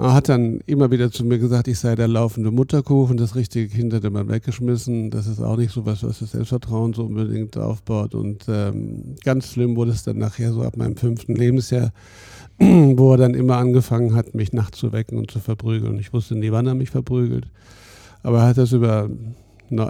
Er 0.00 0.14
hat 0.14 0.30
dann 0.30 0.60
immer 0.64 0.90
wieder 0.90 1.10
zu 1.10 1.26
mir 1.26 1.38
gesagt, 1.38 1.68
ich 1.68 1.78
sei 1.78 1.94
der 1.94 2.08
laufende 2.08 2.50
Mutterkuchen, 2.50 3.18
das 3.18 3.34
richtige 3.34 3.68
Kind 3.68 3.92
hätte 3.92 4.08
man 4.08 4.30
weggeschmissen. 4.30 5.10
Das 5.10 5.26
ist 5.26 5.42
auch 5.42 5.58
nicht 5.58 5.72
so 5.72 5.84
was, 5.84 6.02
was 6.02 6.20
das 6.20 6.30
Selbstvertrauen 6.30 6.94
so 6.94 7.04
unbedingt 7.04 7.58
aufbaut. 7.58 8.14
Und 8.14 8.46
ähm, 8.48 9.16
ganz 9.24 9.48
schlimm 9.52 9.76
wurde 9.76 9.90
es 9.90 10.02
dann 10.02 10.16
nachher 10.16 10.54
so 10.54 10.62
ab 10.62 10.78
meinem 10.78 10.96
fünften 10.96 11.34
Lebensjahr, 11.34 11.92
wo 12.58 13.12
er 13.12 13.18
dann 13.18 13.34
immer 13.34 13.58
angefangen 13.58 14.14
hat, 14.14 14.34
mich 14.34 14.54
nachts 14.54 14.78
zu 14.78 14.92
wecken 14.92 15.18
und 15.18 15.30
zu 15.30 15.38
verprügeln. 15.38 15.98
Ich 15.98 16.14
wusste 16.14 16.34
nie, 16.34 16.50
wann 16.50 16.66
er 16.66 16.74
mich 16.74 16.88
verprügelt. 16.88 17.46
Aber 18.22 18.38
er 18.38 18.46
hat 18.46 18.56
das 18.56 18.72
über 18.72 19.10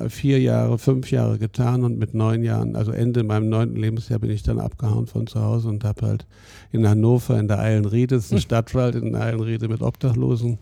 vier 0.09 0.41
Jahre, 0.41 0.79
fünf 0.79 1.11
Jahre 1.11 1.39
getan 1.39 1.85
und 1.85 1.99
mit 1.99 2.15
neun 2.15 2.43
Jahren, 2.43 2.77
also 2.77 2.93
Ende 2.93 3.23
meinem 3.23 3.49
neunten 3.49 3.77
Lebensjahr, 3.77 4.19
bin 4.19 4.31
ich 4.31 4.43
dann 4.43 4.61
abgehauen 4.61 5.07
von 5.07 5.27
zu 5.27 5.41
Hause 5.41 5.69
und 5.69 5.85
habe 5.85 6.07
halt 6.07 6.27
in 6.73 6.87
Hannover 6.87 7.39
in 7.39 7.49
der 7.49 7.59
Eilenriede, 7.59 8.17
das 8.17 8.27
ist 8.27 8.33
ein 8.33 8.37
hm. 8.37 8.43
Stadtwald 8.43 8.95
in 8.95 9.13
der 9.13 9.23
Eilenriede 9.23 9.69
mit 9.69 9.83
Obdachlosen 9.83 10.59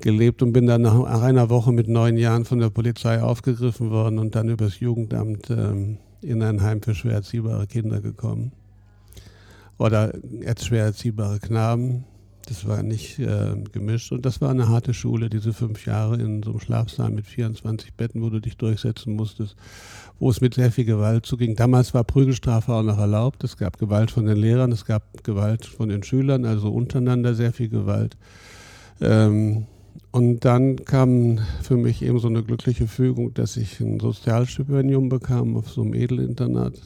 gelebt 0.00 0.42
und 0.42 0.52
bin 0.52 0.66
dann 0.66 0.82
nach 0.82 1.22
einer 1.22 1.50
Woche 1.50 1.72
mit 1.72 1.88
neun 1.88 2.16
Jahren 2.16 2.44
von 2.44 2.58
der 2.58 2.70
Polizei 2.70 3.20
aufgegriffen 3.20 3.90
worden 3.90 4.18
und 4.18 4.34
dann 4.34 4.48
übers 4.48 4.80
Jugendamt 4.80 5.50
ähm, 5.50 5.98
in 6.22 6.42
ein 6.42 6.62
Heim 6.62 6.82
für 6.82 6.94
schwer 6.94 7.14
erziehbare 7.14 7.66
Kinder 7.66 8.00
gekommen. 8.00 8.52
Oder 9.78 10.12
jetzt 10.40 10.66
schwer 10.66 10.84
erziehbare 10.84 11.38
Knaben. 11.38 12.04
Das 12.48 12.66
war 12.66 12.82
nicht 12.82 13.18
äh, 13.18 13.56
gemischt 13.72 14.10
und 14.10 14.24
das 14.24 14.40
war 14.40 14.48
eine 14.48 14.68
harte 14.68 14.94
Schule, 14.94 15.28
diese 15.28 15.52
fünf 15.52 15.84
Jahre 15.84 16.14
in 16.14 16.42
so 16.42 16.52
einem 16.52 16.60
Schlafsaal 16.60 17.10
mit 17.10 17.26
24 17.26 17.92
Betten, 17.92 18.22
wo 18.22 18.30
du 18.30 18.40
dich 18.40 18.56
durchsetzen 18.56 19.16
musstest, 19.16 19.54
wo 20.18 20.30
es 20.30 20.40
mit 20.40 20.54
sehr 20.54 20.72
viel 20.72 20.86
Gewalt 20.86 21.26
zuging. 21.26 21.56
Damals 21.56 21.92
war 21.92 22.04
Prügelstrafe 22.04 22.72
auch 22.72 22.82
noch 22.82 22.96
erlaubt. 22.96 23.44
Es 23.44 23.58
gab 23.58 23.78
Gewalt 23.78 24.10
von 24.10 24.24
den 24.24 24.38
Lehrern, 24.38 24.72
es 24.72 24.86
gab 24.86 25.22
Gewalt 25.24 25.66
von 25.66 25.90
den 25.90 26.02
Schülern, 26.02 26.46
also 26.46 26.70
untereinander 26.70 27.34
sehr 27.34 27.52
viel 27.52 27.68
Gewalt. 27.68 28.16
Ähm, 29.02 29.66
und 30.10 30.46
dann 30.46 30.82
kam 30.86 31.40
für 31.62 31.76
mich 31.76 32.00
eben 32.00 32.18
so 32.18 32.28
eine 32.28 32.42
glückliche 32.42 32.86
Fügung, 32.86 33.34
dass 33.34 33.58
ich 33.58 33.78
ein 33.80 34.00
Sozialstipendium 34.00 35.10
bekam 35.10 35.54
auf 35.54 35.68
so 35.68 35.82
einem 35.82 35.92
Edelinternat 35.92 36.80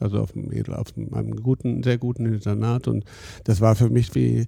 also 0.00 0.18
auf 0.18 0.34
einem, 0.36 0.50
auf 0.72 0.94
einem 0.96 1.42
guten, 1.42 1.84
sehr 1.84 1.96
guten 1.96 2.26
Internat. 2.26 2.88
Und 2.88 3.04
das 3.44 3.60
war 3.60 3.76
für 3.76 3.88
mich 3.88 4.12
wie, 4.16 4.46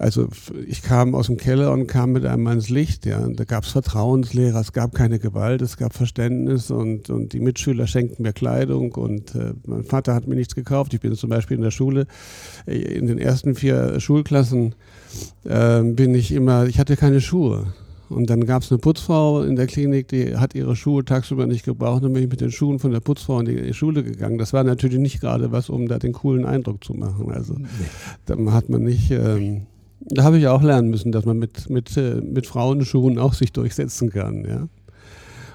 also 0.00 0.28
ich 0.66 0.82
kam 0.82 1.14
aus 1.14 1.26
dem 1.26 1.36
Keller 1.36 1.72
und 1.72 1.86
kam 1.86 2.12
mit 2.12 2.24
einem 2.24 2.46
ans 2.46 2.70
Licht. 2.70 3.04
Ja. 3.04 3.28
Da 3.28 3.44
gab 3.44 3.64
es 3.64 3.70
Vertrauenslehrer, 3.70 4.58
es 4.58 4.72
gab 4.72 4.94
keine 4.94 5.18
Gewalt, 5.18 5.60
es 5.60 5.76
gab 5.76 5.92
Verständnis 5.92 6.70
und, 6.70 7.10
und 7.10 7.34
die 7.34 7.40
Mitschüler 7.40 7.86
schenkten 7.86 8.22
mir 8.22 8.32
Kleidung 8.32 8.92
und 8.92 9.34
äh, 9.34 9.52
mein 9.66 9.84
Vater 9.84 10.14
hat 10.14 10.26
mir 10.26 10.36
nichts 10.36 10.54
gekauft. 10.54 10.94
Ich 10.94 11.00
bin 11.00 11.14
zum 11.16 11.28
Beispiel 11.28 11.58
in 11.58 11.62
der 11.62 11.70
Schule, 11.70 12.06
äh, 12.66 12.76
in 12.76 13.08
den 13.08 13.18
ersten 13.18 13.54
vier 13.54 14.00
Schulklassen 14.00 14.74
äh, 15.44 15.82
bin 15.82 16.14
ich 16.14 16.32
immer, 16.32 16.64
ich 16.64 16.78
hatte 16.78 16.96
keine 16.96 17.20
Schuhe. 17.20 17.74
Und 18.08 18.30
dann 18.30 18.46
gab 18.46 18.62
es 18.62 18.72
eine 18.72 18.78
Putzfrau 18.78 19.42
in 19.42 19.54
der 19.54 19.66
Klinik, 19.66 20.08
die 20.08 20.34
hat 20.36 20.54
ihre 20.54 20.76
Schuhe 20.76 21.04
tagsüber 21.04 21.46
nicht 21.46 21.64
gebraucht. 21.64 22.02
Dann 22.02 22.14
bin 22.14 22.22
ich 22.22 22.30
mit 22.30 22.40
den 22.40 22.50
Schuhen 22.50 22.78
von 22.78 22.90
der 22.90 23.00
Putzfrau 23.00 23.40
in 23.40 23.46
die 23.46 23.74
Schule 23.74 24.02
gegangen. 24.02 24.38
Das 24.38 24.54
war 24.54 24.64
natürlich 24.64 24.98
nicht 24.98 25.20
gerade 25.20 25.52
was, 25.52 25.68
um 25.68 25.88
da 25.88 25.98
den 25.98 26.14
coolen 26.14 26.46
Eindruck 26.46 26.82
zu 26.82 26.94
machen. 26.94 27.30
Also 27.30 27.52
nee. 27.52 27.68
da 28.24 28.36
hat 28.52 28.70
man 28.70 28.82
nicht. 28.82 29.10
Ähm, 29.10 29.66
da 30.00 30.24
habe 30.24 30.38
ich 30.38 30.48
auch 30.48 30.62
lernen 30.62 30.90
müssen, 30.90 31.12
dass 31.12 31.24
man 31.24 31.38
mit, 31.38 31.68
mit, 31.70 31.96
äh, 31.96 32.20
mit 32.20 32.46
Frauenschuhen 32.46 33.18
auch 33.18 33.34
sich 33.34 33.52
durchsetzen 33.52 34.10
kann. 34.10 34.44
Ja. 34.44 34.68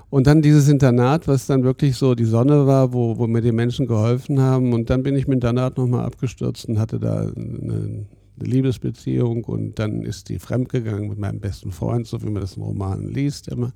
Und 0.09 0.27
dann 0.27 0.41
dieses 0.41 0.69
Internat, 0.69 1.27
was 1.27 1.47
dann 1.47 1.63
wirklich 1.63 1.97
so 1.97 2.15
die 2.15 2.25
Sonne 2.25 2.67
war, 2.67 2.93
wo, 2.93 3.17
wo 3.17 3.27
mir 3.27 3.41
die 3.41 3.51
Menschen 3.51 3.87
geholfen 3.87 4.39
haben. 4.39 4.73
Und 4.73 4.89
dann 4.89 5.03
bin 5.03 5.15
ich 5.15 5.27
mit 5.27 5.37
Internat 5.37 5.77
nochmal 5.77 6.05
abgestürzt 6.05 6.65
und 6.69 6.79
hatte 6.79 6.99
da 6.99 7.31
eine, 7.35 8.05
Liebesbeziehung 8.37 9.45
und 9.45 9.79
dann 9.79 10.03
ist 10.03 10.29
die 10.29 10.39
fremdgegangen 10.39 11.07
mit 11.07 11.17
meinem 11.17 11.39
besten 11.39 11.71
Freund, 11.71 12.05
so 12.05 12.21
wie 12.21 12.29
man 12.29 12.41
das 12.41 12.57
in 12.57 12.63
Romanen 12.63 13.07
liest 13.07 13.47
immer. 13.47 13.71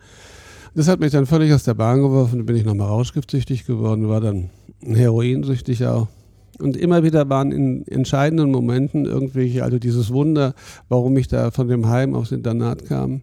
Das 0.76 0.88
hat 0.88 1.00
mich 1.00 1.12
dann 1.12 1.26
völlig 1.26 1.54
aus 1.54 1.64
der 1.64 1.74
Bahn 1.74 2.02
geworfen, 2.02 2.40
dann 2.40 2.46
bin 2.46 2.58
ich 2.58 2.66
nochmal 2.66 2.88
rauschgiftsüchtig 2.88 3.66
geworden, 3.66 4.10
war 4.10 4.22
dann 4.22 4.50
heroinsüchtig 4.82 5.86
auch. 5.86 6.08
Und 6.62 6.78
immer 6.78 7.04
wieder 7.04 7.30
waren 7.30 7.52
in 7.52 7.88
entscheidenden 7.88 8.52
Momenten 8.52 9.06
irgendwelche, 9.06 9.64
also 9.64 9.80
dieses 9.80 10.12
Wunder, 10.14 10.54
warum 10.90 11.18
ich 11.18 11.28
da 11.28 11.52
von 11.52 11.68
dem 11.68 11.88
Heim 11.88 12.16
aufs 12.16 12.32
Internat 12.32 12.86
kam, 12.86 13.22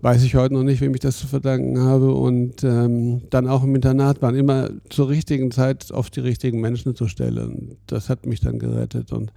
weiß 0.00 0.22
ich 0.24 0.34
heute 0.34 0.54
noch 0.54 0.62
nicht, 0.62 0.80
wem 0.80 0.94
ich 0.94 1.00
das 1.00 1.18
zu 1.18 1.26
verdanken 1.26 1.80
habe. 1.80 2.12
Und 2.12 2.64
ähm, 2.64 3.22
dann 3.30 3.48
auch 3.48 3.64
im 3.64 3.74
Internat 3.74 4.22
waren 4.22 4.34
immer 4.34 4.70
zur 4.90 5.08
richtigen 5.08 5.50
Zeit 5.50 5.92
auf 5.92 6.10
die 6.10 6.20
richtigen 6.20 6.60
Menschen 6.60 6.94
zu 6.94 7.08
stellen. 7.08 7.76
Das 7.86 8.08
hat 8.08 8.26
mich 8.26 8.40
dann 8.40 8.58
gerettet. 8.58 9.12
Und 9.12 9.32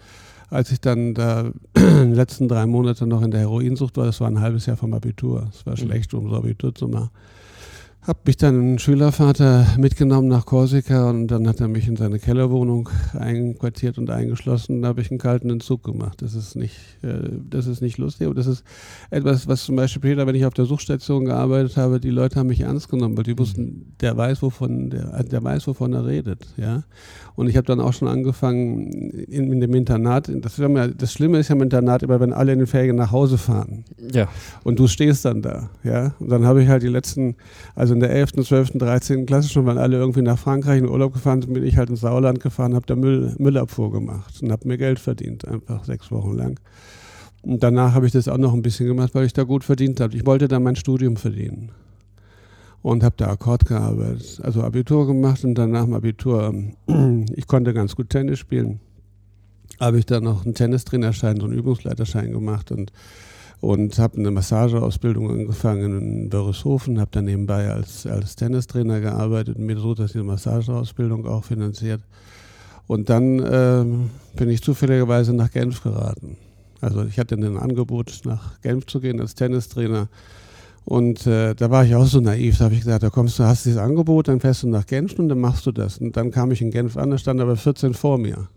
als 0.50 0.72
ich 0.72 0.82
dann 0.82 1.14
da 1.14 1.52
in 1.76 1.84
den 1.84 2.14
letzten 2.14 2.48
drei 2.48 2.66
Monate 2.66 3.06
noch 3.08 3.22
in 3.22 3.32
der 3.32 3.42
Heroinsucht 3.42 3.98
war, 3.98 4.06
das 4.06 4.20
war 4.22 4.28
ein 4.28 4.42
halbes 4.42 4.66
Jahr 4.66 4.78
vom 4.78 4.94
Abitur. 4.94 5.50
Es 5.54 5.66
war 5.66 5.74
mhm. 5.74 5.78
schlecht, 5.78 6.14
um 6.14 6.30
so 6.30 6.36
Abitur 6.36 6.74
zu 6.74 6.88
machen. 6.88 7.10
Hab 8.02 8.26
mich 8.26 8.38
dann 8.38 8.76
ein 8.76 8.80
Schülervater 8.80 9.68
mitgenommen 9.78 10.30
nach 10.30 10.46
Korsika 10.46 11.10
und 11.10 11.28
dann 11.28 11.48
hat 11.50 11.60
er 11.60 11.68
mich 11.68 11.86
in 11.86 11.98
seine 11.98 12.18
Kellerwohnung 12.18 12.90
einquartiert 13.14 13.98
und 13.98 14.10
eingeschlossen. 14.10 14.82
Da 14.82 14.88
habe 14.88 15.02
ich 15.02 15.12
einen 15.12 15.20
kalten 15.20 15.50
Entzug 15.50 15.84
gemacht. 15.84 16.22
Das 16.22 16.34
ist 16.34 16.56
nicht, 16.56 16.78
äh, 17.02 17.30
das 17.50 17.68
ist 17.68 17.82
nicht 17.82 17.98
lustig, 17.98 18.28
aber 18.28 18.36
das 18.36 18.48
ist 18.48 18.64
etwas, 19.10 19.50
was 19.50 19.66
zum 19.66 19.76
Beispiel 19.76 20.00
später, 20.00 20.26
wenn 20.26 20.36
ich 20.36 20.46
auf 20.46 20.54
der 20.54 20.66
Suchstation 20.66 21.26
gearbeitet 21.26 21.76
habe, 21.76 22.00
die 22.00 22.10
Leute 22.10 22.40
haben 22.40 22.48
mich 22.48 22.62
ernst 22.62 22.88
genommen, 22.88 23.18
weil 23.18 23.26
die 23.26 23.34
mhm. 23.34 23.40
wussten, 23.40 23.96
der 24.00 24.16
weiß, 24.16 24.42
wovon, 24.44 24.90
der, 24.92 25.22
der 25.24 25.44
weiß, 25.44 25.68
wovon 25.68 25.92
er 25.92 26.06
redet, 26.06 26.48
ja. 26.56 26.84
Und 27.36 27.48
ich 27.48 27.56
habe 27.56 27.66
dann 27.66 27.80
auch 27.80 27.94
schon 27.94 28.10
angefangen 28.10 28.90
in, 28.92 29.54
in 29.54 29.62
dem 29.62 29.74
Internat. 29.74 30.30
Das, 30.42 30.58
ja, 30.58 30.88
das, 30.88 31.14
Schlimme 31.14 31.40
ist 31.40 31.48
ja 31.48 31.56
im 31.56 31.62
Internat 31.62 32.04
immer, 32.04 32.20
wenn 32.20 32.34
alle 32.34 32.52
in 32.52 32.60
den 32.60 32.68
Ferien 32.68 32.98
nach 32.98 33.12
Hause 33.12 33.38
fahren. 33.38 33.86
Ja. 34.12 34.28
Und 34.66 34.78
du 34.78 34.88
stehst 34.88 35.24
dann 35.24 35.42
da, 35.42 35.70
ja. 35.86 36.16
Und 36.20 36.30
dann 36.30 36.46
habe 36.46 36.62
ich 36.62 36.68
halt 36.68 36.84
die 36.84 36.88
letzten, 36.88 37.36
also 37.76 37.89
in 37.94 38.00
der 38.00 38.12
11., 38.12 38.34
12., 38.44 38.72
13. 38.76 39.26
Klasse 39.26 39.50
schon, 39.50 39.66
weil 39.66 39.78
alle 39.78 39.98
irgendwie 39.98 40.22
nach 40.22 40.40
Frankreich 40.40 40.80
in 40.80 40.90
Urlaub 40.90 41.14
gefahren 41.14 41.42
sind, 41.42 41.54
bin 41.54 41.64
ich 41.64 41.78
halt 41.78 41.90
ins 41.90 42.02
Sauerland 42.02 42.40
gefahren, 42.40 42.76
habe 42.76 42.86
da 42.86 42.96
Müll, 42.96 43.36
Müllabfuhr 43.38 43.92
gemacht 43.92 44.42
und 44.42 44.52
habe 44.52 44.68
mir 44.68 44.78
Geld 44.78 45.00
verdient, 45.00 45.48
einfach 45.48 45.84
sechs 45.84 46.12
Wochen 46.12 46.36
lang. 46.36 46.60
Und 47.42 47.64
danach 47.64 47.94
habe 47.94 48.06
ich 48.06 48.12
das 48.12 48.28
auch 48.28 48.38
noch 48.38 48.54
ein 48.54 48.62
bisschen 48.62 48.88
gemacht, 48.88 49.16
weil 49.16 49.26
ich 49.26 49.34
da 49.34 49.44
gut 49.44 49.64
verdient 49.64 50.00
habe. 50.00 50.16
Ich 50.16 50.26
wollte 50.26 50.48
dann 50.48 50.64
mein 50.64 50.76
Studium 50.76 51.16
verdienen 51.16 51.72
und 52.82 53.04
habe 53.04 53.16
da 53.18 53.28
Akkord 53.28 53.66
gearbeitet, 53.66 54.40
also 54.44 54.64
Abitur 54.64 55.08
gemacht 55.08 55.44
und 55.44 55.56
dann 55.56 55.72
nach 55.72 55.86
dem 55.86 55.94
Abitur, 55.94 56.54
ich 57.36 57.48
konnte 57.48 57.74
ganz 57.74 57.96
gut 57.96 58.10
Tennis 58.10 58.40
spielen, 58.40 58.80
habe 59.80 60.00
ich 60.00 60.06
dann 60.06 60.24
noch 60.24 60.46
einen 60.46 60.56
Tennistrainerschein, 60.56 61.40
so 61.40 61.46
einen 61.46 61.58
Übungsleiterschein 61.58 62.32
gemacht 62.32 62.72
und 62.72 62.92
und 63.62 64.00
habe 64.00 64.18
eine 64.18 64.32
Massageausbildung 64.32 65.30
angefangen 65.30 66.00
in 66.02 66.30
Börreshofen, 66.30 67.00
habe 67.00 67.12
dann 67.12 67.26
nebenbei 67.26 67.70
als, 67.70 68.06
als 68.06 68.36
Tennistrainer 68.36 69.02
gearbeitet, 69.02 69.60
mir 69.60 69.78
so, 69.78 69.94
dass 69.94 70.14
die 70.14 70.20
Massageausbildung 70.20 71.28
auch 71.28 71.44
finanziert. 71.44 72.02
Und 72.88 73.10
dann 73.10 73.40
äh, 73.40 73.86
bin 74.36 74.50
ich 74.50 74.64
zufälligerweise 74.64 75.34
nach 75.34 75.52
Genf 75.52 75.84
geraten. 75.84 76.38
Also 76.82 77.04
ich 77.04 77.20
hatte 77.20 77.36
ein 77.36 77.58
Angebot, 77.58 78.22
nach 78.24 78.62
Genf 78.62 78.86
zu 78.88 79.02
gehen 79.02 79.20
als 79.20 79.36
Tennistrainer. 79.36 80.08
Und 80.86 81.28
äh, 81.28 81.54
da 81.54 81.70
war 81.70 81.86
ich 81.86 81.94
auch 81.96 82.06
so 82.06 82.20
naiv. 82.20 82.58
Da 82.58 82.66
habe 82.66 82.74
ich 82.74 82.82
gesagt, 82.82 83.04
da 83.04 83.10
kommst 83.10 83.38
du, 83.38 83.44
hast 83.44 83.66
dieses 83.66 83.78
Angebot, 83.78 84.28
dann 84.28 84.40
fährst 84.40 84.64
du 84.64 84.68
nach 84.68 84.86
Genf 84.86 85.18
und 85.20 85.30
dann 85.30 85.40
machst 85.40 85.66
du 85.66 85.72
das. 85.72 86.00
Und 86.00 86.18
dann 86.18 86.32
kam 86.32 86.52
ich 86.52 86.62
in 86.62 86.72
Genf 86.72 86.98
an, 86.98 87.12
da 87.12 87.18
stand 87.18 87.40
aber 87.42 87.56
14 87.56 87.94
vor 87.94 88.18
mir. 88.18 88.48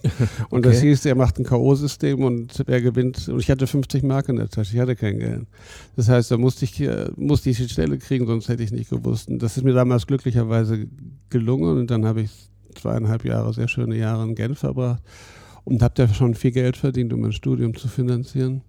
und 0.50 0.60
okay. 0.60 0.62
das 0.62 0.80
hieß, 0.80 1.04
er 1.06 1.14
macht 1.14 1.38
ein 1.38 1.44
K.O.-System 1.44 2.24
und 2.24 2.62
wer 2.66 2.80
gewinnt. 2.80 3.28
Und 3.28 3.40
ich 3.40 3.50
hatte 3.50 3.66
50 3.66 4.02
Mark 4.02 4.28
in 4.28 4.36
der 4.36 4.48
Tasche, 4.48 4.74
ich 4.74 4.80
hatte 4.80 4.96
kein 4.96 5.18
Geld. 5.18 5.46
Das 5.96 6.08
heißt, 6.08 6.30
da 6.30 6.38
musste 6.38 6.64
ich, 6.64 6.80
äh, 6.80 7.10
musste 7.16 7.50
ich 7.50 7.58
die 7.58 7.68
Stelle 7.68 7.98
kriegen, 7.98 8.26
sonst 8.26 8.48
hätte 8.48 8.62
ich 8.62 8.72
nicht 8.72 8.90
gewusst. 8.90 9.28
Und 9.28 9.42
das 9.42 9.56
ist 9.56 9.64
mir 9.64 9.74
damals 9.74 10.06
glücklicherweise 10.06 10.86
gelungen. 11.30 11.78
Und 11.78 11.90
dann 11.90 12.04
habe 12.06 12.22
ich 12.22 12.30
zweieinhalb 12.74 13.24
Jahre, 13.24 13.52
sehr 13.52 13.68
schöne 13.68 13.96
Jahre 13.96 14.24
in 14.24 14.34
Genf 14.34 14.60
verbracht 14.60 15.02
und 15.64 15.82
habe 15.82 15.94
da 15.96 16.08
schon 16.08 16.34
viel 16.34 16.52
Geld 16.52 16.76
verdient, 16.76 17.12
um 17.12 17.20
mein 17.20 17.32
Studium 17.32 17.76
zu 17.76 17.88
finanzieren. 17.88 18.62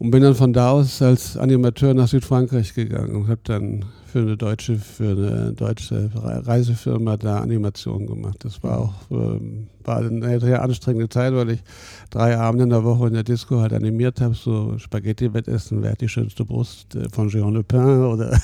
Und 0.00 0.12
bin 0.12 0.22
dann 0.22 0.34
von 0.34 0.54
da 0.54 0.70
aus 0.70 1.02
als 1.02 1.36
Animateur 1.36 1.92
nach 1.92 2.08
Südfrankreich 2.08 2.72
gegangen 2.72 3.14
und 3.14 3.28
habe 3.28 3.42
dann 3.44 3.84
für 4.06 4.20
eine 4.20 4.34
deutsche, 4.38 4.76
für 4.76 5.10
eine 5.10 5.52
deutsche 5.52 6.10
Reisefirma 6.14 7.18
da 7.18 7.40
Animationen 7.40 8.06
gemacht. 8.06 8.38
Das 8.42 8.62
war 8.62 8.78
auch 8.78 8.94
ähm, 9.10 9.68
war 9.84 9.98
eine 9.98 10.40
sehr 10.40 10.62
anstrengende 10.62 11.10
Zeit, 11.10 11.34
weil 11.34 11.50
ich 11.50 11.60
drei 12.08 12.38
Abende 12.38 12.64
in 12.64 12.70
der 12.70 12.82
Woche 12.82 13.08
in 13.08 13.12
der 13.12 13.24
Disco 13.24 13.60
halt 13.60 13.74
animiert 13.74 14.22
habe, 14.22 14.34
so 14.34 14.78
Spaghetti-Wettessen, 14.78 15.82
wer 15.82 15.92
hat 15.92 16.00
die 16.00 16.08
schönste 16.08 16.46
Brust 16.46 16.94
äh, 16.94 17.08
von 17.12 17.28
Jean 17.28 17.52
Le 17.52 17.62
Pen 17.62 18.04
oder 18.04 18.40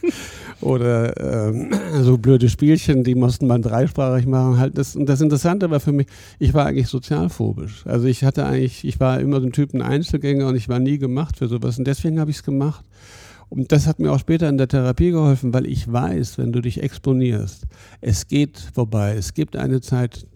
oder 0.60 1.48
ähm, 1.48 1.70
so 2.02 2.18
blöde 2.18 2.48
Spielchen, 2.48 3.04
die 3.04 3.14
mussten 3.14 3.46
man 3.46 3.62
dreisprachig 3.62 4.26
machen. 4.26 4.58
Halt 4.58 4.78
das, 4.78 4.96
und 4.96 5.06
das 5.06 5.20
Interessante 5.20 5.70
war 5.70 5.80
für 5.80 5.92
mich, 5.92 6.06
ich 6.38 6.54
war 6.54 6.66
eigentlich 6.66 6.88
sozialphobisch. 6.88 7.86
Also 7.86 8.06
ich 8.06 8.24
hatte 8.24 8.46
eigentlich, 8.46 8.84
ich 8.84 9.00
war 9.00 9.20
immer 9.20 9.40
so 9.40 9.46
ein 9.46 9.52
Typ 9.52 9.74
ein 9.74 9.82
Einzelgänger 9.82 10.46
und 10.48 10.56
ich 10.56 10.68
war 10.68 10.78
nie 10.78 10.98
gemacht 10.98 11.36
für 11.36 11.48
sowas. 11.48 11.78
Und 11.78 11.86
deswegen 11.86 12.20
habe 12.20 12.30
ich 12.30 12.38
es 12.38 12.42
gemacht. 12.42 12.84
Und 13.48 13.70
das 13.70 13.86
hat 13.86 14.00
mir 14.00 14.10
auch 14.12 14.18
später 14.18 14.48
in 14.48 14.58
der 14.58 14.66
Therapie 14.66 15.12
geholfen, 15.12 15.54
weil 15.54 15.66
ich 15.66 15.90
weiß, 15.90 16.38
wenn 16.38 16.52
du 16.52 16.60
dich 16.60 16.82
exponierst, 16.82 17.64
es 18.00 18.26
geht 18.26 18.58
vorbei. 18.58 19.14
Es 19.16 19.34
gibt 19.34 19.56
eine 19.56 19.80
Zeit, 19.80 20.26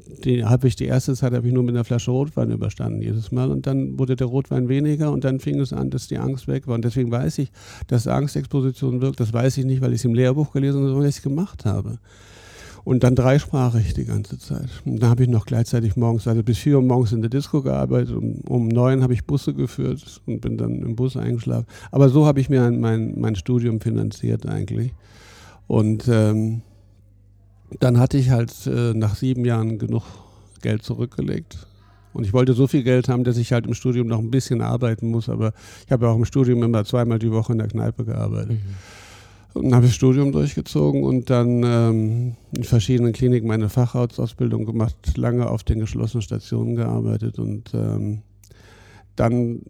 habe 0.44 0.68
ich 0.68 0.76
die 0.76 0.86
erste 0.86 1.14
Zeit 1.14 1.32
habe 1.32 1.46
ich 1.46 1.52
nur 1.52 1.62
mit 1.62 1.74
einer 1.74 1.84
Flasche 1.84 2.11
Rotwein 2.11 2.50
überstanden 2.50 3.02
jedes 3.02 3.32
Mal 3.32 3.50
und 3.50 3.66
dann 3.66 3.98
wurde 3.98 4.16
der 4.16 4.26
Rotwein 4.26 4.68
weniger 4.68 5.11
und 5.12 5.24
dann 5.24 5.40
fing 5.40 5.58
es 5.61 5.72
an, 5.72 5.90
dass 5.90 6.08
die 6.08 6.18
Angst 6.18 6.48
weg 6.48 6.66
war 6.66 6.74
und 6.74 6.84
deswegen 6.84 7.11
weiß 7.11 7.38
ich, 7.38 7.50
dass 7.86 8.06
Angstexposition 8.06 9.00
wirkt. 9.00 9.20
Das 9.20 9.32
weiß 9.32 9.58
ich 9.58 9.64
nicht, 9.64 9.80
weil 9.80 9.92
ich 9.92 10.00
es 10.00 10.04
im 10.04 10.14
Lehrbuch 10.14 10.52
gelesen 10.52 10.78
habe, 10.78 10.88
sondern 10.88 11.02
weil 11.02 11.08
ich 11.08 11.16
es 11.16 11.22
gemacht 11.22 11.64
habe. 11.64 11.98
Und 12.82 13.04
dann 13.04 13.14
dreisprachig 13.14 13.94
die 13.94 14.06
ganze 14.06 14.38
Zeit. 14.38 14.68
Und 14.84 15.02
da 15.02 15.11
habe 15.11 15.22
ich 15.22 15.28
noch 15.28 15.44
gleichzeitig 15.44 15.96
morgens, 15.96 16.26
also 16.26 16.42
bis 16.42 16.58
vier 16.58 16.76
Uhr 16.76 16.82
morgens 16.82 17.12
in 17.12 17.20
der 17.20 17.28
Disco 17.28 17.62
gearbeitet. 17.62 18.16
Um, 18.16 18.40
um 18.46 18.68
neun 18.68 19.02
habe 19.02 19.12
ich 19.12 19.26
Busse 19.26 19.52
geführt 19.52 20.22
und 20.26 20.40
bin 20.40 20.56
dann 20.56 20.80
im 20.80 20.96
Bus 20.96 21.16
eingeschlafen. 21.16 21.66
Aber 21.90 22.08
so 22.08 22.24
habe 22.26 22.40
ich 22.40 22.48
mir 22.48 22.70
mein, 22.70 23.20
mein 23.20 23.36
Studium 23.36 23.80
finanziert 23.80 24.46
eigentlich. 24.46 24.94
Und 25.66 26.08
ähm, 26.08 26.62
dann 27.78 27.98
hatte 27.98 28.18
ich 28.18 28.30
halt 28.30 28.52
äh, 28.66 28.94
nach 28.94 29.14
sieben 29.14 29.44
Jahren 29.44 29.78
genug 29.78 30.04
Geld 30.62 30.82
zurückgelegt. 30.82 31.66
Und 32.12 32.24
ich 32.24 32.32
wollte 32.32 32.54
so 32.54 32.66
viel 32.66 32.82
Geld 32.82 33.08
haben, 33.08 33.22
dass 33.22 33.36
ich 33.36 33.52
halt 33.52 33.66
im 33.66 33.74
Studium 33.74 34.08
noch 34.08 34.18
ein 34.18 34.30
bisschen 34.30 34.62
arbeiten 34.62 35.10
muss. 35.10 35.28
Aber 35.28 35.52
ich 35.86 35.92
habe 35.92 36.06
ja 36.06 36.12
auch 36.12 36.16
im 36.16 36.24
Studium 36.24 36.62
immer 36.62 36.84
zweimal 36.84 37.20
die 37.20 37.30
Woche 37.30 37.52
in 37.52 37.58
der 37.58 37.68
Kneipe 37.68 38.04
gearbeitet. 38.04 38.52
Mhm. 38.52 38.74
Und 39.52 39.64
dann 39.64 39.74
habe 39.74 39.86
ich 39.86 39.92
das 39.92 39.96
Studium 39.96 40.32
durchgezogen 40.32 41.02
und 41.02 41.28
dann 41.28 41.62
ähm, 41.64 42.36
in 42.52 42.64
verschiedenen 42.64 43.12
Kliniken 43.12 43.48
meine 43.48 43.68
Facharztausbildung 43.68 44.64
gemacht, 44.64 44.94
lange 45.16 45.48
auf 45.48 45.64
den 45.64 45.80
geschlossenen 45.80 46.22
Stationen 46.22 46.76
gearbeitet 46.76 47.38
und 47.40 47.74
ähm, 47.74 48.22
dann 49.16 49.62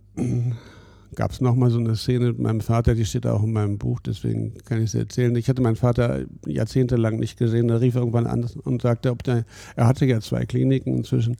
gab 1.15 1.33
es 1.33 1.41
nochmal 1.41 1.71
so 1.71 1.79
eine 1.79 1.97
Szene 1.97 2.29
mit 2.29 2.39
meinem 2.39 2.61
Vater, 2.61 2.95
die 2.95 3.05
steht 3.05 3.27
auch 3.27 3.43
in 3.43 3.53
meinem 3.53 3.79
Buch, 3.79 4.01
deswegen 4.01 4.55
kann 4.65 4.83
ich 4.83 4.93
sie 4.93 4.99
erzählen. 4.99 5.35
Ich 5.37 5.49
hatte 5.49 5.63
meinen 5.63 5.77
Vater 5.77 6.25
jahrzehntelang 6.47 7.19
nicht 7.19 7.39
gesehen, 7.39 7.69
da 7.69 7.77
rief 7.77 7.97
irgendwann 7.97 8.27
an 8.27 8.47
und 8.65 8.83
sagte, 8.83 9.11
ob 9.11 9.23
der, 9.23 9.45
er 9.77 9.87
hatte 9.87 10.07
ja 10.07 10.21
zwei 10.21 10.45
Kliniken 10.47 10.97
inzwischen, 10.97 11.37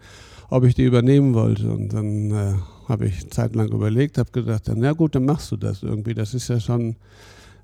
ob 0.49 0.65
ich 0.65 0.75
die 0.75 0.85
übernehmen 0.85 1.35
wollte. 1.35 1.71
Und 1.71 1.93
dann 1.93 2.31
äh, 2.31 2.55
habe 2.89 3.07
ich 3.07 3.31
zeitlang 3.31 3.69
überlegt, 3.69 4.19
habe 4.19 4.31
gedacht, 4.33 4.71
na 4.75 4.93
gut, 4.93 5.15
dann 5.15 5.25
machst 5.25 5.51
du 5.53 5.57
das 5.57 5.83
irgendwie. 5.83 6.15
Das 6.15 6.35
ist 6.35 6.49
ja 6.49 6.61
schon 6.61 6.97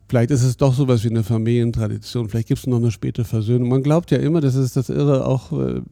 Vielleicht 0.09 0.31
ist 0.31 0.45
es 0.45 0.57
doch 0.57 0.73
sowas 0.73 1.03
wie 1.03 1.11
eine 1.11 1.25
Familientradition, 1.25 2.29
vielleicht 2.29 2.47
gibt 2.47 2.61
es 2.61 2.67
noch 2.69 2.77
eine 2.77 2.93
späte 2.93 3.25
Versöhnung. 3.25 3.69
Man 3.69 3.83
glaubt 3.83 4.13
ja 4.13 4.19
immer, 4.19 4.41
das 4.41 4.55
ist 4.55 4.77
das 4.77 4.89
Irre, 4.89 5.27
auch 5.27 5.51
äh, 5.53 5.83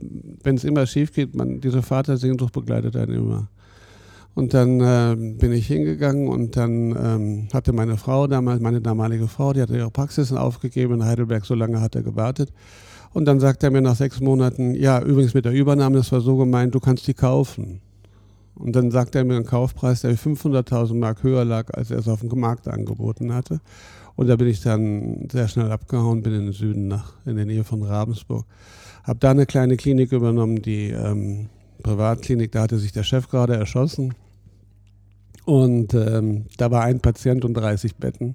wenn 0.42 0.54
es 0.54 0.62
immer 0.62 0.86
schief 0.86 1.12
geht, 1.12 1.34
man, 1.34 1.60
diese 1.60 1.82
Vatersehnsucht 1.82 2.52
begleitet 2.52 2.94
einen 2.94 3.12
immer. 3.12 3.48
Und 4.34 4.52
dann 4.52 4.80
äh, 4.80 5.14
bin 5.16 5.52
ich 5.52 5.68
hingegangen 5.68 6.28
und 6.28 6.56
dann 6.56 6.90
ähm, 6.90 7.48
hatte 7.52 7.72
meine 7.72 7.96
Frau 7.96 8.26
damals, 8.26 8.60
meine 8.60 8.80
damalige 8.80 9.28
Frau, 9.28 9.52
die 9.52 9.62
hatte 9.62 9.76
ihre 9.76 9.90
Praxis 9.90 10.32
aufgegeben 10.32 10.94
in 10.94 11.04
Heidelberg, 11.04 11.44
so 11.44 11.54
lange 11.54 11.80
hat 11.80 11.94
er 11.94 12.02
gewartet. 12.02 12.52
Und 13.12 13.26
dann 13.26 13.38
sagt 13.38 13.62
er 13.62 13.70
mir 13.70 13.80
nach 13.80 13.94
sechs 13.94 14.20
Monaten, 14.20 14.74
ja, 14.74 15.00
übrigens 15.00 15.34
mit 15.34 15.44
der 15.44 15.52
Übernahme, 15.52 15.98
das 15.98 16.10
war 16.10 16.20
so 16.20 16.36
gemeint, 16.36 16.74
du 16.74 16.80
kannst 16.80 17.06
die 17.06 17.14
kaufen. 17.14 17.80
Und 18.56 18.74
dann 18.74 18.90
sagt 18.90 19.14
er 19.14 19.24
mir 19.24 19.36
einen 19.36 19.46
Kaufpreis, 19.46 20.00
der 20.00 20.16
500.000 20.16 20.94
Mark 20.94 21.22
höher 21.22 21.44
lag, 21.44 21.72
als 21.72 21.92
er 21.92 21.98
es 21.98 22.08
auf 22.08 22.20
dem 22.20 22.38
Markt 22.38 22.66
angeboten 22.66 23.32
hatte. 23.32 23.60
Und 24.16 24.28
da 24.28 24.36
bin 24.36 24.48
ich 24.48 24.62
dann 24.62 25.28
sehr 25.30 25.48
schnell 25.48 25.70
abgehauen, 25.70 26.22
bin 26.22 26.34
in 26.34 26.44
den 26.46 26.52
Süden 26.52 26.88
nach, 26.88 27.14
in 27.24 27.36
der 27.36 27.46
Nähe 27.46 27.64
von 27.64 27.82
Ravensburg. 27.82 28.44
Habe 29.04 29.18
da 29.20 29.30
eine 29.30 29.46
kleine 29.46 29.76
Klinik 29.76 30.12
übernommen, 30.12 30.62
die 30.62 30.90
ähm, 30.90 31.48
Privatklinik, 31.82 32.52
da 32.52 32.62
hatte 32.62 32.78
sich 32.78 32.92
der 32.92 33.02
Chef 33.02 33.28
gerade 33.28 33.54
erschossen. 33.54 34.14
Und 35.44 35.94
ähm, 35.94 36.46
da 36.56 36.70
war 36.70 36.82
ein 36.84 37.00
Patient 37.00 37.44
und 37.44 37.54
30 37.54 37.96
Betten. 37.96 38.34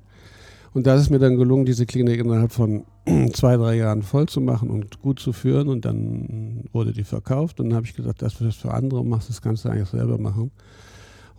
Und 0.74 0.86
da 0.86 0.96
ist 0.96 1.02
es 1.02 1.10
mir 1.10 1.20
dann 1.20 1.38
gelungen, 1.38 1.66
diese 1.66 1.86
Klinik 1.86 2.20
innerhalb 2.20 2.52
von 2.52 2.84
zwei, 3.34 3.58
drei 3.58 3.76
Jahren 3.76 4.04
voll 4.04 4.28
zu 4.28 4.40
machen 4.42 4.70
und 4.70 5.02
gut 5.02 5.20
zu 5.20 5.34
führen. 5.34 5.68
Und 5.68 5.86
dann 5.86 6.66
wurde 6.72 6.94
die 6.94 7.04
verkauft. 7.04 7.60
Und 7.60 7.70
dann 7.70 7.76
habe 7.76 7.88
ich 7.88 7.96
gesagt, 7.96 8.22
das 8.22 8.40
wird 8.40 8.54
für 8.54 8.74
andere 8.74 9.00
und 9.00 9.10
machst 9.10 9.30
das 9.30 9.42
Ganze 9.42 9.72
eigentlich 9.72 9.90
selber 9.90 10.20
machen 10.20 10.52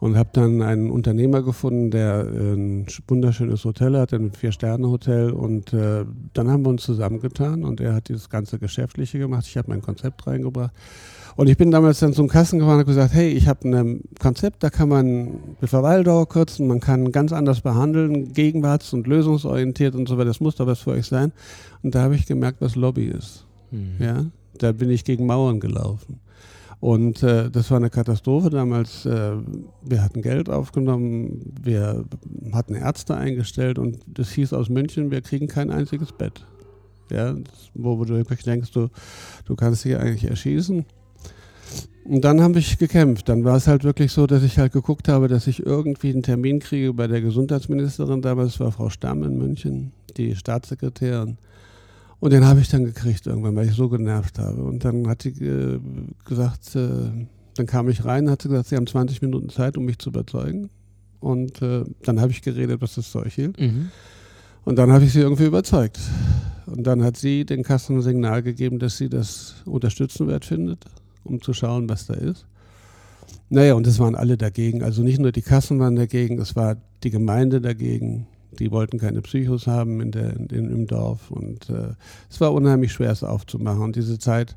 und 0.00 0.16
habe 0.16 0.30
dann 0.32 0.62
einen 0.62 0.90
Unternehmer 0.90 1.42
gefunden, 1.42 1.90
der 1.90 2.26
äh, 2.26 2.54
ein 2.54 2.86
wunderschönes 3.06 3.64
Hotel 3.64 3.96
hat, 3.98 4.14
ein 4.14 4.32
Vier-Sterne-Hotel 4.32 5.30
und 5.30 5.74
äh, 5.74 6.06
dann 6.32 6.48
haben 6.48 6.64
wir 6.64 6.70
uns 6.70 6.82
zusammengetan 6.82 7.64
und 7.64 7.80
er 7.80 7.94
hat 7.94 8.08
dieses 8.08 8.30
ganze 8.30 8.58
Geschäftliche 8.58 9.18
gemacht. 9.18 9.46
Ich 9.46 9.58
habe 9.58 9.68
mein 9.68 9.82
Konzept 9.82 10.26
reingebracht 10.26 10.72
und 11.41 11.49
ich 11.49 11.57
bin 11.57 11.70
damals 11.70 12.01
dann 12.01 12.12
zum 12.12 12.28
Kassen 12.28 12.59
gefahren 12.59 12.74
und 12.74 12.80
habe 12.80 12.91
gesagt, 12.91 13.14
hey, 13.14 13.30
ich 13.30 13.49
habe 13.49 13.66
ein 13.66 14.03
Konzept, 14.18 14.62
da 14.62 14.68
kann 14.68 14.91
man 14.91 15.38
die 15.62 15.68
Verweildauer 15.68 16.28
kürzen, 16.28 16.66
man 16.66 16.80
kann 16.80 17.12
ganz 17.12 17.32
anders 17.32 17.62
behandeln, 17.62 18.34
gegenwarts- 18.34 18.93
und 18.93 19.07
lösungsorientiert 19.07 19.95
und 19.95 20.07
so 20.07 20.18
weiter. 20.18 20.26
Das 20.26 20.41
muss 20.41 20.57
doch 20.57 20.66
was 20.66 20.80
für 20.80 20.91
euch 20.91 21.07
sein. 21.07 21.32
Und 21.82 21.95
da 21.95 22.03
habe 22.03 22.14
ich 22.14 22.26
gemerkt, 22.26 22.61
was 22.61 22.76
Lobby 22.76 23.07
ist. 23.07 23.47
Mhm. 23.70 23.95
Ja, 23.99 24.26
da 24.59 24.72
bin 24.72 24.91
ich 24.91 25.03
gegen 25.03 25.24
Mauern 25.24 25.61
gelaufen. 25.61 26.20
Und 26.78 27.22
äh, 27.22 27.49
das 27.51 27.70
war 27.70 27.78
eine 27.78 27.88
Katastrophe 27.88 28.51
damals. 28.51 29.07
Äh, 29.07 29.32
wir 29.80 30.05
hatten 30.05 30.20
Geld 30.20 30.51
aufgenommen, 30.51 31.55
wir 31.62 32.05
hatten 32.53 32.74
Ärzte 32.74 33.14
eingestellt 33.14 33.78
und 33.78 34.01
das 34.07 34.30
hieß 34.32 34.53
aus 34.53 34.68
München, 34.68 35.11
wir 35.11 35.22
kriegen 35.22 35.47
kein 35.47 35.70
einziges 35.70 36.12
Bett. 36.12 36.45
Ja, 37.11 37.34
wo 37.72 38.05
du 38.05 38.14
wirklich 38.14 38.43
denkst, 38.43 38.72
du, 38.72 38.88
du 39.47 39.57
kannst 39.57 39.86
dich 39.86 39.97
eigentlich 39.97 40.28
erschießen. 40.28 40.84
Und 42.05 42.24
dann 42.24 42.40
habe 42.40 42.59
ich 42.59 42.78
gekämpft. 42.78 43.28
Dann 43.28 43.44
war 43.44 43.57
es 43.57 43.66
halt 43.66 43.84
wirklich 43.84 44.12
so, 44.12 44.26
dass 44.26 44.42
ich 44.42 44.59
halt 44.59 44.72
geguckt 44.72 45.09
habe, 45.09 45.28
dass 45.28 45.46
ich 45.46 45.64
irgendwie 45.64 46.11
einen 46.11 46.22
Termin 46.22 46.61
kriege 46.61 46.92
bei 46.94 47.07
der 47.07 47.20
Gesundheitsministerin. 47.20 48.22
Damals 48.22 48.59
war 48.59 48.72
Frau 48.72 48.88
Stamm 48.88 49.22
in 49.22 49.36
München, 49.36 49.92
die 50.16 50.34
Staatssekretärin. 50.34 51.36
Und 52.20 52.32
den 52.32 52.44
habe 52.44 52.61
ich 52.61 52.68
dann 52.68 52.84
gekriegt 52.84 53.26
irgendwann, 53.26 53.57
weil 53.57 53.68
ich 53.68 53.74
so 53.74 53.88
genervt 53.88 54.38
habe. 54.38 54.62
Und 54.62 54.84
dann 54.84 55.09
hat 55.09 55.22
sie 55.22 55.30
äh, 55.30 55.80
gesagt, 56.24 56.74
äh, 56.76 57.26
dann 57.57 57.66
kam 57.66 57.88
ich 57.88 58.05
rein, 58.05 58.30
hat 58.30 58.42
sie 58.42 58.48
gesagt, 58.48 58.68
sie 58.68 58.76
haben 58.76 58.86
20 58.86 59.22
Minuten 59.22 59.48
Zeit, 59.48 59.76
um 59.76 59.84
mich 59.84 59.98
zu 59.98 60.11
überzeugen. 60.11 60.70
Und 61.20 61.61
äh, 61.62 61.84
dann 62.03 62.20
habe 62.20 62.32
ich 62.32 62.42
geredet, 62.42 62.80
was 62.80 62.94
das 62.94 63.11
Zeug 63.11 63.32
hielt. 63.32 63.59
Mhm. 63.61 63.90
Und 64.64 64.76
dann 64.76 64.92
habe 64.92 65.05
ich 65.05 65.12
sie 65.12 65.20
irgendwie 65.20 65.46
überzeugt. 65.46 65.98
Und 66.66 66.86
dann 66.86 67.03
hat 67.03 67.16
sie 67.16 67.44
den 67.44 67.62
Kassen 67.62 67.96
ein 67.96 68.03
Signal 68.03 68.42
gegeben, 68.42 68.78
dass 68.78 68.98
sie 68.98 69.09
das 69.09 69.57
unterstützenwert 69.64 70.44
findet, 70.44 70.84
um 71.24 71.40
zu 71.40 71.52
schauen, 71.52 71.88
was 71.88 72.06
da 72.06 72.14
ist. 72.14 72.46
Naja, 73.48 73.74
und 73.74 73.86
es 73.86 73.98
waren 73.98 74.14
alle 74.14 74.36
dagegen. 74.36 74.82
Also 74.82 75.02
nicht 75.02 75.18
nur 75.18 75.32
die 75.32 75.42
Kassen 75.42 75.80
waren 75.80 75.96
dagegen, 75.96 76.38
es 76.38 76.56
war 76.56 76.76
die 77.02 77.10
Gemeinde 77.10 77.60
dagegen, 77.60 78.26
die 78.58 78.70
wollten 78.70 78.98
keine 78.98 79.22
Psychos 79.22 79.66
haben 79.66 80.00
in 80.00 80.12
der, 80.12 80.36
in, 80.36 80.48
im 80.70 80.86
Dorf. 80.86 81.30
Und 81.30 81.68
äh, 81.70 81.94
es 82.28 82.40
war 82.40 82.52
unheimlich 82.52 82.92
schwer, 82.92 83.10
es 83.10 83.24
aufzumachen. 83.24 83.82
Und 83.82 83.96
diese 83.96 84.18
Zeit 84.18 84.56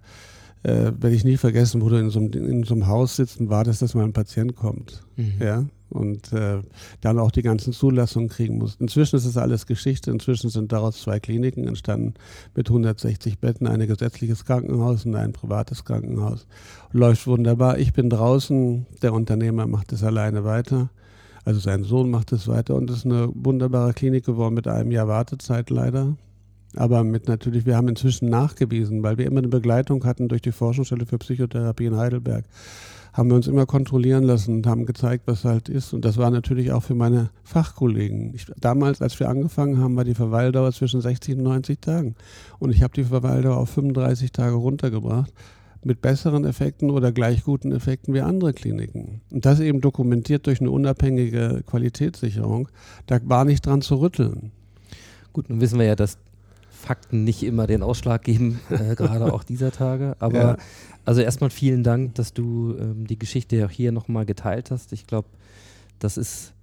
äh, 0.64 0.92
werde 1.00 1.12
ich 1.12 1.24
nie 1.24 1.38
vergessen, 1.38 1.82
wo 1.82 1.90
du 1.90 1.98
in 1.98 2.10
so, 2.10 2.20
einem, 2.20 2.32
in 2.34 2.64
so 2.64 2.74
einem 2.74 2.88
Haus 2.88 3.16
sitzt 3.16 3.40
und 3.40 3.50
wartest, 3.50 3.82
dass 3.82 3.96
mal 3.96 4.04
ein 4.04 4.14
Patient 4.14 4.56
kommt. 4.56 5.04
Mhm. 5.16 5.34
Ja? 5.40 5.66
Und 5.94 6.34
äh, 6.34 6.60
dann 7.02 7.20
auch 7.20 7.32
die 7.32 7.44
ganzen 7.44 7.72
Zulassungen 7.72 8.30
kriegen 8.30 8.58
musst. 8.58 8.82
Inzwischen 8.82 9.16
ist 9.16 9.26
es 9.26 9.38
alles 9.38 9.68
Geschichte. 9.68 10.12
Inzwischen 10.12 10.50
sind 10.50 10.72
daraus 10.72 11.02
zwei 11.02 11.20
Kliniken 11.20 11.68
entstanden 11.68 12.16
mit 12.56 12.68
160 12.68 13.40
Betten, 13.40 13.68
ein 13.68 13.86
gesetzliches 13.88 14.46
Krankenhaus 14.46 15.06
und 15.06 15.16
ein 15.16 15.34
privates 15.34 15.86
Krankenhaus. 15.86 16.48
Läuft 16.92 17.28
wunderbar. 17.28 17.78
Ich 17.78 17.94
bin 17.94 18.10
draußen, 18.10 18.86
der 19.02 19.14
Unternehmer 19.14 19.68
macht 19.68 19.94
es 19.94 20.04
alleine 20.04 20.44
weiter. 20.44 20.90
Also 21.46 21.60
sein 21.60 21.84
Sohn 21.84 22.10
macht 22.10 22.32
es 22.32 22.48
weiter 22.48 22.76
und 22.76 22.90
es 22.90 22.98
ist 22.98 23.06
eine 23.06 23.30
wunderbare 23.34 23.94
Klinik 23.94 24.26
geworden 24.26 24.56
mit 24.56 24.68
einem 24.68 24.92
Jahr 24.92 25.08
Wartezeit 25.08 25.70
leider. 25.70 26.16
Aber 26.76 27.04
mit 27.04 27.28
natürlich, 27.28 27.66
wir 27.66 27.76
haben 27.76 27.88
inzwischen 27.88 28.30
nachgewiesen, 28.30 29.04
weil 29.04 29.18
wir 29.18 29.26
immer 29.28 29.40
eine 29.40 29.48
Begleitung 29.48 30.06
hatten 30.06 30.28
durch 30.28 30.42
die 30.42 30.52
Forschungsstelle 30.52 31.06
für 31.06 31.20
Psychotherapie 31.20 31.86
in 31.86 31.98
Heidelberg, 31.98 32.46
haben 33.14 33.30
wir 33.30 33.36
uns 33.36 33.48
immer 33.48 33.66
kontrollieren 33.66 34.24
lassen 34.24 34.56
und 34.56 34.68
haben 34.68 34.86
gezeigt, 34.86 35.24
was 35.28 35.46
halt 35.46 35.70
ist. 35.70 35.94
Und 35.94 36.04
das 36.04 36.18
war 36.18 36.32
natürlich 36.32 36.72
auch 36.72 36.82
für 36.82 36.96
meine 36.96 37.30
Fachkollegen. 37.44 38.34
Ich, 38.34 38.48
damals, 38.60 39.02
als 39.02 39.20
wir 39.20 39.30
angefangen 39.30 39.78
haben, 39.78 39.96
war 39.96 40.04
die 40.04 40.16
Verweildauer 40.16 40.72
zwischen 40.72 41.00
60 41.00 41.38
und 41.38 41.44
90 41.44 41.80
Tagen. 41.80 42.16
Und 42.60 42.72
ich 42.72 42.82
habe 42.82 42.94
die 42.94 43.04
Verweildauer 43.04 43.58
auf 43.58 43.70
35 43.70 44.32
Tage 44.32 44.56
runtergebracht 44.56 45.32
mit 45.86 46.02
besseren 46.02 46.46
Effekten 46.46 46.90
oder 46.90 47.12
gleich 47.12 47.44
guten 47.44 47.72
Effekten 47.72 48.14
wie 48.14 48.22
andere 48.22 48.54
Kliniken. 48.54 49.22
Und 49.32 49.46
das 49.46 49.60
eben 49.60 49.82
dokumentiert 49.82 50.48
durch 50.48 50.60
eine 50.60 50.72
unabhängige 50.72 51.64
Qualitätssicherung. 51.66 52.70
Da 53.06 53.20
war 53.26 53.46
nicht 53.46 53.66
dran 53.66 53.82
zu 53.82 53.96
rütteln. 53.96 54.52
Gut, 55.34 55.50
nun 55.50 55.62
wissen 55.62 55.80
wir 55.80 55.86
ja, 55.86 55.96
dass 55.96 56.18
Fakten 56.84 57.24
nicht 57.24 57.44
immer 57.44 57.66
den 57.66 57.82
Ausschlag 57.82 58.24
geben, 58.24 58.60
äh, 58.70 58.96
gerade 58.96 59.34
auch 59.34 59.44
dieser 59.44 59.72
Tage. 59.72 60.16
Aber 60.20 60.38
Ja. 60.38 60.58
also 61.06 61.22
erstmal 61.22 61.50
vielen 61.50 61.84
Dank, 61.84 62.16
dass 62.16 62.34
du 62.34 62.76
ähm, 62.78 63.08
die 63.08 63.18
Geschichte 63.18 63.66
auch 63.66 63.72
hier 63.72 63.92
nochmal 63.92 64.26
geteilt 64.26 64.70
hast. 64.72 64.92
Ich 64.94 65.08
glaube, 65.08 65.28
das 66.00 66.18
ist 66.18 66.54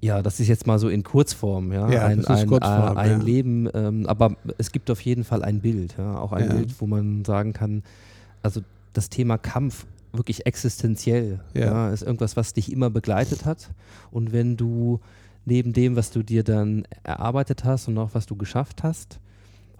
ja, 0.00 0.22
das 0.22 0.40
ist 0.40 0.48
jetzt 0.48 0.66
mal 0.66 0.78
so 0.78 0.88
in 0.88 1.02
Kurzform, 1.02 1.72
ja, 1.72 1.90
Ja, 1.90 2.06
ein, 2.06 2.24
ein, 2.26 2.46
Kurzform, 2.46 2.96
ein 2.96 3.10
ja. 3.10 3.16
Leben, 3.16 3.68
ähm, 3.72 4.06
aber 4.06 4.36
es 4.58 4.70
gibt 4.70 4.90
auf 4.90 5.00
jeden 5.00 5.24
Fall 5.24 5.42
ein 5.42 5.60
Bild, 5.60 5.96
ja, 5.98 6.18
auch 6.18 6.32
ein. 6.32 6.48
Bild, 6.48 6.80
wo 6.80 6.86
man 6.86 7.24
sagen 7.24 7.52
kann, 7.52 7.82
also 8.42 8.60
das 8.92 9.08
Thema 9.08 9.38
Kampf 9.38 9.86
wirklich 10.12 10.46
existenziell, 10.46 11.40
ja. 11.54 11.90
ist 11.90 12.02
irgendwas, 12.02 12.36
was 12.36 12.52
dich 12.52 12.70
immer 12.70 12.90
begleitet 12.90 13.44
hat 13.44 13.70
und 14.10 14.32
wenn 14.32 14.56
du 14.56 15.00
neben 15.46 15.72
dem, 15.72 15.96
was 15.96 16.10
du 16.10 16.22
dir 16.22 16.44
dann 16.44 16.86
erarbeitet 17.02 17.64
hast 17.64 17.88
und 17.88 17.96
auch 17.96 18.10
was 18.12 18.26
du 18.26 18.36
geschafft 18.36 18.82
hast, 18.82 19.20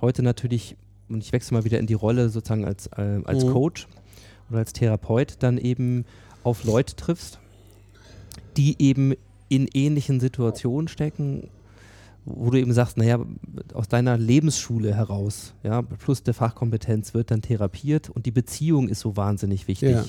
heute 0.00 0.22
natürlich, 0.22 0.76
und 1.08 1.22
ich 1.22 1.32
wechsle 1.32 1.56
mal 1.56 1.64
wieder 1.64 1.78
in 1.78 1.86
die 1.86 1.94
Rolle 1.94 2.30
sozusagen 2.30 2.64
als, 2.64 2.86
äh, 2.96 3.20
als 3.24 3.44
Mhm. 3.44 3.50
Coach 3.52 3.86
oder 4.48 4.60
als 4.60 4.72
Therapeut, 4.72 5.36
dann 5.40 5.58
eben 5.58 6.04
auf 6.44 6.64
Leute 6.64 6.96
triffst, 6.96 7.40
die 8.56 8.76
eben 8.80 9.12
in 9.48 9.68
ähnlichen 9.74 10.20
Situationen 10.20 10.88
stecken, 10.88 11.48
wo 12.24 12.50
du 12.50 12.58
eben 12.58 12.72
sagst, 12.72 12.96
naja, 12.96 13.20
aus 13.72 13.88
deiner 13.88 14.18
Lebensschule 14.18 14.94
heraus, 14.94 15.54
ja, 15.62 15.82
plus 15.82 16.22
der 16.22 16.34
Fachkompetenz 16.34 17.14
wird 17.14 17.30
dann 17.30 17.42
therapiert 17.42 18.10
und 18.10 18.26
die 18.26 18.32
Beziehung 18.32 18.88
ist 18.88 19.00
so 19.00 19.16
wahnsinnig 19.16 19.68
wichtig. 19.68 19.90
Ja. 19.94 20.04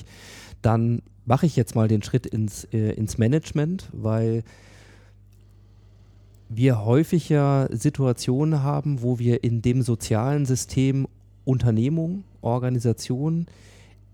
Dann 0.62 1.02
mache 1.26 1.46
ich 1.46 1.54
jetzt 1.54 1.76
mal 1.76 1.86
den 1.86 2.02
Schritt 2.02 2.26
ins, 2.26 2.64
äh, 2.72 2.92
ins 2.92 3.18
Management, 3.18 3.88
weil 3.92 4.42
wir 6.48 6.84
häufig 6.84 7.28
ja 7.28 7.68
Situationen 7.70 8.62
haben, 8.62 9.02
wo 9.02 9.18
wir 9.18 9.44
in 9.44 9.62
dem 9.62 9.82
sozialen 9.82 10.46
System 10.46 11.06
Unternehmung, 11.44 12.24
Organisation 12.40 13.46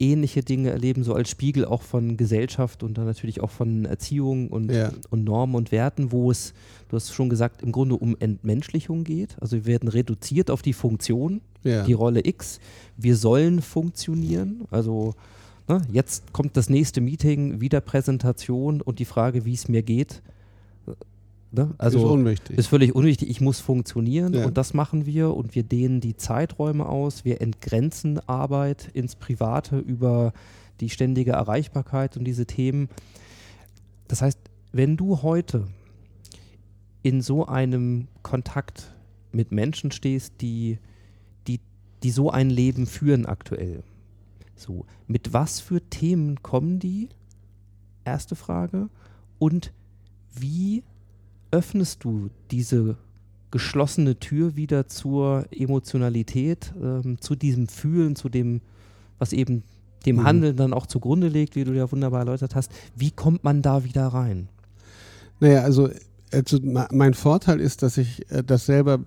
ähnliche 0.01 0.43
Dinge 0.43 0.71
erleben, 0.71 1.05
so 1.05 1.15
als 1.15 1.31
Spiegel 1.31 1.65
auch 1.65 1.83
von 1.83 2.17
Gesellschaft 2.17 2.83
und 2.83 2.99
dann 2.99 3.05
natürlich 3.07 3.41
auch 3.41 3.51
von 3.51 3.85
Erziehung 3.85 4.49
und, 4.49 4.71
Ja. 4.73 4.91
und 5.11 5.23
Normen 5.25 5.55
und 5.55 5.71
Werten, 5.71 6.11
wo 6.11 6.31
es, 6.33 6.53
du 6.89 6.97
hast 6.97 7.13
schon 7.13 7.29
gesagt, 7.29 7.63
im 7.63 7.71
Grunde 7.71 7.95
um 7.97 8.17
Entmenschlichung 8.19 9.05
geht. 9.05 9.37
Also 9.41 9.57
wir 9.59 9.67
werden 9.67 9.89
reduziert 9.89 10.51
auf 10.51 10.63
die 10.63 10.73
Funktion, 10.73 11.41
Ja. 11.63 11.85
die 11.85 11.93
Rolle 11.93 12.27
X. 12.27 12.59
Wir 12.97 13.17
sollen 13.17 13.63
funktionieren. 13.63 14.63
Also 14.71 15.15
ne, 15.69 15.81
jetzt 15.93 16.33
kommt 16.33 16.57
das 16.57 16.69
nächste 16.69 17.01
Meeting, 17.01 17.61
wieder 17.61 17.81
Präsentation 17.81 18.81
und 18.81 18.99
die 18.99 19.05
Frage, 19.05 19.45
wie 19.45 19.55
es 19.55 19.69
mir 19.69 19.83
geht. 19.83 20.23
Ne? 21.55 21.73
Also 21.79 21.99
ist 21.99 22.05
unwichtig. 22.05 22.59
ist 22.59 22.67
völlig 22.67 22.95
unwichtig. 22.95 23.31
Ich 23.31 23.41
muss 23.41 23.61
funktionieren 23.61 24.35
Ja. 24.35 24.47
und 24.47 24.57
das 24.59 24.75
machen 24.75 25.07
wir 25.07 25.35
und 25.35 25.55
wir 25.55 25.63
dehnen 25.63 26.01
die 26.01 26.17
Zeiträume 26.17 26.87
aus. 26.87 27.25
Wir 27.25 27.41
entgrenzen 27.41 28.19
Arbeit 28.29 28.91
ins 28.93 29.15
Private 29.15 29.79
über 29.79 30.33
die 30.81 30.91
ständige 30.91 31.33
Erreichbarkeit 31.33 32.17
und 32.17 32.25
diese 32.25 32.47
Themen. 32.47 32.89
Das 34.09 34.21
heißt, 34.21 34.39
wenn 34.73 34.97
du 34.97 35.23
heute 35.23 35.69
in 37.03 37.23
so 37.23 37.47
einem 37.47 38.09
Kontakt 38.23 38.93
mit 39.31 39.53
Menschen 39.53 39.93
stehst, 39.93 40.41
die, 40.41 40.79
die, 41.47 41.61
die 42.03 42.11
so 42.11 42.31
ein 42.31 42.51
Leben 42.51 42.87
führen 42.87 43.27
aktuell, 43.27 43.85
so, 44.57 44.87
mit 45.07 45.33
was 45.33 45.61
für 45.61 45.81
Themen 45.81 46.43
kommen 46.43 46.81
die? 46.81 47.09
Erste 48.05 48.35
Frage. 48.35 48.89
Und 49.39 49.73
wie 50.33 50.83
öffnest 51.55 52.03
du 52.03 52.31
diese 52.51 52.97
geschlossene 53.53 54.19
Tür 54.19 54.57
wieder 54.57 54.89
zur 54.89 55.45
Emotionalität, 55.53 56.73
ähm, 56.83 57.21
zu 57.21 57.37
diesem 57.37 57.69
Fühlen, 57.69 58.17
zu 58.17 58.29
dem, 58.29 58.61
was 59.21 59.33
eben 59.33 59.63
dem 60.05 60.17
Mhm. 60.17 60.25
Handeln 60.25 60.57
dann 60.57 60.73
auch 60.75 60.87
zugrunde 60.87 61.29
liegt, 61.29 61.55
wie 61.55 61.63
du 61.65 61.73
ja 61.73 61.91
wunderbar 61.91 62.21
erläutert 62.21 62.57
hast. 62.57 62.73
Wie 62.97 63.13
kommt 63.13 63.45
man 63.45 63.63
da 63.63 63.85
wieder 63.85 64.09
rein? 64.09 64.49
Naja, 65.39 65.63
also, 65.63 65.89
also 66.33 66.59
mein 66.63 67.15
Vorteil 67.15 67.61
ist, 67.61 67.83
dass 67.83 67.97
ich 67.99 68.29
äh, 68.33 68.43
das 68.45 68.67
selber 68.67 68.99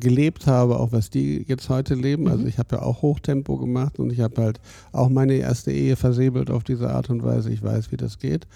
gelebt 0.00 0.46
habe, 0.46 0.80
auch 0.80 0.92
was 0.92 1.10
die 1.10 1.44
jetzt 1.46 1.68
heute 1.68 1.94
leben. 1.94 2.26
Also 2.26 2.42
Mhm. 2.42 2.48
ich 2.48 2.58
habe 2.58 2.76
ja 2.76 2.82
auch 2.82 3.02
Hochtempo 3.02 3.58
gemacht 3.58 3.98
und 3.98 4.10
ich 4.10 4.20
habe 4.20 4.40
halt 4.42 4.58
auch 4.92 5.10
meine 5.10 5.34
erste 5.34 5.72
Ehe 5.72 5.96
versäbelt 5.96 6.50
auf 6.50 6.64
diese 6.64 6.90
Art 6.90 7.10
und 7.10 7.22
Weise. 7.22 7.52
Ich 7.52 7.62
weiß, 7.62 7.92
wie 7.92 7.98
das 7.98 8.18
geht. 8.18 8.46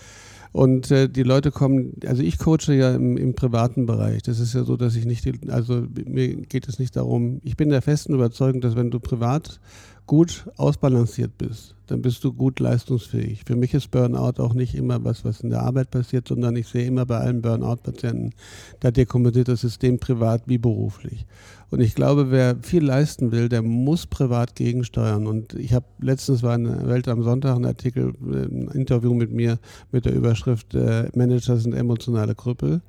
Und 0.59 0.91
äh, 0.91 1.09
die 1.09 1.23
Leute 1.23 1.53
kommen, 1.53 1.93
also 2.05 2.21
ich 2.21 2.37
coache 2.37 2.75
ja 2.75 2.93
im, 2.93 3.17
im 3.17 3.35
privaten 3.37 3.87
Bereich. 3.87 4.25
Das 4.25 4.41
ist 4.41 4.55
ja 4.55 4.65
so, 4.65 4.77
dass 4.77 4.97
ich 4.97 5.05
nicht, 5.05 5.25
die, 5.25 5.39
also 5.51 5.87
mir 6.05 6.35
geht 6.35 6.67
es 6.67 6.81
nicht 6.81 6.97
darum, 6.97 7.41
ich 7.45 7.57
bin 7.57 7.69
der 7.69 7.81
festen 7.81 8.13
Überzeugung, 8.13 8.61
dass 8.61 8.75
wenn 8.75 8.91
du 8.91 8.99
privat 8.99 9.61
gut 10.09 10.49
ausbalanciert 10.57 11.37
bist, 11.37 11.77
dann 11.87 12.01
bist 12.01 12.25
du 12.25 12.33
gut 12.33 12.61
leistungsfähig. 12.61 13.43
Für 13.47 13.57
mich 13.57 13.75
ist 13.75 13.91
Burnout 13.91 14.43
auch 14.43 14.55
nicht 14.55 14.75
immer 14.75 15.05
was, 15.05 15.23
was 15.25 15.43
in 15.43 15.51
der 15.51 15.63
Arbeit 15.63 15.91
passiert, 15.91 16.27
sondern 16.27 16.57
ich 16.57 16.67
sehe 16.67 16.87
immer 16.87 17.05
bei 17.05 17.19
allen 17.19 17.43
Burnout-Patienten, 17.43 18.33
da 18.81 18.91
dekompensiert 18.91 19.49
das 19.49 19.61
System 19.61 19.99
privat 19.99 20.43
wie 20.47 20.57
beruflich. 20.57 21.27
Und 21.71 21.81
ich 21.81 21.95
glaube, 21.95 22.31
wer 22.31 22.57
viel 22.63 22.83
leisten 22.83 23.33
will, 23.33 23.51
der 23.51 23.61
muss 23.61 24.07
privat 24.07 24.57
gegensteuern. 24.57 25.27
Und 25.27 25.53
ich 25.53 25.75
habe 25.75 25.85
letztens 26.01 26.43
war 26.43 26.55
in 26.55 26.65
der 26.65 26.89
Welt 26.89 27.07
am 27.07 27.23
Sonntag 27.23 27.57
ein 27.57 27.67
Artikel, 27.67 28.15
äh, 28.27 28.47
ein 28.47 28.69
Interview 28.69 29.13
mit 29.13 29.31
mir 29.31 29.59
mit 29.93 30.07
der 30.07 30.15
Überschrift 30.15 30.75
äh, 30.75 31.11
Manager 31.15 31.59
sind 31.59 31.75
emotionale 31.75 32.35
Krüppel. 32.35 32.81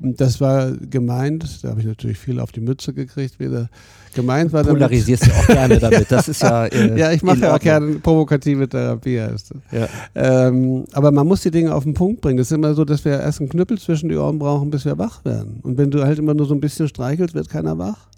Und 0.00 0.20
das 0.20 0.40
war 0.40 0.72
gemeint, 0.72 1.62
da 1.62 1.70
habe 1.70 1.80
ich 1.80 1.86
natürlich 1.86 2.18
viel 2.18 2.40
auf 2.40 2.52
die 2.52 2.60
Mütze 2.60 2.92
gekriegt 2.92 3.38
wieder. 3.38 3.68
Gemeint 4.14 4.52
war 4.52 4.62
damit, 4.62 4.80
Polarisierst 4.80 5.26
du 5.26 5.30
auch 5.30 5.46
gerne 5.46 5.78
damit. 5.80 6.10
Das 6.10 6.28
ist 6.28 6.42
ja. 6.42 6.66
Äh, 6.66 6.98
ja, 6.98 7.12
ich 7.12 7.22
mache 7.22 7.40
ja 7.40 7.54
auch 7.54 7.60
gerne 7.60 7.96
provokative 7.96 8.68
Therapie. 8.68 9.20
Heißt 9.20 9.52
das. 9.52 9.60
Ja. 9.72 9.88
Ähm, 10.14 10.84
aber 10.92 11.10
man 11.10 11.26
muss 11.26 11.42
die 11.42 11.50
Dinge 11.50 11.74
auf 11.74 11.84
den 11.84 11.94
Punkt 11.94 12.20
bringen. 12.20 12.38
Es 12.38 12.48
ist 12.50 12.56
immer 12.56 12.74
so, 12.74 12.84
dass 12.84 13.04
wir 13.04 13.20
erst 13.20 13.40
einen 13.40 13.48
Knüppel 13.48 13.78
zwischen 13.78 14.08
die 14.08 14.16
Ohren 14.16 14.38
brauchen, 14.38 14.70
bis 14.70 14.84
wir 14.84 14.98
wach 14.98 15.24
werden. 15.24 15.60
Und 15.62 15.78
wenn 15.78 15.90
du 15.90 16.04
halt 16.04 16.18
immer 16.18 16.34
nur 16.34 16.46
so 16.46 16.54
ein 16.54 16.60
bisschen 16.60 16.88
streichelst, 16.88 17.34
wird 17.34 17.48
keiner 17.48 17.78
wach. 17.78 18.08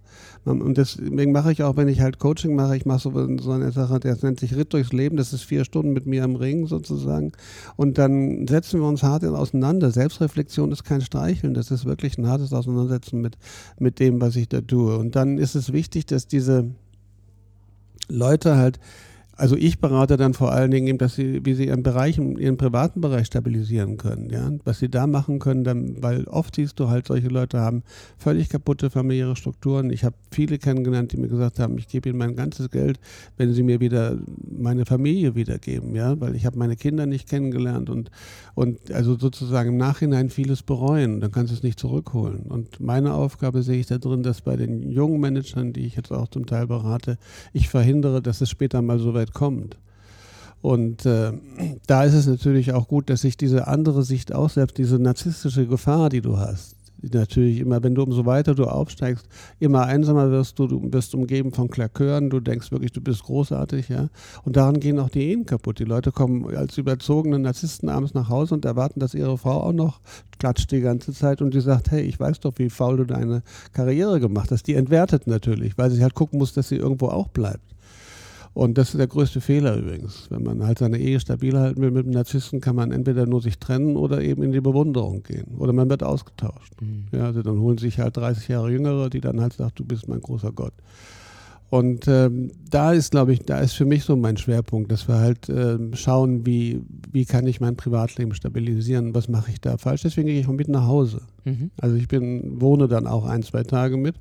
Man- 0.47 0.63
Und 0.63 0.79
deswegen 0.79 1.33
mache 1.33 1.53
ich 1.53 1.63
auch, 1.63 1.77
wenn 1.77 1.89
ich 1.89 2.01
halt 2.01 2.19
Coaching 2.19 2.55
mache, 2.55 2.77
ich 2.77 2.87
mache 2.87 3.01
so, 3.01 3.11
so 3.39 3.51
eine 3.51 3.73
Sache, 3.73 4.01
das 4.01 4.23
nennt 4.23 4.41
sich 4.41 4.57
Ritt 4.57 4.73
durchs 4.73 4.93
Leben. 4.93 5.17
Das 5.17 5.33
ist 5.33 5.43
vier 5.43 5.65
Stunden 5.65 5.93
mit 5.93 6.07
mir 6.07 6.25
am 6.25 6.37
Ring 6.37 6.67
sozusagen. 6.67 7.33
Und 7.77 7.99
dann 7.99 8.47
setzen 8.47 8.81
wir 8.81 8.87
uns 8.87 9.03
hart 9.03 9.25
auseinander. 9.25 9.91
Selbstreflexion 9.91 10.73
ist 10.73 10.85
kein 10.85 11.01
Streicheln, 11.03 11.53
das 11.53 11.71
ist 11.71 11.85
wirklich 11.85 12.17
ein 12.17 12.29
hartes 12.29 12.53
Auseinandersetzen 12.53 13.21
mit, 13.21 13.37
mit 13.79 13.99
dem, 13.99 14.21
was 14.21 14.37
ich 14.37 14.49
da 14.49 14.61
tue. 14.61 14.97
Und 14.97 15.17
dann 15.17 15.37
ist 15.39 15.55
es 15.57 15.73
wichtig, 15.73 16.07
dass 16.07 16.27
diese 16.29 16.71
Leute 18.09 18.57
halt, 18.57 18.79
also 19.37 19.55
ich 19.55 19.81
berate 19.81 20.17
dann 20.17 20.33
vor 20.33 20.53
allen 20.53 20.71
Dingen 20.71 20.87
eben, 20.87 20.99
dass 20.99 21.15
sie, 21.15 21.45
wie 21.45 21.55
sie 21.55 21.67
ihren 21.67 21.83
Bereich, 21.83 22.19
ihren 22.19 22.57
privaten 22.57 23.03
Bereich 23.03 23.27
stabilisieren 23.27 23.99
können, 23.99 24.31
ja, 24.31 24.51
was 24.65 24.79
sie 24.79 24.89
da 24.89 25.07
machen 25.07 25.39
können, 25.39 25.63
dann, 25.63 26.03
weil 26.03 26.25
oft 26.25 26.57
siehst 26.57 26.81
du 26.81 26.89
halt, 26.89 27.07
solche 27.07 27.29
Leute 27.29 27.61
haben 27.61 27.83
völlig 28.17 28.49
kaputte 28.49 28.89
familiäre 28.89 29.37
Strukturen. 29.37 29.91
Ich 29.91 30.05
habe 30.05 30.17
viele 30.31 30.59
kennengelernt, 30.59 31.13
die 31.13 31.19
mir 31.19 31.29
gesagt 31.29 31.59
haben, 31.59 31.77
ich 31.77 31.87
gebe 31.89 32.09
ihnen 32.09 32.19
mein 32.19 32.35
ganzes 32.35 32.71
Geld, 32.71 32.99
wenn 33.37 33.53
sie 33.53 33.63
mir 33.63 33.81
wieder 33.81 34.17
meine 34.59 34.87
Familie 34.87 35.35
wiedergeben, 35.35 35.95
ja, 35.95 36.19
weil 36.21 36.35
ich 36.35 36.47
habe 36.47 36.59
meine 36.59 36.77
Kinder 36.77 37.05
nicht 37.05 37.29
kennengelernt 37.29 37.91
und, 37.91 38.11
und 38.55 38.91
also 38.91 39.17
sozusagen 39.17 39.71
im 39.71 39.77
Nachhinein 39.77 40.31
vieles 40.31 40.63
bereuen, 40.63 41.21
dann 41.21 41.31
kannst 41.31 41.53
du 41.53 41.57
es 41.57 41.63
nicht 41.63 41.79
zurückholen. 41.79 42.47
Und 42.49 42.81
meine 42.81 43.13
Aufgabe 43.13 43.63
sehe 43.63 43.81
ich 43.81 43.87
da 43.87 43.99
drin, 43.99 44.23
dass 44.23 44.41
bei 44.41 44.57
den 44.57 44.91
jungen 44.91 45.21
Managern, 45.21 45.75
die 45.75 45.87
ich 45.87 45.97
jetzt 45.97 46.11
auch 46.11 46.29
zum 46.29 46.47
Teil 46.47 46.67
berate, 46.67 47.19
ich 47.53 47.69
verhindere, 47.69 48.23
dass 48.23 48.41
es 48.41 48.49
später 48.49 48.81
mal 48.81 48.99
so 48.99 49.13
weit 49.13 49.26
kommt. 49.33 49.77
Und 50.63 51.07
äh, 51.07 51.33
da 51.87 52.05
ist 52.05 52.15
es 52.15 52.27
natürlich 52.27 52.73
auch 52.73 52.89
gut, 52.89 53.09
dass 53.09 53.21
sich 53.21 53.37
diese 53.37 53.69
andere 53.69 54.03
Sicht 54.03 54.35
auch 54.35 54.51
selbst, 54.51 54.79
diese 54.79 54.99
narzisstische 54.99 55.67
Gefahr, 55.67 56.09
die 56.09 56.23
du 56.23 56.39
hast, 56.39 56.75
die 56.99 57.17
natürlich 57.17 57.61
immer, 57.61 57.83
wenn 57.83 57.95
du 57.95 58.03
umso 58.03 58.27
weiter 58.27 58.55
du 58.55 58.65
aufsteigst, 58.65 59.29
immer 59.61 59.85
einsamer 59.85 60.31
wirst 60.31 60.59
du, 60.59 60.67
du 60.67 60.93
wirst 60.93 61.15
umgeben 61.15 61.53
von 61.53 61.69
Klakören, 61.69 62.31
du 62.31 62.41
denkst 62.41 62.73
wirklich, 62.73 62.91
du 62.91 63.01
bist 63.01 63.23
großartig, 63.25 63.91
ja. 63.91 64.09
Und 64.45 64.57
daran 64.57 64.81
gehen 64.81 64.99
auch 64.99 65.11
die 65.11 65.31
Ehen 65.31 65.47
kaputt. 65.47 65.79
Die 65.79 65.85
Leute 65.85 66.11
kommen 66.11 66.57
als 66.57 66.79
überzogene 66.79 67.39
Narzissten 67.39 67.89
abends 67.89 68.15
nach 68.15 68.29
Hause 68.29 68.55
und 68.55 68.65
erwarten, 68.65 68.99
dass 68.99 69.15
ihre 69.15 69.39
Frau 69.39 69.63
auch 69.63 69.73
noch 69.73 70.01
klatscht 70.39 70.73
die 70.73 70.81
ganze 70.81 71.13
Zeit 71.13 71.43
und 71.43 71.55
die 71.55 71.61
sagt, 71.61 71.91
hey, 71.91 72.03
ich 72.03 72.19
weiß 72.19 72.41
doch, 72.41 72.55
wie 72.57 72.71
faul 72.71 72.97
du 72.97 73.05
deine 73.05 73.43
Karriere 73.73 74.21
gemacht 74.21 74.51
hast. 74.51 74.67
Die 74.67 74.75
entwertet 74.75 75.27
natürlich, 75.27 75.79
weil 75.79 75.91
sie 75.91 76.03
halt 76.03 76.15
gucken 76.15 76.39
muss, 76.39 76.55
dass 76.55 76.69
sie 76.69 76.77
irgendwo 76.77 77.09
auch 77.09 77.29
bleibt. 77.29 77.76
Und 78.57 78.79
das 78.79 78.89
ist 78.89 78.99
der 78.99 79.07
größte 79.07 79.43
Fehler 79.43 79.77
übrigens. 79.77 80.31
Wenn 80.31 80.43
man 80.43 80.65
halt 80.65 80.79
seine 80.79 80.97
Ehe 80.97 81.21
stabil 81.21 81.59
halten 81.59 81.83
will 81.83 81.91
mit 81.91 82.07
einem 82.07 82.15
Narzissten, 82.15 82.63
kann 82.63 82.75
man 82.75 82.91
entweder 82.91 83.27
nur 83.27 83.43
sich 83.43 83.59
trennen 83.59 83.97
oder 83.97 84.23
eben 84.23 84.43
in 84.43 84.51
die 84.51 84.63
Bewunderung 84.63 85.23
gehen. 85.25 85.59
Oder 85.59 85.75
man 85.75 85.91
wird 85.91 86.03
ausgetauscht. 86.03 86.73
Mhm. 86.81 87.05
Ja, 87.13 87.27
also 87.27 87.43
dann 87.43 87.61
holen 87.61 87.77
sich 87.77 87.99
halt 87.99 88.17
30 88.17 88.49
Jahre 88.49 88.71
Jüngere, 88.71 89.11
die 89.11 89.21
dann 89.21 89.43
halt 89.43 89.53
sagt, 89.53 89.79
du 89.79 89.85
bist 89.85 90.09
mein 90.09 90.23
großer 90.23 90.53
Gott. 90.53 90.73
Und 91.69 92.07
ähm, 92.07 92.53
da 92.71 92.93
ist, 92.93 93.11
glaube 93.11 93.33
ich, 93.33 93.41
da 93.41 93.59
ist 93.59 93.73
für 93.73 93.85
mich 93.85 94.05
so 94.05 94.15
mein 94.15 94.37
Schwerpunkt, 94.37 94.93
dass 94.93 95.09
wir 95.09 95.17
halt 95.17 95.49
ähm, 95.49 95.95
schauen, 95.95 96.47
wie, 96.47 96.81
wie 97.11 97.25
kann 97.25 97.47
ich 97.47 97.61
mein 97.61 97.77
Privatleben 97.77 98.35
stabilisieren, 98.35 99.15
was 99.15 99.29
mache 99.29 99.51
ich 99.51 99.61
da 99.61 99.77
falsch. 99.77 100.03
Deswegen 100.03 100.29
gehe 100.29 100.39
ich 100.39 100.47
auch 100.47 100.53
mit 100.53 100.69
nach 100.69 100.87
Hause. 100.87 101.23
Mhm. 101.45 101.73
Also 101.81 101.97
ich 101.97 102.07
bin, 102.07 102.61
wohne 102.61 102.87
dann 102.87 103.09
auch 103.09 103.25
ein, 103.25 103.43
zwei 103.43 103.65
Tage 103.65 103.97
mit 103.97 104.15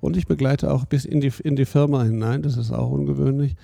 und 0.00 0.16
ich 0.16 0.26
begleite 0.26 0.72
auch 0.72 0.86
bis 0.86 1.04
in 1.04 1.20
die, 1.20 1.32
in 1.44 1.54
die 1.54 1.66
Firma 1.66 2.02
hinein, 2.02 2.42
das 2.42 2.56
ist 2.56 2.72
auch 2.72 2.90
ungewöhnlich. 2.90 3.54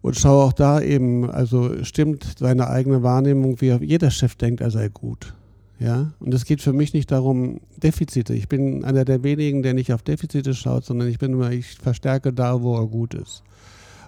Und 0.00 0.16
schaue 0.16 0.44
auch 0.44 0.52
da 0.52 0.80
eben, 0.80 1.30
also 1.30 1.82
stimmt 1.82 2.26
seine 2.38 2.68
eigene 2.68 3.02
Wahrnehmung, 3.02 3.60
wie 3.60 3.72
jeder 3.84 4.10
Chef 4.10 4.36
denkt, 4.36 4.60
er 4.60 4.70
sei 4.70 4.88
gut. 4.88 5.34
Ja, 5.80 6.12
und 6.20 6.32
es 6.32 6.44
geht 6.44 6.62
für 6.62 6.72
mich 6.72 6.94
nicht 6.94 7.10
darum, 7.10 7.60
Defizite. 7.82 8.34
Ich 8.34 8.48
bin 8.48 8.84
einer 8.84 9.04
der 9.04 9.22
wenigen, 9.24 9.62
der 9.62 9.74
nicht 9.74 9.92
auf 9.92 10.02
Defizite 10.02 10.54
schaut, 10.54 10.84
sondern 10.84 11.08
ich 11.08 11.18
bin 11.18 11.32
immer, 11.32 11.50
ich 11.50 11.74
verstärke 11.74 12.32
da, 12.32 12.62
wo 12.62 12.76
er 12.76 12.86
gut 12.86 13.14
ist. 13.14 13.42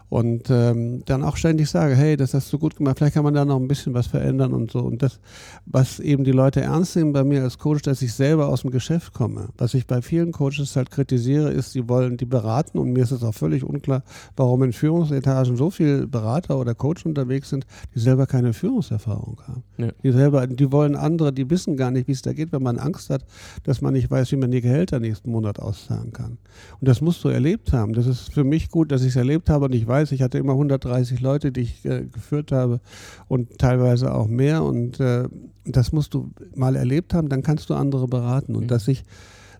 Und 0.08 0.50
ähm, 0.50 1.02
dann 1.04 1.24
auch 1.24 1.36
ständig 1.36 1.68
sage, 1.68 1.96
hey, 1.96 2.16
das 2.16 2.32
hast 2.32 2.52
du 2.52 2.58
gut 2.58 2.76
gemacht, 2.76 2.98
vielleicht 2.98 3.14
kann 3.14 3.24
man 3.24 3.34
da 3.34 3.44
noch 3.44 3.58
ein 3.58 3.66
bisschen 3.66 3.92
was 3.92 4.06
verändern 4.06 4.52
und 4.52 4.70
so. 4.70 4.80
Und 4.80 5.02
das, 5.02 5.18
was 5.66 5.98
eben 5.98 6.22
die 6.22 6.32
Leute 6.32 6.60
ernst 6.60 6.94
nehmen 6.96 7.12
bei 7.12 7.24
mir 7.24 7.42
als 7.42 7.58
Coach, 7.58 7.82
dass 7.82 8.02
ich 8.02 8.12
selber 8.12 8.48
aus 8.48 8.62
dem 8.62 8.70
Geschäft 8.70 9.12
komme. 9.12 9.48
Was 9.58 9.74
ich 9.74 9.86
bei 9.86 10.02
vielen 10.02 10.30
Coaches 10.30 10.76
halt 10.76 10.90
kritisiere, 10.90 11.50
ist, 11.50 11.74
die 11.74 11.88
wollen 11.88 12.16
die 12.16 12.24
beraten 12.24 12.78
und 12.78 12.92
mir 12.92 13.02
ist 13.02 13.10
es 13.10 13.24
auch 13.24 13.34
völlig 13.34 13.64
unklar, 13.64 14.04
warum 14.36 14.62
in 14.62 14.72
Führungsetagen 14.72 15.56
so 15.56 15.70
viele 15.70 16.06
Berater 16.06 16.58
oder 16.58 16.74
Coach 16.74 17.04
unterwegs 17.04 17.50
sind, 17.50 17.66
die 17.94 17.98
selber 17.98 18.26
keine 18.26 18.52
Führungserfahrung 18.52 19.40
haben. 19.46 19.64
Ja. 19.76 19.88
Die 20.04 20.12
selber, 20.12 20.46
die 20.46 20.70
wollen 20.70 20.94
andere, 20.94 21.32
die 21.32 21.50
wissen 21.50 21.76
gar 21.76 21.90
nicht, 21.90 22.06
wie 22.06 22.12
es 22.12 22.22
da 22.22 22.32
geht, 22.32 22.52
wenn 22.52 22.62
man 22.62 22.78
Angst 22.78 23.10
hat, 23.10 23.24
dass 23.64 23.80
man 23.80 23.92
nicht 23.92 24.10
weiß, 24.10 24.30
wie 24.32 24.36
man 24.36 24.50
die 24.50 24.60
Gehälter 24.60 25.00
nächsten 25.00 25.30
Monat 25.30 25.58
auszahlen 25.58 26.12
kann. 26.12 26.38
Und 26.80 26.88
das 26.88 27.00
musst 27.00 27.24
du 27.24 27.28
erlebt 27.28 27.72
haben. 27.72 27.92
Das 27.92 28.06
ist 28.06 28.32
für 28.32 28.44
mich 28.44 28.70
gut, 28.70 28.92
dass 28.92 29.02
ich 29.02 29.08
es 29.08 29.16
erlebt 29.16 29.50
habe 29.50 29.66
und 29.66 29.74
ich 29.74 29.86
weiß, 29.86 29.95
ich 30.02 30.22
hatte 30.22 30.38
immer 30.38 30.52
130 30.52 31.20
Leute, 31.20 31.52
die 31.52 31.62
ich 31.62 31.84
äh, 31.84 32.04
geführt 32.04 32.52
habe 32.52 32.80
und 33.28 33.58
teilweise 33.58 34.14
auch 34.14 34.26
mehr. 34.28 34.62
Und 34.62 35.00
äh, 35.00 35.28
das 35.64 35.92
musst 35.92 36.14
du 36.14 36.30
mal 36.54 36.76
erlebt 36.76 37.14
haben, 37.14 37.28
dann 37.28 37.42
kannst 37.42 37.70
du 37.70 37.74
andere 37.74 38.06
beraten. 38.08 38.54
Und 38.54 38.64
Mhm. 38.64 38.68
dass 38.68 38.84
sich 38.84 39.04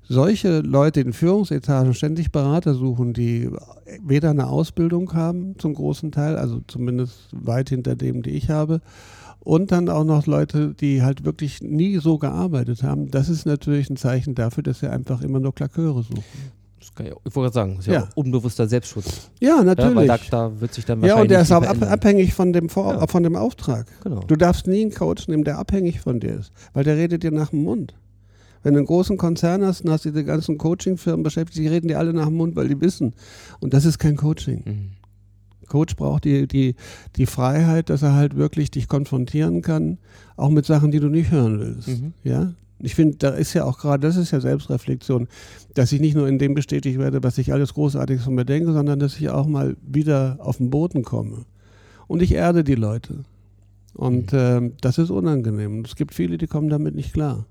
solche 0.09 0.61
Leute 0.61 1.01
in 1.01 1.13
Führungsetagen 1.13 1.95
ständig 1.95 2.31
Berater 2.31 2.75
suchen, 2.75 3.13
die 3.13 3.51
weder 4.05 4.31
eine 4.31 4.47
Ausbildung 4.47 5.13
haben 5.15 5.59
zum 5.59 5.75
großen 5.75 6.13
Teil, 6.13 6.37
also 6.37 6.61
zumindest 6.67 7.29
weit 7.33 7.71
hinter 7.71 7.97
dem, 7.97 8.23
die 8.23 8.31
ich 8.31 8.51
habe, 8.51 8.81
und 9.41 9.71
dann 9.71 9.89
auch 9.89 10.05
noch 10.05 10.27
Leute, 10.27 10.75
die 10.75 11.03
halt 11.03 11.25
wirklich 11.25 11.63
nie 11.63 11.99
so 11.99 12.19
gearbeitet 12.19 12.83
haben, 12.83 13.11
das 13.13 13.29
ist 13.29 13.47
natürlich 13.47 13.89
ein 13.91 13.97
Zeichen 13.97 14.35
dafür, 14.35 14.65
dass 14.65 14.81
sie 14.81 14.91
einfach 14.91 15.23
immer 15.23 15.39
nur 15.39 15.55
Klaköre 15.55 16.03
suchen. 16.03 16.25
Ich, 16.99 17.11
wollte 17.11 17.31
gerade 17.33 17.53
sagen, 17.53 17.77
das 17.77 17.87
ist 17.87 17.93
ja, 17.93 18.01
Ja. 18.01 18.09
unbewusster 18.15 18.67
Selbstschutz. 18.69 19.31
Ja, 19.41 19.57
Ja, 19.59 19.63
natürlich. 19.63 19.95
weil 19.97 20.07
da, 20.07 20.19
da 20.31 20.61
wird 20.61 20.73
sich 20.75 20.85
dann 20.85 20.99
Ja, 21.01 21.03
wahrscheinlich 21.03 21.23
und 21.23 21.31
der 21.31 21.41
ist 21.43 21.53
auch 21.53 21.63
ab, 21.63 21.83
abhängig 21.91 22.35
von 22.35 22.53
dem, 22.53 22.69
Vor 22.69 22.95
Ja. 22.95 23.07
von 23.07 23.23
dem 23.23 23.37
Auftrag. 23.37 23.87
Genau. 24.03 24.21
Du 24.21 24.37
darfst 24.37 24.67
nie 24.67 24.83
einen 24.83 24.93
Coach 24.95 25.29
nehmen, 25.29 25.45
der 25.45 25.59
abhängig 25.59 26.01
von 26.01 26.21
dir 26.21 26.35
ist, 26.35 26.53
weil 26.73 26.85
der 26.85 26.97
redet 26.97 27.23
dir 27.23 27.31
nach 27.33 27.51
dem 27.51 27.63
Mund. 27.65 27.95
Wenn 28.63 28.73
du 28.75 28.79
einen 28.79 28.87
großen 28.87 29.17
Konzern 29.17 29.65
hast 29.65 29.83
und 29.83 29.91
hast 29.91 30.05
diese 30.07 30.25
ganzen 30.25 30.59
Coaching-Firmen 30.59 31.23
beschäftigt, 31.23 31.59
die 31.59 31.69
reden 31.69 31.87
dir 31.89 31.99
alle 31.99 32.13
nach 32.13 32.27
dem 32.27 32.37
Mund, 32.37 32.57
weil 32.57 32.67
die 32.69 32.81
wissen. 32.81 33.15
Und 33.61 33.75
das 33.75 33.85
ist 33.85 33.99
kein 33.99 34.17
Coaching. 34.17 34.63
Mhm. 34.65 34.91
Coach 35.69 35.97
braucht 35.97 36.25
die, 36.25 36.47
die, 36.49 36.75
die 37.17 37.27
Freiheit, 37.27 37.91
dass 37.91 38.03
er 38.03 38.15
halt 38.15 38.37
wirklich 38.37 38.71
dich 38.71 38.89
konfrontieren 38.89 39.63
kann, 39.63 39.99
auch 40.37 40.51
mit 40.51 40.65
Sachen, 40.67 40.91
die 40.91 41.01
du 41.01 41.09
nicht 41.09 41.31
hören 41.31 41.61
willst. 41.61 41.89
Mhm. 41.89 42.13
Ja? 42.25 42.53
Ich 42.79 42.95
finde, 42.95 43.17
da 43.17 43.31
ist 43.31 43.55
ja 43.55 43.65
auch 43.65 43.79
gerade, 43.79 44.07
das 44.07 44.17
ist 44.17 44.31
ja 44.33 44.41
Selbstreflexion, 44.41 45.29
dass 45.75 45.93
ich 45.93 46.01
nicht 46.01 46.15
nur 46.15 46.29
in 46.29 46.39
dem 46.39 46.55
bestätigt 46.55 46.99
werde, 46.99 47.23
was 47.23 47.39
ich 47.39 47.53
alles 47.53 47.73
Großartiges 47.75 48.25
von 48.25 48.35
mir 48.35 48.45
denke, 48.45 48.73
sondern 48.73 48.99
dass 48.99 49.17
ich 49.19 49.31
auch 49.31 49.47
mal 49.47 49.77
wieder 49.87 50.37
auf 50.41 50.59
den 50.59 50.71
Boden 50.71 51.03
komme. 51.03 51.47
Und 52.07 52.23
ich 52.23 52.33
erde 52.33 52.65
die 52.65 52.75
Leute. 52.75 53.25
Und 53.95 54.33
ähm, 54.35 54.75
das 54.83 54.99
ist 54.99 55.11
unangenehm. 55.11 55.79
Und 55.79 55.87
es 55.89 55.97
gibt 55.97 56.13
viele, 56.15 56.37
die 56.37 56.47
kommen 56.47 56.69
damit 56.69 56.95
nicht 56.95 57.15
klar. 57.15 57.47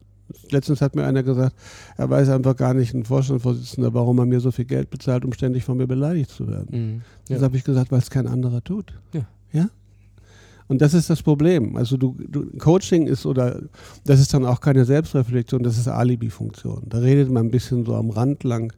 Letztens 0.52 0.82
hat 0.82 0.96
mir 0.96 1.06
einer 1.06 1.24
gesagt, 1.24 1.56
er 1.98 2.10
weiß 2.10 2.30
einfach 2.30 2.56
gar 2.56 2.74
nicht, 2.74 2.94
ein 2.94 3.04
Vorstandsvorsitzender, 3.06 3.94
warum 3.94 4.18
er 4.20 4.26
mir 4.26 4.40
so 4.40 4.52
viel 4.52 4.66
Geld 4.66 4.90
bezahlt, 4.90 5.26
um 5.26 5.34
ständig 5.34 5.64
von 5.64 5.78
mir 5.78 5.88
beleidigt 5.88 6.30
zu 6.30 6.48
werden. 6.48 6.68
Mhm. 6.72 7.02
Das 7.28 7.40
Ja. 7.40 7.44
habe 7.46 7.58
ich 7.58 7.64
gesagt, 7.64 7.92
weil 7.92 8.00
es 8.00 8.10
kein 8.10 8.28
anderer 8.28 8.64
tut. 8.64 8.94
Ja. 9.14 9.22
ja? 9.52 9.70
Und 10.68 10.82
das 10.82 10.94
ist 10.94 11.10
das 11.10 11.22
Problem. 11.22 11.76
Also 11.76 11.96
du, 11.98 12.16
du 12.28 12.46
Coaching 12.58 13.08
ist 13.08 13.26
oder 13.26 13.62
das 14.06 14.20
ist 14.20 14.34
dann 14.34 14.46
auch 14.46 14.60
keine 14.60 14.86
Selbstreflexion, 14.86 15.62
das 15.62 15.78
ist 15.78 15.88
Alibi-Funktion. 15.88 16.84
Da 16.88 16.98
redet 17.00 17.30
man 17.30 17.46
ein 17.46 17.52
bisschen 17.52 17.86
so 17.86 17.96
am 17.96 18.10
Rand 18.10 18.44
lang. 18.44 18.74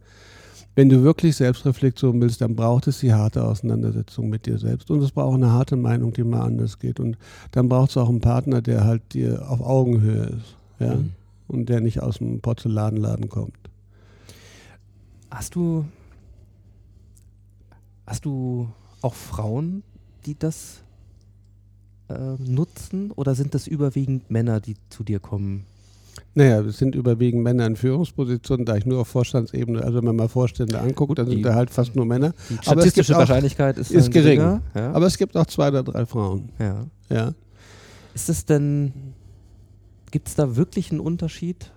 Wenn 0.76 0.90
du 0.90 1.02
wirklich 1.02 1.36
Selbstreflexion 1.38 2.22
willst, 2.22 2.42
dann 2.42 2.56
braucht 2.56 2.88
es 2.88 3.00
die 3.00 3.14
harte 3.14 3.44
Auseinandersetzung 3.44 4.30
mit 4.30 4.46
dir 4.46 4.60
selbst. 4.60 4.92
Und 4.92 5.02
es 5.02 5.12
braucht 5.12 5.36
eine 5.36 5.52
harte 5.52 5.76
Meinung, 5.76 6.14
die 6.14 6.24
mal 6.24 6.42
anders 6.42 6.78
geht. 6.78 7.00
Und 7.00 7.18
dann 7.52 7.68
braucht 7.68 7.92
es 7.92 7.98
auch 7.98 8.10
einen 8.10 8.22
Partner, 8.22 8.62
der 8.62 8.84
halt 8.84 9.14
dir 9.14 9.50
auf 9.50 9.62
Augenhöhe 9.62 10.26
ist. 10.26 10.56
Ja? 10.80 10.96
Mhm. 10.96 11.14
Und 11.48 11.70
der 11.70 11.82
nicht 11.82 12.04
aus 12.04 12.18
dem 12.18 12.42
Porzellanladen 12.42 13.30
kommt. 13.30 13.58
Hast 15.32 15.56
du 15.56 15.86
hast 18.06 18.26
du 18.26 18.70
auch 19.02 19.14
Frauen, 19.14 19.84
die 20.26 20.38
das 20.38 20.82
äh, 22.10 22.14
nutzen 22.40 23.12
oder 23.12 23.36
sind 23.36 23.54
das 23.54 23.68
überwiegend 23.68 24.30
Männer, 24.32 24.60
die 24.60 24.76
zu 24.90 25.04
dir 25.04 25.20
kommen? 25.20 25.66
Naja, 26.34 26.62
es 26.62 26.78
sind 26.78 26.94
überwiegend 26.96 27.44
Männer 27.44 27.66
in 27.66 27.76
Führungspositionen, 27.76 28.66
da 28.66 28.76
ich 28.76 28.86
nur 28.86 29.00
auf 29.02 29.08
Vorstandsebene, 29.08 29.82
also 29.84 29.98
wenn 29.98 30.06
man 30.06 30.16
mal 30.16 30.28
Vorstände 30.30 30.80
anguckt, 30.80 31.18
dann 31.18 31.28
sind 31.28 31.38
die- 31.38 31.42
da 31.44 31.56
halt 31.56 31.70
fast 31.70 31.96
nur 31.96 32.06
Männer. 32.06 32.34
Die 32.50 32.58
statistische 32.62 33.16
auch- 33.16 33.20
Wahrscheinlichkeit 33.20 33.78
ist, 33.78 33.92
ist 33.92 34.12
gering. 34.12 34.38
geringer, 34.40 34.62
Ja? 34.76 34.92
Aber 34.94 35.06
es 35.08 35.18
gibt 35.18 35.36
auch 35.36 35.46
zwei 35.48 35.70
oder 35.70 35.84
drei 35.84 36.06
Frauen. 36.06 36.50
ja. 36.60 36.86
Ja. 37.10 37.34
Ist 38.14 38.30
es 38.30 38.46
denn, 38.46 38.92
gibt 40.12 40.28
es 40.28 40.36
da 40.36 40.56
wirklich 40.56 40.92
einen 40.92 41.00
Unterschied, 41.00 41.72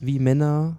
wie 0.00 0.18
Männer, 0.18 0.76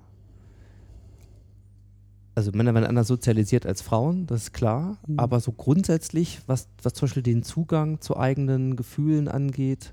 also 2.37 2.51
Männer 2.51 2.73
werden 2.75 2.85
anders 2.85 3.07
sozialisiert 3.07 3.65
als 3.65 3.81
Frauen, 3.81 4.27
das 4.27 4.43
ist 4.43 4.53
klar, 4.53 4.97
Mhm. 5.07 5.17
aber 5.17 5.39
so 5.39 5.51
grundsätzlich, 5.51 6.39
was, 6.45 6.67
was 6.83 6.93
zum 6.93 7.07
Beispiel 7.07 7.23
den 7.23 7.41
Zugang 7.41 7.99
zu 7.99 8.15
eigenen 8.15 8.75
Gefühlen 8.75 9.27
angeht, 9.27 9.91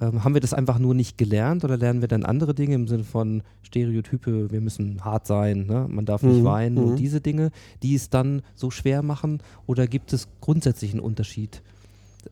ähm, 0.00 0.24
haben 0.24 0.34
wir 0.34 0.40
das 0.40 0.52
einfach 0.52 0.80
nur 0.80 0.94
nicht 0.94 1.16
gelernt 1.16 1.62
oder 1.62 1.76
lernen 1.76 2.00
wir 2.00 2.08
dann 2.08 2.24
andere 2.24 2.54
Dinge 2.54 2.74
im 2.74 2.88
Sinne 2.88 3.04
von 3.04 3.44
Stereotype, 3.62 4.50
wir 4.50 4.60
müssen 4.60 5.04
hart 5.04 5.28
sein, 5.28 5.66
ne? 5.66 5.86
man 5.88 6.04
darf 6.04 6.24
nicht 6.24 6.40
Mhm. 6.40 6.44
weinen 6.44 6.74
Mhm. 6.74 6.84
und 6.90 6.96
diese 6.96 7.20
Dinge, 7.20 7.52
die 7.84 7.94
es 7.94 8.10
dann 8.10 8.42
so 8.56 8.72
schwer 8.72 9.02
machen 9.02 9.38
oder 9.66 9.86
gibt 9.86 10.12
es 10.12 10.26
grundsätzlich 10.40 10.90
einen 10.90 11.00
Unterschied 11.00 11.62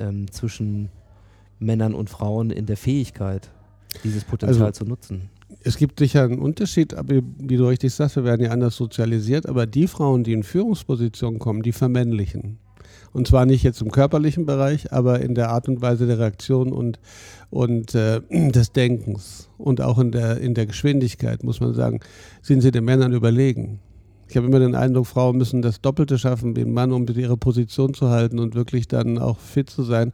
ähm, 0.00 0.28
zwischen 0.32 0.88
Männern 1.60 1.94
und 1.94 2.10
Frauen 2.10 2.50
in 2.50 2.66
der 2.66 2.76
Fähigkeit, 2.76 3.50
dieses 4.02 4.24
Potenzial 4.24 4.66
Also- 4.66 4.82
zu 4.84 4.90
nutzen? 4.90 5.28
Es 5.64 5.76
gibt 5.76 5.98
sicher 5.98 6.24
einen 6.24 6.38
Unterschied, 6.38 6.94
aber 6.94 7.20
wie 7.38 7.56
du 7.56 7.66
richtig 7.66 7.94
sagst, 7.94 8.16
wir 8.16 8.24
werden 8.24 8.44
ja 8.44 8.50
anders 8.50 8.76
sozialisiert, 8.76 9.46
aber 9.46 9.66
die 9.66 9.86
Frauen, 9.86 10.24
die 10.24 10.32
in 10.32 10.42
Führungspositionen 10.42 11.38
kommen, 11.38 11.62
die 11.62 11.72
vermännlichen. 11.72 12.58
Und 13.12 13.28
zwar 13.28 13.44
nicht 13.44 13.62
jetzt 13.62 13.82
im 13.82 13.90
körperlichen 13.90 14.46
Bereich, 14.46 14.92
aber 14.92 15.20
in 15.20 15.34
der 15.34 15.50
Art 15.50 15.68
und 15.68 15.82
Weise 15.82 16.06
der 16.06 16.18
Reaktion 16.18 16.72
und, 16.72 16.98
und 17.50 17.94
äh, 17.94 18.20
des 18.30 18.72
Denkens 18.72 19.50
und 19.58 19.80
auch 19.80 19.98
in 19.98 20.12
der, 20.12 20.38
in 20.38 20.54
der 20.54 20.66
Geschwindigkeit, 20.66 21.44
muss 21.44 21.60
man 21.60 21.74
sagen, 21.74 22.00
sind 22.40 22.62
sie 22.62 22.70
den 22.70 22.84
Männern 22.84 23.12
überlegen. 23.12 23.80
Ich 24.32 24.36
habe 24.38 24.46
immer 24.46 24.60
den 24.60 24.74
Eindruck, 24.74 25.06
Frauen 25.06 25.36
müssen 25.36 25.60
das 25.60 25.82
Doppelte 25.82 26.16
schaffen 26.18 26.56
wie 26.56 26.62
ein 26.62 26.72
Mann, 26.72 26.90
um 26.92 27.06
ihre 27.06 27.36
Position 27.36 27.92
zu 27.92 28.08
halten 28.08 28.38
und 28.38 28.54
wirklich 28.54 28.88
dann 28.88 29.18
auch 29.18 29.38
fit 29.38 29.68
zu 29.68 29.82
sein. 29.82 30.10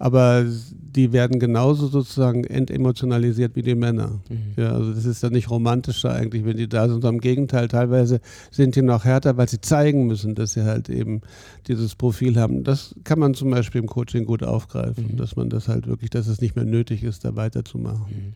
Aber 0.00 0.44
die 0.44 1.12
werden 1.12 1.38
genauso 1.38 1.86
sozusagen 1.86 2.42
entemotionalisiert 2.42 3.54
wie 3.54 3.62
die 3.62 3.76
Männer. 3.76 4.22
Ja, 4.56 4.72
also 4.72 4.92
das 4.92 5.04
ist 5.04 5.22
dann 5.22 5.34
nicht 5.34 5.50
romantischer 5.50 6.12
eigentlich, 6.12 6.44
wenn 6.44 6.56
die 6.56 6.68
da 6.68 6.82
sind. 6.88 6.94
Sondern 6.94 7.14
Im 7.14 7.20
Gegenteil, 7.20 7.68
teilweise 7.68 8.20
sind 8.50 8.74
die 8.74 8.82
noch 8.82 9.04
härter, 9.04 9.36
weil 9.36 9.48
sie 9.48 9.60
zeigen 9.60 10.08
müssen, 10.08 10.34
dass 10.34 10.54
sie 10.54 10.64
halt 10.64 10.88
eben 10.88 11.20
dieses 11.68 11.94
Profil 11.94 12.40
haben. 12.40 12.64
Das 12.64 12.96
kann 13.04 13.20
man 13.20 13.34
zum 13.34 13.50
Beispiel 13.52 13.80
im 13.82 13.86
Coaching 13.86 14.24
gut 14.24 14.42
aufgreifen, 14.42 15.10
Mhm. 15.12 15.16
dass 15.16 15.36
man 15.36 15.48
das 15.48 15.68
halt 15.68 15.86
wirklich, 15.86 16.10
dass 16.10 16.26
es 16.26 16.40
nicht 16.40 16.56
mehr 16.56 16.64
nötig 16.64 17.04
ist, 17.04 17.24
da 17.24 17.36
weiterzumachen. 17.36 18.34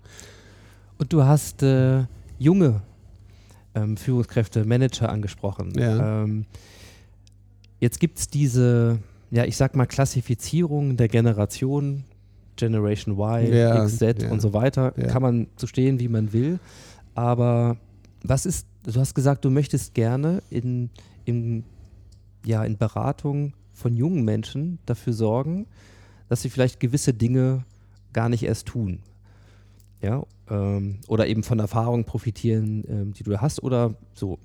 Und 0.99 1.13
du 1.13 1.25
hast 1.25 1.65
äh, 1.65 2.05
junge 2.39 2.83
ähm, 3.75 3.97
Führungskräfte, 3.97 4.65
Manager 4.65 5.09
angesprochen. 5.09 5.73
Ja. 5.79 6.23
Ähm, 6.23 6.47
jetzt 7.81 8.01
gibt 8.01 8.19
es 8.19 8.29
diese, 8.29 8.99
ja, 9.31 9.45
ich 9.45 9.57
sag 9.57 9.75
mal, 9.77 9.87
Klassifizierung 9.87 10.97
der 10.97 11.09
Generation, 11.09 12.05
Generation 12.57 13.19
Y, 13.19 13.53
Ja, 13.53 13.85
XZ 13.85 14.23
ja. 14.23 14.31
und 14.31 14.41
so 14.41 14.53
weiter. 14.53 14.93
Kann 14.93 15.23
man 15.23 15.47
so 15.57 15.67
stehen, 15.67 15.99
wie 15.99 16.09
man 16.09 16.33
will. 16.33 16.59
Aber 17.15 17.77
was 18.23 18.47
ist, 18.47 18.67
du 18.85 18.99
hast 18.99 19.15
gesagt, 19.15 19.45
du 19.45 19.51
möchtest 19.51 19.95
gerne 19.95 20.43
in, 20.51 20.91
in, 21.25 21.65
ja, 22.45 22.65
in 22.65 22.77
Beratung 22.77 23.55
von 23.73 23.97
jungen 23.97 24.25
Menschen 24.25 24.79
dafür 24.87 25.13
sorgen, 25.13 25.67
dass 26.29 26.43
sie 26.43 26.51
vielleicht 26.51 26.81
gewisse 26.81 27.13
Dinge 27.13 27.65
gar 28.13 28.29
nicht 28.29 28.45
erst 28.45 28.67
tun. 28.67 29.01
Ja, 30.05 30.23
ähm, 30.51 30.99
oder 31.09 31.27
eben 31.27 31.43
von 31.43 31.59
Erfahrungen 31.59 32.05
profitieren, 32.05 32.85
ähm, 32.89 33.13
die 33.15 33.23
du 33.23 33.41
hast 33.41 33.63
oder 33.63 33.95
so. 34.13 34.39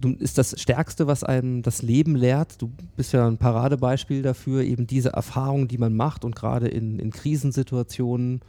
du, 0.00 0.10
ist 0.14 0.38
das 0.38 0.60
Stärkste, 0.60 1.06
was 1.06 1.22
einem 1.22 1.62
das 1.62 1.82
Leben 1.82 2.16
lehrt. 2.16 2.60
Du 2.60 2.72
bist 2.96 3.12
ja 3.12 3.28
ein 3.28 3.38
Paradebeispiel 3.38 4.22
dafür, 4.22 4.62
eben 4.64 4.88
diese 4.88 5.10
Erfahrung, 5.10 5.68
die 5.68 5.78
man 5.78 5.94
macht 5.94 6.24
und 6.24 6.34
gerade 6.34 6.66
in, 6.66 6.98
in 6.98 7.12
Krisensituationen, 7.12 8.40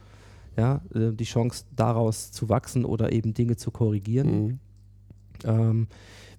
ja, 0.56 0.80
äh, 0.92 1.12
die 1.12 1.24
Chance 1.24 1.66
daraus 1.76 2.32
zu 2.32 2.48
wachsen 2.48 2.84
oder 2.84 3.12
eben 3.12 3.32
Dinge 3.32 3.54
zu 3.54 3.70
korrigieren. 3.70 4.42
Mhm. 4.42 4.58
Ähm, 5.44 5.86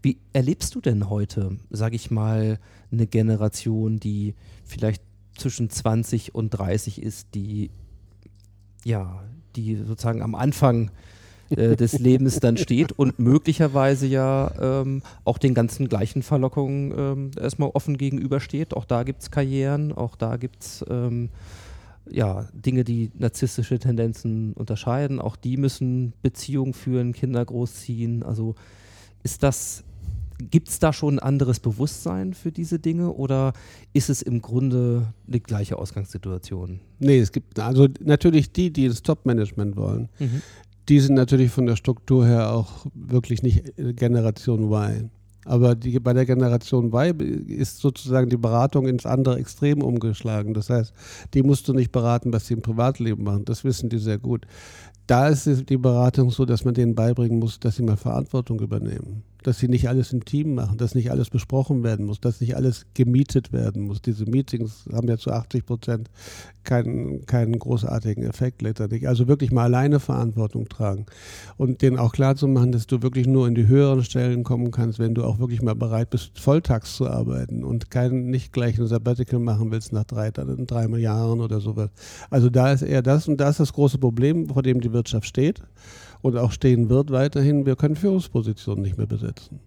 wie 0.01 0.17
erlebst 0.33 0.75
du 0.75 0.81
denn 0.81 1.09
heute, 1.09 1.57
sage 1.69 1.95
ich 1.95 2.11
mal, 2.11 2.59
eine 2.91 3.07
Generation, 3.07 3.97
die 4.01 4.35
vielleicht 4.65 5.01
zwischen 5.37 5.69
20 5.69 6.35
und 6.35 6.49
30 6.49 7.01
ist, 7.01 7.33
die 7.33 7.71
ja, 8.83 9.23
die 9.55 9.75
sozusagen 9.75 10.21
am 10.21 10.35
Anfang 10.35 10.91
äh, 11.49 11.75
des 11.75 11.99
Lebens 11.99 12.39
dann 12.39 12.57
steht 12.57 12.91
und 12.91 13.19
möglicherweise 13.19 14.07
ja 14.07 14.51
ähm, 14.59 15.01
auch 15.23 15.37
den 15.37 15.53
ganzen 15.53 15.87
gleichen 15.87 16.23
Verlockungen 16.23 16.93
ähm, 16.97 17.31
erstmal 17.39 17.69
offen 17.73 17.97
gegenübersteht. 17.97 18.73
Auch 18.73 18.85
da 18.85 19.03
gibt 19.03 19.21
es 19.21 19.31
Karrieren, 19.31 19.93
auch 19.93 20.15
da 20.15 20.37
gibt 20.37 20.63
es 20.63 20.85
ähm, 20.89 21.29
ja, 22.09 22.47
Dinge, 22.53 22.83
die 22.83 23.11
narzisstische 23.17 23.79
Tendenzen 23.79 24.53
unterscheiden. 24.53 25.19
Auch 25.19 25.35
die 25.35 25.57
müssen 25.57 26.13
Beziehungen 26.21 26.73
führen, 26.73 27.13
Kinder 27.13 27.43
großziehen. 27.43 28.23
Also 28.23 28.55
ist 29.23 29.43
das, 29.43 29.83
gibt 30.39 30.69
es 30.69 30.79
da 30.79 30.93
schon 30.93 31.15
ein 31.15 31.19
anderes 31.19 31.59
Bewusstsein 31.59 32.33
für 32.33 32.51
diese 32.51 32.79
Dinge 32.79 33.11
oder 33.11 33.53
ist 33.93 34.09
es 34.09 34.21
im 34.21 34.41
Grunde 34.41 35.13
eine 35.27 35.39
gleiche 35.39 35.77
Ausgangssituation? 35.77 36.79
Nee, 36.99 37.19
es 37.19 37.31
gibt 37.31 37.59
also 37.59 37.87
natürlich 38.01 38.51
die, 38.51 38.71
die 38.71 38.85
ins 38.85 39.01
Top-Management 39.01 39.75
wollen. 39.75 40.09
Die 40.89 40.99
sind 40.99 41.15
natürlich 41.15 41.51
von 41.51 41.65
der 41.65 41.75
Struktur 41.75 42.25
her 42.27 42.51
auch 42.51 42.85
wirklich 42.93 43.41
nicht 43.41 43.77
äh, 43.79 43.93
Generation 43.93 44.71
Y. 44.71 45.09
Aber 45.45 45.75
die, 45.75 45.99
bei 45.99 46.13
der 46.13 46.25
Generation 46.25 46.91
Y 46.91 47.19
ist 47.47 47.77
sozusagen 47.77 48.29
die 48.29 48.37
Beratung 48.37 48.87
ins 48.87 49.05
andere 49.05 49.37
Extrem 49.37 49.81
umgeschlagen. 49.81 50.53
Das 50.53 50.69
heißt, 50.69 50.93
die 51.33 51.43
musst 51.43 51.67
du 51.67 51.73
nicht 51.73 51.91
beraten, 51.91 52.33
was 52.33 52.47
sie 52.47 52.55
im 52.55 52.61
Privatleben 52.61 53.23
machen. 53.23 53.45
Das 53.45 53.63
wissen 53.63 53.89
die 53.89 53.99
sehr 53.99 54.17
gut. 54.17 54.45
Da 55.07 55.27
ist 55.27 55.69
die 55.69 55.77
Beratung 55.77 56.31
so, 56.31 56.45
dass 56.45 56.65
man 56.65 56.73
denen 56.73 56.95
beibringen 56.95 57.37
muss, 57.39 57.59
dass 57.59 57.75
sie 57.75 57.83
mal 57.83 57.97
Verantwortung 57.97 58.59
übernehmen. 58.59 59.23
Dass 59.45 59.59
sie 59.59 59.67
nicht 59.67 59.87
alles 59.87 60.11
im 60.11 60.25
Team 60.25 60.55
machen, 60.55 60.79
dass 60.79 60.95
nicht 60.95 61.11
alles 61.11 61.29
besprochen 61.29 61.83
werden 61.83 62.07
muss, 62.07 62.19
dass 62.19 62.41
nicht 62.41 62.55
alles 62.55 62.87
gemietet 62.95 63.53
werden 63.53 63.83
muss. 63.83 64.01
Diese 64.01 64.25
Meetings 64.25 64.89
haben 64.91 65.07
ja 65.07 65.17
zu 65.17 65.31
80 65.31 65.67
Prozent 65.67 66.09
keinen, 66.63 67.27
keinen 67.27 67.59
großartigen 67.59 68.23
Effekt 68.23 68.63
letztendlich. 68.63 69.07
Also 69.07 69.27
wirklich 69.27 69.51
mal 69.51 69.65
alleine 69.65 69.99
Verantwortung 69.99 70.67
tragen 70.67 71.05
und 71.57 71.83
denen 71.83 71.99
auch 71.99 72.11
klar 72.11 72.35
zu 72.35 72.47
machen, 72.47 72.71
dass 72.71 72.87
du 72.87 73.03
wirklich 73.03 73.27
nur 73.27 73.47
in 73.47 73.53
die 73.53 73.67
höheren 73.67 74.03
Stellen 74.03 74.43
kommen 74.43 74.71
kannst, 74.71 74.97
wenn 74.97 75.13
du 75.13 75.23
auch 75.23 75.37
wirklich 75.37 75.61
mal 75.61 75.75
bereit 75.75 76.09
bist, 76.09 76.39
volltags 76.39 76.95
zu 76.95 77.07
arbeiten 77.07 77.63
und 77.63 77.91
kein, 77.91 78.25
nicht 78.25 78.51
gleich 78.51 78.79
ein 78.79 78.87
Sabbatical 78.87 79.39
machen 79.39 79.69
willst 79.69 79.93
nach 79.93 80.05
drei, 80.05 80.31
dann 80.31 80.65
drei 80.65 80.87
Jahren 80.97 81.39
oder 81.39 81.61
sowas. 81.61 81.91
Also 82.31 82.49
da 82.49 82.71
ist 82.71 82.81
eher 82.81 83.03
das 83.03 83.27
und 83.27 83.37
da 83.37 83.49
ist 83.49 83.59
das 83.59 83.73
große 83.73 83.99
Problem, 83.99 84.49
vor 84.49 84.63
dem 84.63 84.81
die 84.81 84.91
Wirtschaft 84.91 85.27
steht 85.27 85.61
und 86.21 86.37
auch 86.37 86.51
stehen 86.51 86.89
wird 86.89 87.11
weiterhin. 87.11 87.65
Wir 87.65 87.75
können 87.75 87.95
Führungspositionen 87.95 88.83
nicht 88.83 88.97
mehr 88.97 89.07
besetzen. 89.07 89.59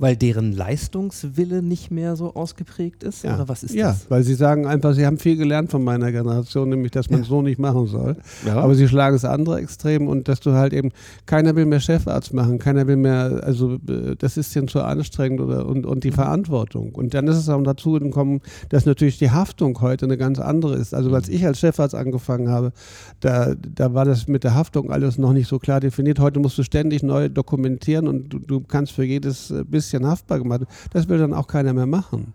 Weil 0.00 0.16
deren 0.16 0.52
Leistungswille 0.52 1.62
nicht 1.62 1.90
mehr 1.90 2.16
so 2.16 2.34
ausgeprägt 2.34 3.04
ist? 3.04 3.22
Ja. 3.22 3.34
Oder 3.34 3.48
was 3.48 3.62
ist 3.62 3.74
ja, 3.74 3.88
das? 3.90 4.06
weil 4.10 4.22
sie 4.22 4.34
sagen 4.34 4.66
einfach, 4.66 4.94
sie 4.94 5.04
haben 5.06 5.18
viel 5.18 5.36
gelernt 5.36 5.70
von 5.70 5.84
meiner 5.84 6.10
Generation, 6.10 6.70
nämlich, 6.70 6.90
dass 6.90 7.10
man 7.10 7.20
Ja. 7.20 7.26
so 7.26 7.42
nicht 7.42 7.58
machen 7.58 7.86
soll. 7.86 8.16
Ja. 8.46 8.56
Aber 8.56 8.74
sie 8.74 8.88
schlagen 8.88 9.14
das 9.14 9.24
andere 9.24 9.58
Extrem 9.60 10.08
und 10.08 10.26
dass 10.28 10.40
du 10.40 10.52
halt 10.52 10.72
eben, 10.72 10.90
keiner 11.26 11.54
will 11.54 11.66
mehr 11.66 11.80
Chefarzt 11.80 12.32
machen, 12.34 12.58
keiner 12.58 12.86
will 12.86 12.96
mehr, 12.96 13.40
also 13.44 13.74
äh, 13.88 14.16
das 14.18 14.36
ist 14.36 14.54
denen 14.54 14.68
zu 14.68 14.80
anstrengend 14.82 15.40
oder 15.40 15.66
und, 15.66 15.86
und 15.86 15.96
Mhm. 15.96 16.00
die 16.00 16.10
Verantwortung. 16.12 16.94
Und 16.94 17.12
dann 17.14 17.28
ist 17.28 17.36
es 17.36 17.48
auch 17.48 17.62
dazu 17.62 17.92
gekommen, 17.92 18.40
dass 18.70 18.86
natürlich 18.86 19.18
die 19.18 19.30
Haftung 19.30 19.78
heute 19.82 20.06
eine 20.06 20.16
ganz 20.16 20.38
andere 20.38 20.76
ist. 20.76 20.94
Also 20.94 21.10
Mhm. 21.10 21.14
als 21.16 21.28
ich 21.28 21.44
als 21.44 21.58
Chefarzt 21.60 21.94
angefangen 21.94 22.48
habe, 22.48 22.72
da, 23.20 23.54
da 23.54 23.92
war 23.92 24.06
das 24.06 24.28
mit 24.28 24.44
der 24.44 24.54
Haftung 24.54 24.90
alles 24.90 25.18
noch 25.18 25.32
nicht 25.34 25.46
so 25.48 25.58
klar 25.58 25.80
definiert. 25.80 26.18
Heute 26.18 26.40
musst 26.40 26.56
du 26.56 26.62
ständig 26.62 27.02
neu 27.02 27.28
dokumentieren 27.28 28.08
und 28.08 28.30
du, 28.30 28.38
du 28.38 28.60
kannst 28.60 28.92
für 28.92 29.04
jedes 29.04 29.50
äh, 29.50 29.62
bisschen 29.90 30.06
haftbar 30.06 30.38
gemacht. 30.38 30.62
Das 30.92 31.08
will 31.08 31.18
dann 31.18 31.34
auch 31.34 31.46
keiner 31.46 31.72
mehr 31.72 31.86
machen. 31.86 32.32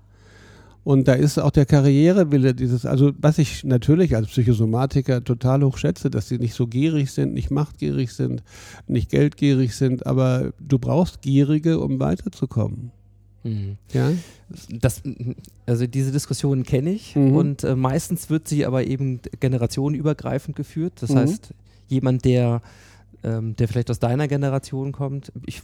Und 0.84 1.08
da 1.08 1.14
ist 1.14 1.40
auch 1.40 1.50
der 1.50 1.66
Karrierewille 1.66 2.54
dieses, 2.54 2.86
also 2.86 3.12
was 3.18 3.40
ich 3.40 3.64
natürlich 3.64 4.16
als 4.16 4.28
Psychosomatiker 4.28 5.24
total 5.24 5.64
hoch 5.64 5.80
schätze, 5.80 6.12
dass 6.12 6.28
sie 6.28 6.38
nicht 6.38 6.54
so 6.54 6.68
gierig 6.68 7.10
sind, 7.12 7.34
nicht 7.34 7.50
machtgierig 7.50 8.12
sind, 8.14 8.44
nicht 8.86 9.10
geldgierig 9.10 9.76
sind, 9.76 10.06
aber 10.06 10.54
du 10.60 10.78
brauchst 10.78 11.24
Gierige, 11.24 11.80
um 11.80 12.00
weiterzukommen. 12.00 12.92
Mhm. 13.44 13.78
Ja? 13.94 14.12
Das, 14.70 15.02
also 15.66 15.88
diese 15.88 16.12
Diskussion 16.12 16.62
kenne 16.62 16.92
ich 16.92 17.16
Mhm. 17.16 17.36
und 17.36 17.64
äh, 17.64 17.76
meistens 17.76 18.30
wird 18.30 18.48
sie 18.48 18.64
aber 18.68 18.86
eben 18.86 19.22
generationenübergreifend 19.40 20.56
geführt. 20.56 20.94
Das 21.02 21.10
Mhm. 21.10 21.16
heißt, 21.18 21.54
jemand, 21.88 22.26
der, 22.26 22.62
ähm, 23.26 23.56
der 23.56 23.68
vielleicht 23.68 23.90
aus 23.92 24.00
deiner 24.00 24.28
Generation 24.28 24.92
kommt, 24.92 25.32
ich 25.46 25.62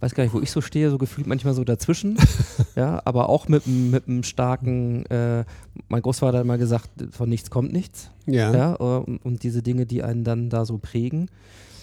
weiß 0.00 0.14
gar 0.14 0.24
nicht, 0.24 0.32
wo 0.34 0.40
ich 0.40 0.50
so 0.50 0.60
stehe, 0.60 0.90
so 0.90 0.98
gefühlt 0.98 1.26
manchmal 1.28 1.54
so 1.54 1.62
dazwischen, 1.62 2.16
ja, 2.74 3.00
aber 3.04 3.28
auch 3.28 3.46
mit, 3.48 3.62
einem- 3.66 4.22
starken, 4.24 5.06
äh, 5.06 5.44
mein 5.88 6.02
Großvater 6.02 6.38
hat 6.38 6.46
mal 6.46 6.58
gesagt, 6.58 6.90
von 7.12 7.28
nichts 7.28 7.50
kommt 7.50 7.72
nichts. 7.72 8.10
Ja. 8.26 8.52
Ja, 8.52 8.72
und, 8.74 9.18
und 9.24 9.42
diese 9.44 9.62
Dinge, 9.62 9.86
die 9.86 10.02
einen 10.02 10.24
dann 10.24 10.48
da 10.50 10.64
so 10.64 10.78
prägen. 10.78 11.28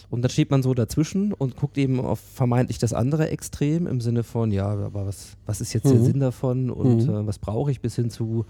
Und 0.09 0.23
dann 0.23 0.31
steht 0.31 0.49
man 0.49 0.63
so 0.63 0.73
dazwischen 0.73 1.33
und 1.33 1.55
guckt 1.55 1.77
eben 1.77 1.99
auf 1.99 2.19
vermeintlich 2.19 2.79
das 2.79 2.93
andere 2.93 3.29
Extrem 3.29 3.85
im 3.85 4.01
Sinne 4.01 4.23
von, 4.23 4.49
ja, 4.51 4.67
aber 4.67 5.05
was, 5.05 5.37
was 5.45 5.61
ist 5.61 5.71
jetzt 5.73 5.85
der 5.85 5.99
Mhm. 5.99 6.05
Sinn 6.05 6.19
davon 6.19 6.71
und 6.71 7.03
Mhm. 7.07 7.09
äh, 7.13 7.27
was 7.27 7.37
brauche 7.37 7.69
ich 7.69 7.79
bis 7.79 7.95
hin 7.95 8.09
zu, 8.09 8.45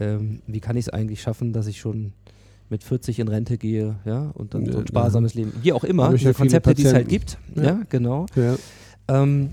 ähm, 0.00 0.42
wie 0.48 0.58
kann 0.60 0.76
ich 0.76 0.86
es 0.86 0.88
eigentlich 0.92 1.22
schaffen, 1.22 1.52
dass 1.52 1.68
ich 1.68 1.78
schon 1.78 2.12
mit 2.70 2.84
40 2.84 3.18
in 3.18 3.28
Rente 3.28 3.58
gehe, 3.58 3.96
ja, 4.04 4.30
und 4.34 4.54
dann 4.54 4.64
so 4.70 4.78
ein 4.78 4.86
sparsames 4.86 5.34
Leben, 5.34 5.52
wie 5.60 5.72
auch 5.72 5.84
immer, 5.84 6.10
diese 6.10 6.26
ja 6.26 6.32
Konzepte, 6.32 6.74
die 6.74 6.84
es 6.84 6.94
halt 6.94 7.08
gibt, 7.08 7.36
ja, 7.56 7.62
Ja. 7.62 7.80
genau. 7.88 8.26
Ja. 8.36 8.56
Ähm, 9.08 9.50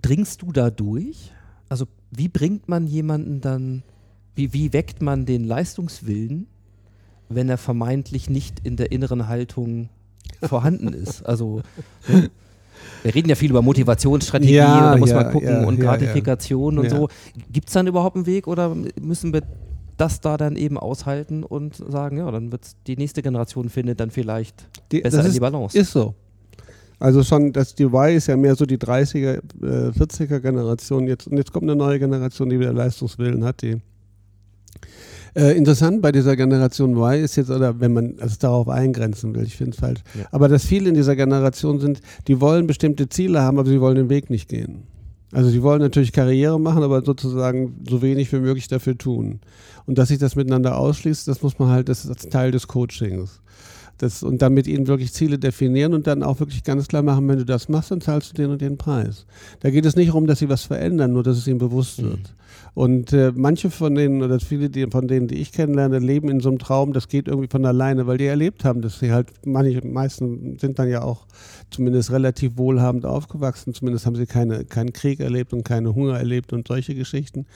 dringst 0.00 0.42
du 0.42 0.52
da 0.52 0.70
durch? 0.70 1.32
Also 1.68 1.86
wie 2.10 2.28
bringt 2.28 2.68
man 2.68 2.86
jemanden 2.86 3.40
dann, 3.40 3.82
wie, 4.36 4.52
wie 4.52 4.72
weckt 4.72 5.02
man 5.02 5.26
den 5.26 5.44
Leistungswillen, 5.44 6.46
wenn 7.28 7.48
er 7.48 7.58
vermeintlich 7.58 8.30
nicht 8.30 8.60
in 8.60 8.76
der 8.76 8.92
inneren 8.92 9.26
Haltung 9.26 9.88
vorhanden 10.42 10.92
ist? 10.92 11.26
Also 11.26 11.62
ne? 12.06 12.30
wir 13.02 13.14
reden 13.14 13.28
ja 13.28 13.34
viel 13.34 13.50
über 13.50 13.62
Motivationsstrategie 13.62 14.54
Ja, 14.54 14.76
und 14.76 14.92
da 14.92 14.96
muss 14.98 15.10
ja, 15.10 15.16
man 15.16 15.32
gucken 15.32 15.48
ja, 15.48 15.66
und. 15.66 15.80
Gratifikation 15.80 16.78
und 16.78 16.90
so. 16.90 17.08
Gibt 17.50 17.68
es 17.68 17.74
dann 17.74 17.88
überhaupt 17.88 18.14
einen 18.14 18.26
Weg 18.26 18.46
oder 18.46 18.76
müssen 19.00 19.32
wir 19.32 19.42
das 19.96 20.20
da 20.20 20.36
dann 20.36 20.56
eben 20.56 20.78
aushalten 20.78 21.42
und 21.42 21.76
sagen, 21.76 22.18
ja, 22.18 22.30
dann 22.30 22.52
wird 22.52 22.62
die 22.86 22.96
nächste 22.96 23.22
Generation 23.22 23.68
findet 23.68 24.00
dann 24.00 24.10
vielleicht 24.10 24.68
Die, 24.92 25.00
besser 25.00 25.24
in 25.24 25.32
die 25.32 25.40
Balance. 25.40 25.76
ist 25.78 25.92
so. 25.92 26.14
Also 26.98 27.22
schon, 27.22 27.52
das 27.52 27.74
die 27.74 27.84
Y 27.84 28.14
ist 28.16 28.26
ja 28.26 28.36
mehr 28.38 28.54
so 28.56 28.64
die 28.64 28.78
30er, 28.78 29.34
äh, 29.62 29.90
40er 29.92 30.40
Generation 30.40 31.06
jetzt. 31.06 31.26
Und 31.28 31.36
jetzt 31.36 31.52
kommt 31.52 31.64
eine 31.64 31.76
neue 31.76 31.98
Generation, 31.98 32.48
die 32.48 32.58
wieder 32.58 32.72
Leistungswillen 32.72 33.44
hat, 33.44 33.60
die 33.62 33.76
äh, 35.34 35.56
interessant 35.56 36.00
bei 36.00 36.12
dieser 36.12 36.36
Generation 36.36 36.96
Y 36.96 37.22
ist 37.22 37.36
jetzt, 37.36 37.50
oder 37.50 37.78
wenn 37.80 37.92
man 37.92 38.14
es 38.18 38.38
darauf 38.38 38.68
eingrenzen 38.70 39.34
will, 39.34 39.42
ich 39.44 39.56
finde 39.56 39.72
es 39.72 39.78
falsch, 39.78 40.00
Ja. 40.18 40.26
aber 40.30 40.48
dass 40.48 40.64
viele 40.64 40.88
in 40.88 40.94
dieser 40.94 41.14
Generation 41.16 41.78
sind, 41.80 42.00
die 42.26 42.40
wollen 42.40 42.66
bestimmte 42.66 43.08
Ziele 43.10 43.42
haben, 43.42 43.58
aber 43.58 43.68
sie 43.68 43.80
wollen 43.80 43.96
den 43.96 44.08
Weg 44.08 44.30
nicht 44.30 44.48
gehen. 44.48 44.84
Also 45.32 45.50
sie 45.50 45.62
wollen 45.62 45.80
natürlich 45.80 46.12
Karriere 46.12 46.60
machen, 46.60 46.82
aber 46.82 47.02
sozusagen 47.02 47.80
so 47.88 48.00
wenig 48.00 48.32
wie 48.32 48.38
möglich 48.38 48.68
dafür 48.68 48.96
tun. 48.96 49.40
Und 49.86 49.98
dass 49.98 50.08
sich 50.08 50.18
das 50.18 50.36
miteinander 50.36 50.78
ausschließt, 50.78 51.26
das 51.26 51.42
muss 51.42 51.58
man 51.58 51.68
halt, 51.68 51.88
das 51.88 52.04
ist 52.04 52.30
Teil 52.30 52.52
des 52.52 52.68
Coachings. 52.68 53.40
Das, 53.98 54.22
und 54.22 54.42
dann 54.42 54.52
mit 54.52 54.66
ihnen 54.66 54.86
wirklich 54.86 55.12
Ziele 55.12 55.38
definieren 55.38 55.94
und 55.94 56.06
dann 56.06 56.22
auch 56.22 56.38
wirklich 56.40 56.64
ganz 56.64 56.86
klar 56.86 57.02
machen, 57.02 57.26
wenn 57.28 57.38
du 57.38 57.46
das 57.46 57.68
machst, 57.68 57.90
dann 57.90 58.00
zahlst 58.00 58.30
du 58.30 58.34
den 58.34 58.50
und 58.50 58.60
den 58.60 58.76
Preis. 58.76 59.26
Da 59.60 59.70
geht 59.70 59.86
es 59.86 59.96
nicht 59.96 60.08
darum, 60.08 60.26
dass 60.26 60.38
sie 60.40 60.48
was 60.48 60.64
verändern, 60.64 61.12
nur 61.12 61.22
dass 61.22 61.38
es 61.38 61.46
ihnen 61.46 61.58
bewusst 61.58 62.02
Mhm. 62.02 62.10
wird. 62.10 62.34
Und 62.74 63.14
äh, 63.14 63.32
manche 63.34 63.70
von 63.70 63.94
denen 63.94 64.22
oder 64.22 64.38
viele 64.38 64.68
die, 64.68 64.86
von 64.90 65.08
denen, 65.08 65.28
die 65.28 65.36
ich 65.36 65.50
kennenlerne, 65.50 65.98
leben 65.98 66.28
in 66.28 66.40
so 66.40 66.50
einem 66.50 66.58
Traum, 66.58 66.92
das 66.92 67.08
geht 67.08 67.26
irgendwie 67.26 67.48
von 67.48 67.64
alleine, 67.64 68.06
weil 68.06 68.18
die 68.18 68.26
erlebt 68.26 68.64
haben, 68.64 68.82
dass 68.82 68.98
sie 68.98 69.12
halt, 69.12 69.28
manche, 69.46 69.86
meisten 69.86 70.58
sind 70.58 70.78
dann 70.78 70.88
ja 70.90 71.00
auch 71.02 71.26
zumindest 71.70 72.12
relativ 72.12 72.58
wohlhabend 72.58 73.06
aufgewachsen, 73.06 73.72
zumindest 73.72 74.04
haben 74.04 74.16
sie 74.16 74.26
keine, 74.26 74.66
keinen 74.66 74.92
Krieg 74.92 75.20
erlebt 75.20 75.54
und 75.54 75.64
keine 75.64 75.94
Hunger 75.94 76.18
erlebt 76.18 76.52
und 76.52 76.68
solche 76.68 76.94
Geschichten. 76.94 77.46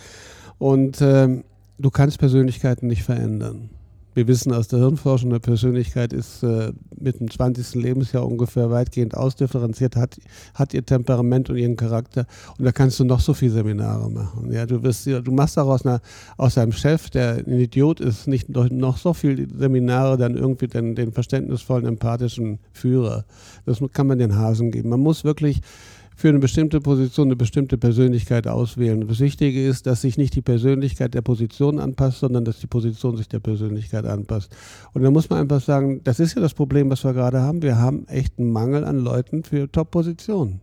Und 0.58 1.02
ähm, 1.02 1.44
du 1.78 1.90
kannst 1.90 2.18
Persönlichkeiten 2.18 2.86
nicht 2.86 3.02
verändern. 3.02 3.68
Wir 4.12 4.26
wissen 4.26 4.52
aus 4.52 4.66
der 4.66 4.80
Hirnforschung, 4.80 5.30
eine 5.30 5.38
Persönlichkeit 5.38 6.12
ist 6.12 6.42
äh, 6.42 6.72
mit 6.98 7.20
dem 7.20 7.30
20. 7.30 7.76
Lebensjahr 7.76 8.26
ungefähr 8.26 8.68
weitgehend 8.70 9.16
ausdifferenziert, 9.16 9.94
hat, 9.94 10.16
hat 10.54 10.74
ihr 10.74 10.84
Temperament 10.84 11.48
und 11.48 11.56
ihren 11.56 11.76
Charakter. 11.76 12.26
Und 12.58 12.64
da 12.64 12.72
kannst 12.72 12.98
du 12.98 13.04
noch 13.04 13.20
so 13.20 13.34
viele 13.34 13.52
Seminare 13.52 14.10
machen. 14.10 14.50
Ja, 14.52 14.66
du, 14.66 14.82
wirst, 14.82 15.06
du 15.06 15.30
machst 15.30 15.58
auch 15.58 15.68
aus, 15.68 15.86
einer, 15.86 16.00
aus 16.36 16.58
einem 16.58 16.72
Chef, 16.72 17.10
der 17.10 17.44
ein 17.46 17.60
Idiot 17.60 18.00
ist, 18.00 18.26
nicht 18.26 18.48
noch 18.48 18.96
so 18.96 19.14
viele 19.14 19.46
Seminare 19.56 20.16
dann 20.16 20.36
irgendwie 20.36 20.66
den, 20.66 20.96
den 20.96 21.12
verständnisvollen, 21.12 21.86
empathischen 21.86 22.58
Führer. 22.72 23.24
Das 23.64 23.78
kann 23.92 24.08
man 24.08 24.18
den 24.18 24.36
Hasen 24.36 24.72
geben. 24.72 24.88
Man 24.88 25.00
muss 25.00 25.22
wirklich 25.22 25.60
für 26.20 26.28
eine 26.28 26.38
bestimmte 26.38 26.82
Position 26.82 27.28
eine 27.28 27.36
bestimmte 27.36 27.78
Persönlichkeit 27.78 28.46
auswählen. 28.46 29.08
Das 29.08 29.20
Wichtige 29.20 29.66
ist, 29.66 29.86
dass 29.86 30.02
sich 30.02 30.18
nicht 30.18 30.36
die 30.36 30.42
Persönlichkeit 30.42 31.14
der 31.14 31.22
Position 31.22 31.78
anpasst, 31.78 32.18
sondern 32.18 32.44
dass 32.44 32.60
die 32.60 32.66
Position 32.66 33.16
sich 33.16 33.26
der 33.26 33.40
Persönlichkeit 33.40 34.04
anpasst. 34.04 34.54
Und 34.92 35.02
da 35.02 35.10
muss 35.10 35.30
man 35.30 35.40
einfach 35.40 35.62
sagen, 35.62 36.02
das 36.04 36.20
ist 36.20 36.34
ja 36.34 36.42
das 36.42 36.52
Problem, 36.52 36.90
was 36.90 37.04
wir 37.04 37.14
gerade 37.14 37.40
haben. 37.40 37.62
Wir 37.62 37.78
haben 37.78 38.06
echt 38.06 38.38
einen 38.38 38.52
Mangel 38.52 38.84
an 38.84 38.98
Leuten 38.98 39.44
für 39.44 39.72
Top-Positionen. 39.72 40.60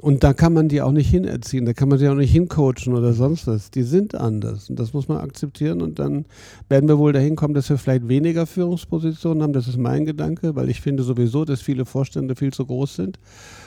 Und 0.00 0.22
da 0.22 0.32
kann 0.32 0.52
man 0.52 0.68
die 0.68 0.80
auch 0.80 0.92
nicht 0.92 1.10
hinerziehen, 1.10 1.64
da 1.64 1.72
kann 1.72 1.88
man 1.88 1.98
sie 1.98 2.08
auch 2.08 2.14
nicht 2.14 2.30
hincoachen 2.30 2.94
oder 2.94 3.12
sonst 3.12 3.48
was. 3.48 3.72
Die 3.72 3.82
sind 3.82 4.14
anders 4.14 4.70
und 4.70 4.78
das 4.78 4.92
muss 4.92 5.08
man 5.08 5.18
akzeptieren 5.18 5.82
und 5.82 5.98
dann 5.98 6.26
werden 6.68 6.88
wir 6.88 6.96
wohl 6.96 7.12
dahin 7.12 7.34
kommen, 7.34 7.54
dass 7.54 7.68
wir 7.68 7.76
vielleicht 7.76 8.06
weniger 8.06 8.46
Führungspositionen 8.46 9.42
haben. 9.42 9.52
Das 9.52 9.66
ist 9.66 9.76
mein 9.76 10.04
Gedanke, 10.04 10.54
weil 10.54 10.70
ich 10.70 10.80
finde 10.80 11.02
sowieso, 11.02 11.44
dass 11.44 11.60
viele 11.60 11.84
Vorstände 11.84 12.36
viel 12.36 12.52
zu 12.52 12.64
groß 12.64 12.94
sind 12.94 13.18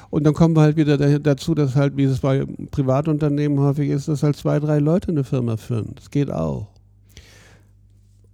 und 0.09 0.23
dann 0.23 0.33
kommen 0.33 0.55
wir 0.55 0.61
halt 0.61 0.77
wieder 0.77 0.97
dazu, 1.19 1.55
dass 1.55 1.75
halt, 1.75 1.97
wie 1.97 2.03
es 2.03 2.19
bei 2.19 2.45
Privatunternehmen 2.71 3.59
häufig 3.59 3.89
ist, 3.89 4.07
dass 4.07 4.23
halt 4.23 4.35
zwei, 4.35 4.59
drei 4.59 4.79
Leute 4.79 5.09
eine 5.09 5.23
Firma 5.23 5.57
führen. 5.57 5.93
Das 5.95 6.11
geht 6.11 6.31
auch. 6.31 6.67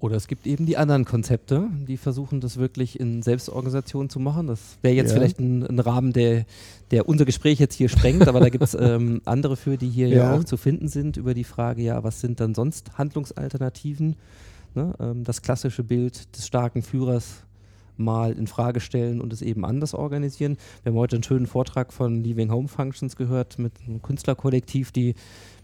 Oder 0.02 0.16
es 0.16 0.28
gibt 0.28 0.48
eben 0.48 0.66
die 0.66 0.78
anderen 0.78 1.04
Konzepte, 1.04 1.68
die 1.86 1.98
versuchen, 1.98 2.40
das 2.40 2.58
wirklich 2.58 2.98
in 3.00 3.22
Selbstorganisation 3.22 4.10
zu 4.10 4.20
machen. 4.20 4.48
Das 4.48 4.78
wäre 4.82 4.96
jetzt 4.96 5.10
ja. 5.10 5.18
vielleicht 5.18 5.40
ein, 5.40 5.66
ein, 5.68 5.80
Rahmen, 5.80 6.14
der, 6.14 6.46
der 6.92 7.10
unser 7.10 7.26
Gespräch 7.26 7.60
jetzt 7.60 7.76
hier 7.76 7.90
sprengt, 7.90 8.26
aber 8.30 8.40
da 8.40 8.48
gibt 8.48 8.64
es 8.64 8.76
ähm, 8.80 9.22
andere 9.26 9.58
für, 9.58 9.78
die 9.78 9.90
hier 9.90 10.08
ja. 10.08 10.16
ja. 10.16 10.36
auch 10.36 10.46
zu 10.46 10.56
finden 10.56 10.88
sind, 10.88 11.18
über 11.18 11.34
die 11.34 11.44
Frage, 11.44 11.82
ja, 11.82 12.02
was 12.02 12.22
sind 12.22 12.40
dann 12.40 12.56
sonst 12.56 12.98
Handlungsalternativen? 12.98 14.16
Ne? 14.74 14.94
Ähm, 15.02 15.26
das 15.26 15.42
klassische 15.42 15.84
Bild 15.84 16.34
des 16.34 16.48
starken 16.48 16.82
Führers 16.82 17.44
mal 18.00 18.32
in 18.32 18.48
Frage 18.48 18.80
stellen 18.80 19.22
und 19.22 19.34
es 19.34 19.42
eben 19.42 19.66
anders 19.66 19.94
organisieren. 19.94 20.58
Wir 20.84 20.92
haben 20.92 21.00
heute 21.00 21.18
einen 21.18 21.24
schönen 21.24 21.48
Vortrag 21.48 21.94
von 21.94 22.24
Leaving 22.24 22.52
Home 22.52 22.68
Functions 22.68 23.16
gehört 23.16 23.60
mit 23.60 23.74
einem 23.86 24.02
Künstlerkollektiv, 24.02 24.92
die 24.92 25.16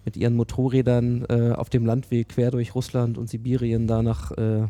mit 0.03 0.17
ihren 0.17 0.35
Motorrädern 0.35 1.25
äh, 1.29 1.51
auf 1.51 1.69
dem 1.69 1.85
Landweg 1.85 2.29
quer 2.29 2.51
durch 2.51 2.75
Russland 2.75 3.17
und 3.17 3.29
Sibirien 3.29 3.87
da 3.87 4.03
nach, 4.03 4.31
äh, 4.31 4.67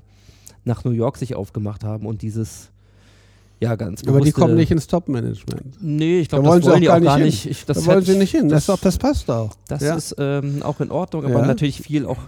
nach 0.63 0.83
New 0.83 0.91
York 0.91 1.17
sich 1.17 1.35
aufgemacht 1.35 1.83
haben 1.83 2.05
und 2.05 2.21
dieses 2.21 2.71
ja, 3.59 3.75
ganz 3.75 4.03
Aber 4.05 4.19
die 4.19 4.31
kommen 4.31 4.55
nicht 4.55 4.71
ins 4.71 4.87
Top-Management. 4.87 5.81
Nee, 5.81 6.19
ich 6.19 6.29
glaube, 6.29 6.45
da 6.45 6.55
das 6.57 6.65
wollen 6.65 6.81
die 6.81 6.89
auch 6.89 7.01
gar 7.01 7.17
nicht. 7.17 7.45
Ich, 7.45 7.65
das 7.65 7.83
da 7.83 7.85
wollen 7.85 8.03
sie 8.03 8.17
nicht 8.17 8.31
hin. 8.31 8.49
Das, 8.49 8.65
das, 8.65 8.81
das 8.81 8.97
passt 8.97 9.31
auch. 9.31 9.53
Das 9.67 9.81
ja. 9.81 9.95
ist 9.95 10.15
ähm, 10.19 10.61
auch 10.61 10.81
in 10.81 10.91
Ordnung, 10.91 11.23
aber 11.23 11.39
ja. 11.39 11.45
natürlich 11.45 11.81
viel 11.81 12.05
auch 12.05 12.19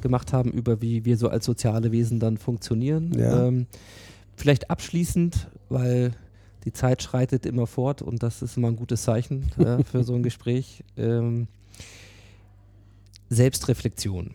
gemacht 0.00 0.32
haben 0.32 0.52
über, 0.52 0.80
wie 0.80 1.04
wir 1.04 1.16
so 1.16 1.28
als 1.28 1.44
soziale 1.44 1.90
Wesen 1.90 2.20
dann 2.20 2.38
funktionieren. 2.38 3.12
Ja. 3.18 3.48
Ähm, 3.48 3.66
Vielleicht 4.36 4.70
abschließend, 4.70 5.48
weil 5.68 6.12
die 6.64 6.72
Zeit 6.72 7.02
schreitet 7.02 7.46
immer 7.46 7.66
fort 7.66 8.02
und 8.02 8.22
das 8.22 8.42
ist 8.42 8.56
immer 8.56 8.68
ein 8.68 8.76
gutes 8.76 9.02
Zeichen 9.02 9.50
äh, 9.58 9.82
für 9.90 10.04
so 10.04 10.14
ein 10.14 10.22
Gespräch. 10.22 10.84
Ähm, 10.96 11.48
Selbstreflexion. 13.28 14.34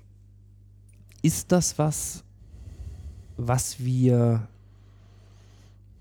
Ist 1.22 1.52
das 1.52 1.78
was, 1.78 2.24
was 3.38 3.80
wir, 3.84 4.48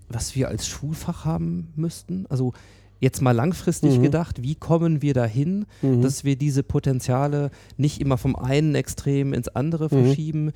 was 0.09 0.35
wir 0.35 0.47
als 0.47 0.67
Schulfach 0.67 1.25
haben 1.25 1.71
müssten? 1.75 2.25
Also 2.27 2.53
jetzt 2.99 3.21
mal 3.21 3.31
langfristig 3.31 3.97
mhm. 3.97 4.03
gedacht, 4.03 4.41
wie 4.41 4.55
kommen 4.55 5.01
wir 5.01 5.13
dahin, 5.13 5.65
mhm. 5.81 6.01
dass 6.01 6.23
wir 6.23 6.35
diese 6.35 6.63
Potenziale 6.63 7.51
nicht 7.77 7.99
immer 7.99 8.17
vom 8.17 8.35
einen 8.35 8.75
Extrem 8.75 9.33
ins 9.33 9.49
andere 9.49 9.85
mhm. 9.85 10.05
verschieben, 10.05 10.51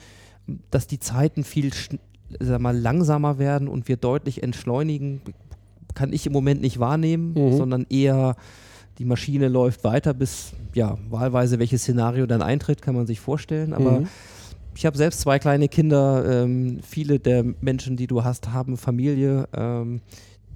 dass 0.72 0.88
die 0.88 1.00
Zeiten 1.00 1.43
viel 1.43 1.72
sag 2.39 2.59
mal, 2.59 2.78
langsamer 2.78 3.38
werden 3.38 3.67
und 3.67 3.88
wir 3.88 3.97
deutlich 3.97 4.43
entschleunigen, 4.43 5.21
kann 5.93 6.13
ich 6.13 6.26
im 6.28 6.34
Moment 6.34 6.61
nicht 6.61 6.80
wahrnehmen, 6.80 7.34
mhm. 7.34 7.57
sondern 7.57 7.86
eher 7.89 8.36
die 8.97 9.05
Maschine 9.05 9.47
läuft 9.47 9.84
weiter, 9.84 10.13
bis 10.13 10.53
ja, 10.73 10.97
wahlweise 11.09 11.59
welches 11.59 11.82
Szenario 11.82 12.26
dann 12.26 12.41
eintritt, 12.41 12.82
kann 12.82 12.95
man 12.95 13.07
sich 13.07 13.19
vorstellen. 13.19 13.73
Aber 13.73 14.01
mhm. 14.01 14.07
ich 14.76 14.86
habe 14.86 14.97
selbst 14.97 15.21
zwei 15.21 15.39
kleine 15.39 15.67
Kinder. 15.67 16.43
Ähm, 16.43 16.80
viele 16.82 17.19
der 17.19 17.43
Menschen, 17.61 17.97
die 17.97 18.07
du 18.07 18.23
hast, 18.23 18.53
haben 18.53 18.78
Familie. 18.78 19.47
Ähm, 19.53 20.01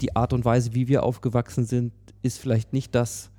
die 0.01 0.15
Art 0.15 0.31
und 0.33 0.45
Weise, 0.45 0.73
wie 0.73 0.87
wir 0.87 1.03
aufgewachsen 1.03 1.65
sind, 1.65 1.91
ist 2.21 2.39
vielleicht 2.39 2.71
nicht 2.73 2.95
das, 2.95 3.29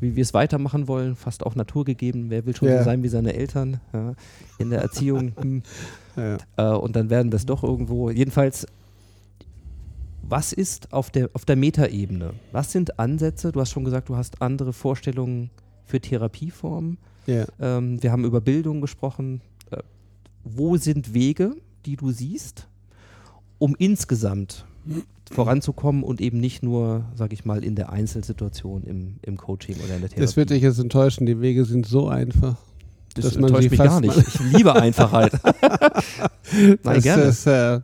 wie 0.00 0.16
wir 0.16 0.22
es 0.22 0.34
weitermachen 0.34 0.88
wollen, 0.88 1.16
fast 1.16 1.44
auch 1.44 1.54
naturgegeben. 1.54 2.30
Wer 2.30 2.46
will 2.46 2.54
schon 2.54 2.68
ja. 2.68 2.78
so 2.78 2.84
sein 2.84 3.02
wie 3.02 3.08
seine 3.08 3.34
Eltern 3.34 3.80
ja, 3.92 4.14
in 4.58 4.70
der 4.70 4.80
Erziehung? 4.80 5.32
Hm. 5.38 5.62
ja. 6.16 6.38
äh, 6.56 6.76
und 6.76 6.96
dann 6.96 7.10
werden 7.10 7.32
es 7.32 7.46
doch 7.46 7.62
irgendwo. 7.62 8.10
Jedenfalls, 8.10 8.66
was 10.22 10.52
ist 10.52 10.92
auf 10.92 11.10
der, 11.10 11.30
auf 11.32 11.44
der 11.44 11.56
Metaebene? 11.56 12.34
Was 12.52 12.72
sind 12.72 12.98
Ansätze? 12.98 13.52
Du 13.52 13.60
hast 13.60 13.70
schon 13.70 13.84
gesagt, 13.84 14.08
du 14.08 14.16
hast 14.16 14.42
andere 14.42 14.72
Vorstellungen 14.72 15.50
für 15.86 16.00
Therapieformen. 16.00 16.98
Ähm, 17.28 18.02
wir 18.02 18.10
haben 18.10 18.24
über 18.24 18.40
Bildung 18.40 18.80
gesprochen. 18.80 19.40
Äh, 19.70 19.78
wo 20.44 20.76
sind 20.76 21.14
Wege, 21.14 21.56
die 21.86 21.96
du 21.96 22.10
siehst, 22.10 22.66
um 23.58 23.74
insgesamt 23.78 24.64
voranzukommen 25.34 26.02
und 26.02 26.20
eben 26.20 26.40
nicht 26.40 26.62
nur, 26.62 27.04
sag 27.14 27.32
ich 27.32 27.44
mal, 27.44 27.64
in 27.64 27.74
der 27.74 27.90
Einzelsituation 27.90 28.84
im, 28.84 29.16
im 29.22 29.36
Coaching 29.36 29.76
oder 29.76 29.94
in 29.94 30.00
der 30.00 30.10
Therapie. 30.10 30.20
Das 30.20 30.36
wird 30.36 30.50
dich 30.50 30.62
jetzt 30.62 30.78
enttäuschen, 30.78 31.26
die 31.26 31.40
Wege 31.40 31.64
sind 31.64 31.86
so 31.86 32.08
einfach. 32.08 32.56
Das 33.14 33.24
dass 33.24 33.34
man 33.34 33.44
enttäuscht 33.44 33.70
mich 33.70 33.78
gar 33.78 34.00
nicht. 34.00 34.16
Ich 34.16 34.40
liebe 34.52 34.74
Einfachheit. 34.74 35.32
Nein, 36.52 36.78
das 36.82 37.02
gerne. 37.02 37.22
Ist, 37.24 37.46
äh, 37.46 37.80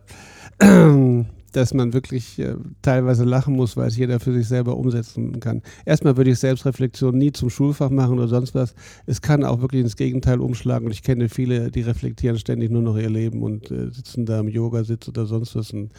dass 1.57 1.73
man 1.73 1.93
wirklich 1.93 2.39
äh, 2.39 2.57
teilweise 2.83 3.25
lachen 3.25 3.55
muss, 3.55 3.77
weil 3.77 3.89
es 3.89 3.97
jeder 3.97 4.19
für 4.19 4.33
sich 4.33 4.49
selber 4.49 4.77
umsetzen 4.77 5.39
kann. 5.41 5.63
Erstmal 5.85 6.17
würde 6.17 6.31
ich 6.31 6.39
Selbstreflexion 6.39 7.17
nie 7.17 7.33
zum 7.33 7.49
Schulfach 7.51 7.91
machen 7.91 8.19
oder 8.19 8.29
sonst 8.29 8.55
was. 8.55 8.75
Es 9.07 9.23
kann 9.23 9.45
auch 9.45 9.61
wirklich 9.61 9.83
ins 9.83 9.97
Gegenteil 9.97 10.41
umschlagen 10.41 10.87
und 10.87 10.93
ich 10.93 11.03
kenne 11.03 11.29
viele, 11.29 11.71
die 11.71 11.83
reflektieren 11.83 12.39
ständig 12.39 12.71
nur 12.71 12.83
noch 12.83 12.97
ihr 12.97 13.11
Leben 13.11 13.43
und 13.43 13.71
äh, 13.71 13.91
sitzen 13.91 14.27
da 14.27 14.41
im 14.41 14.49
Yoga-Sitz 14.49 15.09
oder 15.09 15.27
sonst 15.27 15.55
was 15.55 15.71
und, 15.73 15.93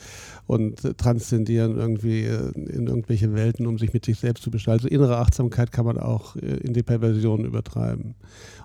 und 0.45 0.83
äh, 0.83 0.93
transzendieren 0.93 1.77
irgendwie 1.77 2.23
äh, 2.23 2.51
in 2.55 2.87
irgendwelche 2.87 3.33
Welten, 3.33 3.65
um 3.65 3.77
sich 3.77 3.93
mit 3.93 4.05
sich 4.05 4.19
selbst 4.19 4.43
zu 4.43 4.51
beschalten. 4.51 4.85
Also 4.85 4.87
innere 4.89 5.17
Achtsamkeit 5.17 5.71
kann 5.71 5.85
man 5.85 5.97
auch 5.97 6.35
äh, 6.35 6.57
in 6.57 6.73
die 6.73 6.83
Perversion 6.83 7.45
übertreiben. 7.45 8.15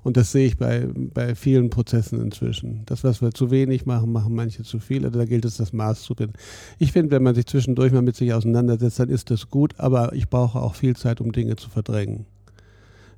Und 0.03 0.17
das 0.17 0.33
sehe 0.33 0.47
ich 0.47 0.57
bei, 0.57 0.89
bei 0.95 1.35
vielen 1.35 1.71
Prozessen 1.71 2.21
inzwischen. 2.21 2.83
Das, 2.87 3.05
was 3.05 3.21
wir 3.21 3.33
zu 3.33 3.51
wenig 3.51 3.87
machen, 3.87 4.13
machen 4.13 4.35
manche 4.35 4.63
zu 4.63 4.79
viel. 4.79 5.05
Also 5.05 5.19
da 5.19 5.25
gilt 5.25 5.45
es, 5.45 5.57
das 5.57 5.73
Maß 5.73 6.03
zu 6.03 6.15
finden. 6.15 6.35
Ich 6.79 6.93
finde, 6.93 7.11
wenn 7.11 7.23
man 7.23 7.35
sich 7.35 7.47
zwischendurch 7.47 7.93
mal 7.93 8.03
mit 8.03 8.17
sich 8.17 8.33
auseinandersetzt, 8.33 8.99
dann 8.99 9.09
ist 9.09 9.31
das 9.31 9.51
gut, 9.51 9.75
aber 9.79 10.13
ich 10.15 10.29
brauche 10.29 10.61
auch 10.61 10.75
viel 10.75 10.97
Zeit, 10.97 11.21
um 11.21 11.33
Dinge 11.33 11.57
zu 11.57 11.71
verdrängen. 11.71 12.27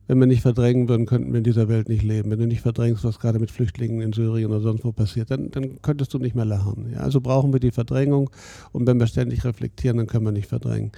Wenn 0.09 0.18
wir 0.18 0.26
nicht 0.26 0.43
verdrängen 0.43 0.89
würden, 0.89 1.07
könnten 1.07 1.33
wir 1.33 1.39
in 1.39 1.45
dieser 1.45 1.68
Welt 1.68 1.89
nicht 1.89 2.03
leben. 2.03 2.30
Wenn 2.30 2.39
du 2.41 2.47
nicht 2.47 2.61
verdrängst, 2.61 3.05
was 3.05 3.20
gerade 3.20 3.39
mit 3.39 3.53
Flüchtlingen 3.53 4.01
in 4.01 4.12
Syrien 4.12 4.51
oder 4.51 4.61
sonst 4.61 4.85
wo 4.85 4.91
passiert, 4.91 5.30
dann, 5.30 5.51
dann 5.53 5.80
könntest 5.80 6.12
du 6.12 6.18
nicht 6.18 6.35
mehr 6.35 6.45
lachen. 6.45 6.91
Ja? 6.93 6.99
Also 6.99 7.20
brauchen 7.20 7.53
wir 7.53 7.61
die 7.61 7.70
Verdrängung 7.70 8.28
und 8.72 8.87
wenn 8.87 8.99
wir 8.99 9.07
ständig 9.07 9.45
reflektieren, 9.45 9.99
dann 9.99 10.07
können 10.09 10.24
wir 10.24 10.33
nicht 10.33 10.49
verdrängen. 10.49 10.91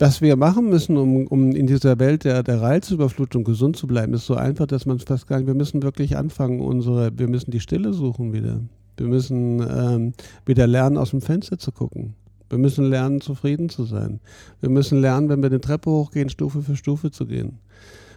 Was 0.00 0.22
wir 0.22 0.34
machen 0.36 0.70
müssen, 0.70 0.96
um, 0.96 1.26
um 1.26 1.52
in 1.52 1.66
dieser 1.66 1.98
Welt 1.98 2.24
der, 2.24 2.42
der 2.42 2.62
Reizüberflutung 2.62 3.44
gesund 3.44 3.76
zu 3.76 3.86
bleiben, 3.86 4.14
ist 4.14 4.24
so 4.24 4.34
einfach, 4.34 4.66
dass 4.66 4.86
man 4.86 4.96
es 4.96 5.02
fast 5.02 5.26
gar 5.26 5.36
nicht, 5.36 5.46
wir 5.46 5.52
müssen 5.52 5.82
wirklich 5.82 6.16
anfangen, 6.16 6.62
unsere, 6.62 7.10
wir 7.18 7.28
müssen 7.28 7.50
die 7.50 7.60
Stille 7.60 7.92
suchen 7.92 8.32
wieder. 8.32 8.62
Wir 8.96 9.06
müssen 9.06 9.60
ähm, 9.60 10.14
wieder 10.46 10.66
lernen, 10.66 10.96
aus 10.96 11.10
dem 11.10 11.20
Fenster 11.20 11.58
zu 11.58 11.70
gucken. 11.70 12.14
Wir 12.48 12.56
müssen 12.56 12.86
lernen, 12.86 13.20
zufrieden 13.20 13.68
zu 13.68 13.84
sein. 13.84 14.20
Wir 14.62 14.70
müssen 14.70 15.02
lernen, 15.02 15.28
wenn 15.28 15.42
wir 15.42 15.50
eine 15.50 15.60
Treppe 15.60 15.90
hochgehen, 15.90 16.30
Stufe 16.30 16.62
für 16.62 16.76
Stufe 16.76 17.10
zu 17.10 17.26
gehen. 17.26 17.58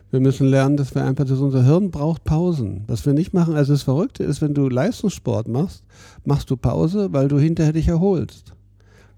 Wir 0.10 0.22
müssen 0.22 0.48
lernen, 0.48 0.78
dass 0.78 0.96
wir 0.96 1.04
einfach, 1.04 1.26
dass 1.26 1.40
unser 1.40 1.66
Hirn 1.66 1.92
braucht 1.92 2.24
Pausen. 2.24 2.86
Was 2.88 3.06
wir 3.06 3.12
nicht 3.12 3.34
machen, 3.34 3.56
also 3.56 3.74
das 3.74 3.84
Verrückte 3.84 4.24
ist, 4.24 4.42
wenn 4.42 4.54
du 4.54 4.70
Leistungssport 4.70 5.50
machst, 5.50 5.84
machst 6.24 6.50
du 6.50 6.56
Pause, 6.56 7.12
weil 7.12 7.28
du 7.28 7.40
hinterher 7.40 7.74
dich 7.74 7.90
erholst. 7.90 8.54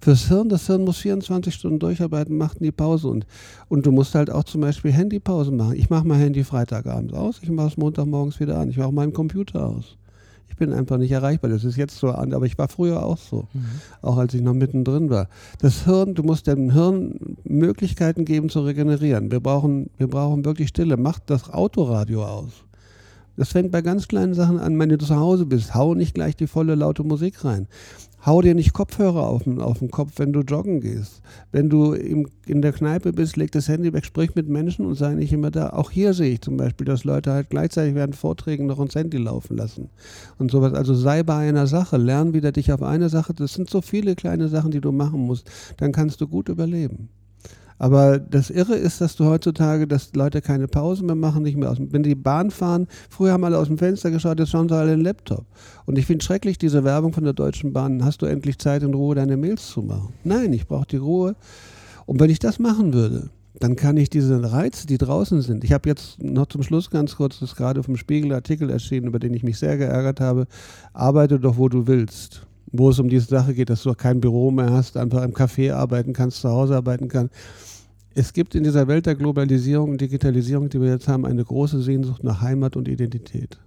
Fürs 0.01 0.27
Hirn, 0.27 0.49
das 0.49 0.67
Hirn 0.67 0.83
muss 0.83 0.97
24 0.97 1.53
Stunden 1.53 1.79
durcharbeiten, 1.79 2.37
macht 2.37 2.61
nie 2.61 2.71
Pause. 2.71 3.07
Und, 3.07 3.25
und 3.69 3.85
du 3.85 3.91
musst 3.91 4.15
halt 4.15 4.29
auch 4.29 4.43
zum 4.43 4.61
Beispiel 4.61 4.91
Handypause 4.91 5.51
machen. 5.51 5.75
Ich 5.75 5.89
mache 5.89 6.07
mein 6.07 6.19
Handy 6.19 6.43
Freitagabends 6.43 7.13
aus, 7.13 7.39
ich 7.41 7.49
mache 7.49 7.67
es 7.67 7.77
Montagmorgens 7.77 8.39
wieder 8.39 8.59
an, 8.59 8.69
ich 8.69 8.77
mache 8.77 8.91
meinen 8.91 9.13
Computer 9.13 9.67
aus. 9.67 9.97
Ich 10.55 10.57
bin 10.57 10.71
einfach 10.71 10.97
nicht 10.97 11.11
erreichbar. 11.11 11.49
Das 11.49 11.65
ist 11.65 11.75
jetzt 11.75 11.97
so 11.97 12.11
an, 12.11 12.33
aber 12.33 12.45
ich 12.45 12.57
war 12.57 12.69
früher 12.69 13.03
auch 13.03 13.17
so. 13.17 13.45
Mhm. 13.51 13.65
Auch 14.01 14.15
als 14.15 14.33
ich 14.33 14.41
noch 14.41 14.53
mittendrin 14.53 15.09
war. 15.09 15.27
Das 15.59 15.83
Hirn, 15.83 16.15
du 16.15 16.23
musst 16.23 16.47
dem 16.47 16.71
Hirn 16.71 17.35
Möglichkeiten 17.43 18.23
geben 18.23 18.47
zu 18.47 18.61
regenerieren. 18.61 19.31
Wir 19.31 19.41
brauchen, 19.41 19.89
wir 19.97 20.07
brauchen 20.07 20.45
wirklich 20.45 20.69
Stille. 20.69 20.95
Macht 20.95 21.23
das 21.29 21.49
Autoradio 21.49 22.23
aus. 22.23 22.51
Das 23.35 23.49
fängt 23.49 23.71
bei 23.71 23.81
ganz 23.81 24.07
kleinen 24.07 24.33
Sachen 24.33 24.57
an, 24.57 24.79
wenn 24.79 24.87
du 24.87 24.97
zu 24.97 25.17
Hause 25.17 25.45
bist. 25.45 25.75
Hau 25.75 25.93
nicht 25.93 26.13
gleich 26.13 26.37
die 26.37 26.47
volle 26.47 26.75
laute 26.75 27.03
Musik 27.03 27.43
rein. 27.43 27.67
Hau 28.25 28.41
dir 28.41 28.55
nicht 28.55 28.73
Kopfhörer 28.73 29.27
auf 29.27 29.43
den, 29.43 29.61
auf 29.61 29.79
den 29.79 29.91
Kopf, 29.91 30.13
wenn 30.17 30.33
du 30.33 30.39
joggen 30.39 30.81
gehst. 30.81 31.21
Wenn 31.51 31.69
du 31.69 31.93
im, 31.93 32.27
in 32.47 32.63
der 32.63 32.73
Kneipe 32.73 33.13
bist, 33.13 33.37
leg 33.37 33.51
das 33.51 33.67
Handy 33.67 33.93
weg, 33.93 34.03
sprich 34.03 34.33
mit 34.33 34.49
Menschen 34.49 34.85
und 34.87 34.95
sei 34.95 35.13
nicht 35.13 35.31
immer 35.31 35.51
da. 35.51 35.69
Auch 35.69 35.91
hier 35.91 36.15
sehe 36.15 36.33
ich 36.33 36.41
zum 36.41 36.57
Beispiel, 36.57 36.85
dass 36.85 37.03
Leute 37.03 37.31
halt 37.31 37.51
gleichzeitig 37.51 37.93
während 37.93 38.15
Vorträgen 38.15 38.65
noch 38.65 38.79
ein 38.79 38.89
Handy 38.89 39.17
laufen 39.17 39.55
lassen 39.55 39.89
und 40.39 40.49
sowas. 40.49 40.73
Also 40.73 40.95
sei 40.95 41.21
bei 41.21 41.47
einer 41.47 41.67
Sache, 41.67 41.97
lern 41.97 42.33
wieder 42.33 42.51
dich 42.51 42.71
auf 42.73 42.81
eine 42.81 43.09
Sache. 43.09 43.35
Das 43.35 43.53
sind 43.53 43.69
so 43.69 43.81
viele 43.81 44.15
kleine 44.15 44.47
Sachen, 44.47 44.71
die 44.71 44.81
du 44.81 44.91
machen 44.91 45.19
musst. 45.19 45.47
Dann 45.77 45.91
kannst 45.91 46.19
du 46.19 46.27
gut 46.27 46.49
überleben. 46.49 47.09
Aber 47.77 48.19
das 48.19 48.49
Irre 48.49 48.75
ist, 48.75 49.01
dass 49.01 49.15
du 49.15 49.25
heutzutage, 49.25 49.87
dass 49.87 50.13
Leute 50.15 50.41
keine 50.41 50.67
Pausen 50.67 51.07
mehr 51.07 51.15
machen, 51.15 51.43
nicht 51.43 51.57
mehr 51.57 51.69
aus 51.69 51.77
dem, 51.77 51.91
wenn 51.91 52.03
die 52.03 52.15
Bahn 52.15 52.51
fahren, 52.51 52.87
früher 53.09 53.33
haben 53.33 53.43
alle 53.43 53.57
aus 53.57 53.67
dem 53.67 53.77
Fenster 53.77 54.11
geschaut, 54.11 54.39
jetzt 54.39 54.49
schauen 54.49 54.69
sie 54.69 54.75
alle 54.75 54.91
den 54.91 55.01
Laptop. 55.01 55.45
Und 55.85 55.97
ich 55.97 56.05
finde 56.05 56.23
schrecklich 56.23 56.57
diese 56.57 56.83
Werbung 56.83 57.11
von 57.11 57.25
der 57.25 57.33
Deutschen 57.33 57.73
Bahn, 57.73 58.05
hast 58.05 58.21
du 58.21 58.25
endlich 58.25 58.59
Zeit 58.59 58.83
in 58.83 58.93
Ruhe 58.93 59.15
deine 59.15 59.35
Mails 59.35 59.67
zu 59.69 59.81
machen? 59.81 60.13
Nein, 60.23 60.53
ich 60.53 60.67
brauche 60.67 60.87
die 60.87 60.97
Ruhe. 60.97 61.35
Und 62.05 62.19
wenn 62.19 62.29
ich 62.29 62.39
das 62.39 62.59
machen 62.59 62.93
würde, 62.93 63.29
dann 63.59 63.75
kann 63.75 63.97
ich 63.97 64.09
diese 64.09 64.51
Reize, 64.51 64.85
die 64.87 64.97
draußen 64.97 65.41
sind. 65.41 65.63
Ich 65.63 65.71
habe 65.71 65.89
jetzt 65.89 66.21
noch 66.21 66.47
zum 66.47 66.63
Schluss 66.63 66.89
ganz 66.89 67.15
kurz, 67.15 67.39
das 67.39 67.51
ist 67.51 67.55
gerade 67.55 67.83
vom 67.83 67.95
Spiegel 67.95 68.33
Artikel 68.33 68.69
erschienen, 68.69 69.07
über 69.07 69.19
den 69.19 69.33
ich 69.33 69.43
mich 69.43 69.57
sehr 69.57 69.77
geärgert 69.77 70.19
habe. 70.19 70.47
Arbeite 70.93 71.39
doch, 71.39 71.57
wo 71.57 71.69
du 71.69 71.87
willst. 71.87 72.45
Wo 72.77 72.89
es 72.89 72.99
um 72.99 73.09
diese 73.09 73.27
Sache 73.27 73.53
geht, 73.53 73.69
dass 73.69 73.83
du 73.83 73.93
kein 73.93 74.19
Büro 74.19 74.51
mehr 74.51 74.71
hast, 74.71 74.97
einfach 74.97 75.23
im 75.23 75.33
Café 75.33 75.73
arbeiten 75.73 76.13
kannst, 76.13 76.41
zu 76.41 76.49
Hause 76.49 76.75
arbeiten 76.75 77.07
kannst. 77.07 77.33
Es 78.13 78.31
gibt 78.31 78.55
in 78.55 78.63
dieser 78.63 78.87
Welt 78.87 79.05
der 79.05 79.15
Globalisierung 79.15 79.91
und 79.91 80.01
Digitalisierung, 80.01 80.69
die 80.69 80.79
wir 80.79 80.89
jetzt 80.89 81.07
haben, 81.07 81.25
eine 81.25 81.43
große 81.43 81.81
Sehnsucht 81.81 82.23
nach 82.23 82.41
Heimat 82.41 82.77
und 82.77 82.87
Identität. 82.87 83.59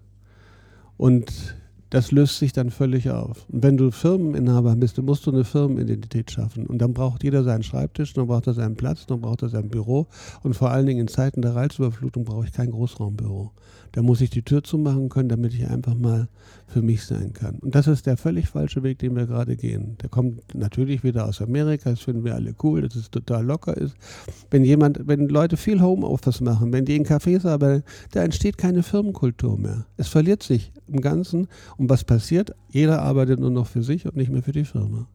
Und 0.96 1.54
das 1.90 2.12
löst 2.12 2.38
sich 2.38 2.52
dann 2.52 2.70
völlig 2.70 3.10
auf. 3.10 3.46
Und 3.48 3.62
wenn 3.62 3.76
du 3.76 3.90
Firmeninhaber 3.90 4.76
bist, 4.76 4.98
dann 4.98 5.06
musst 5.06 5.26
du 5.26 5.32
eine 5.32 5.44
Firmenidentität 5.44 6.30
schaffen. 6.30 6.66
Und 6.66 6.78
dann 6.78 6.92
braucht 6.92 7.24
jeder 7.24 7.44
seinen 7.44 7.62
Schreibtisch, 7.62 8.12
dann 8.12 8.26
braucht 8.26 8.46
er 8.46 8.54
seinen 8.54 8.76
Platz, 8.76 9.06
dann 9.06 9.20
braucht 9.20 9.42
er 9.42 9.48
sein 9.48 9.68
Büro. 9.68 10.06
Und 10.42 10.54
vor 10.54 10.70
allen 10.70 10.86
Dingen 10.86 11.00
in 11.00 11.08
Zeiten 11.08 11.40
der 11.40 11.54
Reizüberflutung 11.54 12.24
brauche 12.24 12.44
ich 12.44 12.52
kein 12.52 12.70
Großraumbüro. 12.70 13.52
Da 13.92 14.02
muss 14.02 14.20
ich 14.20 14.30
die 14.30 14.42
Tür 14.42 14.62
zumachen 14.62 15.08
können, 15.08 15.28
damit 15.28 15.54
ich 15.54 15.68
einfach 15.68 15.94
mal 15.94 16.28
für 16.66 16.82
mich 16.82 17.04
sein 17.04 17.32
kann. 17.32 17.56
Und 17.60 17.74
das 17.74 17.86
ist 17.86 18.06
der 18.06 18.16
völlig 18.16 18.48
falsche 18.48 18.82
Weg, 18.82 18.98
den 18.98 19.16
wir 19.16 19.26
gerade 19.26 19.56
gehen. 19.56 19.96
Der 20.02 20.08
kommt 20.08 20.54
natürlich 20.54 21.02
wieder 21.02 21.26
aus 21.26 21.40
Amerika, 21.40 21.90
das 21.90 22.00
finden 22.00 22.24
wir 22.24 22.34
alle 22.34 22.54
cool, 22.62 22.82
dass 22.82 22.94
es 22.94 23.10
total 23.10 23.44
locker 23.44 23.76
ist. 23.76 23.94
Wenn 24.50 24.64
jemand, 24.64 25.06
wenn 25.06 25.28
Leute 25.28 25.56
viel 25.56 25.80
Homeoffice 25.80 26.40
machen, 26.40 26.72
wenn 26.72 26.84
die 26.84 26.96
in 26.96 27.06
Cafés 27.06 27.46
arbeiten, 27.46 27.84
da 28.10 28.22
entsteht 28.22 28.58
keine 28.58 28.82
Firmenkultur 28.82 29.58
mehr. 29.58 29.86
Es 29.96 30.08
verliert 30.08 30.42
sich 30.42 30.72
im 30.86 31.00
Ganzen. 31.00 31.48
Und 31.76 31.88
was 31.88 32.04
passiert? 32.04 32.54
Jeder 32.70 33.02
arbeitet 33.02 33.40
nur 33.40 33.50
noch 33.50 33.66
für 33.66 33.82
sich 33.82 34.06
und 34.06 34.16
nicht 34.16 34.30
mehr 34.30 34.42
für 34.42 34.52
die 34.52 34.64
Firma. 34.64 35.08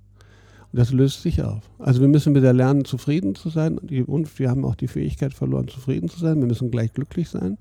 Und 0.72 0.80
das 0.80 0.92
löst 0.92 1.22
sich 1.22 1.44
auf. 1.44 1.70
Also 1.78 2.02
wir 2.02 2.08
müssen 2.08 2.34
wieder 2.34 2.52
lernen, 2.52 2.84
zufrieden 2.84 3.36
zu 3.36 3.50
sein. 3.50 3.78
Und 3.78 4.40
wir 4.40 4.50
haben 4.50 4.66
auch 4.66 4.76
die 4.76 4.88
Fähigkeit 4.88 5.34
verloren, 5.34 5.68
zufrieden 5.68 6.10
zu 6.10 6.20
sein. 6.20 6.40
Wir 6.40 6.48
müssen 6.48 6.72
gleich 6.72 6.94
glücklich 6.94 7.30
sein. 7.30 7.60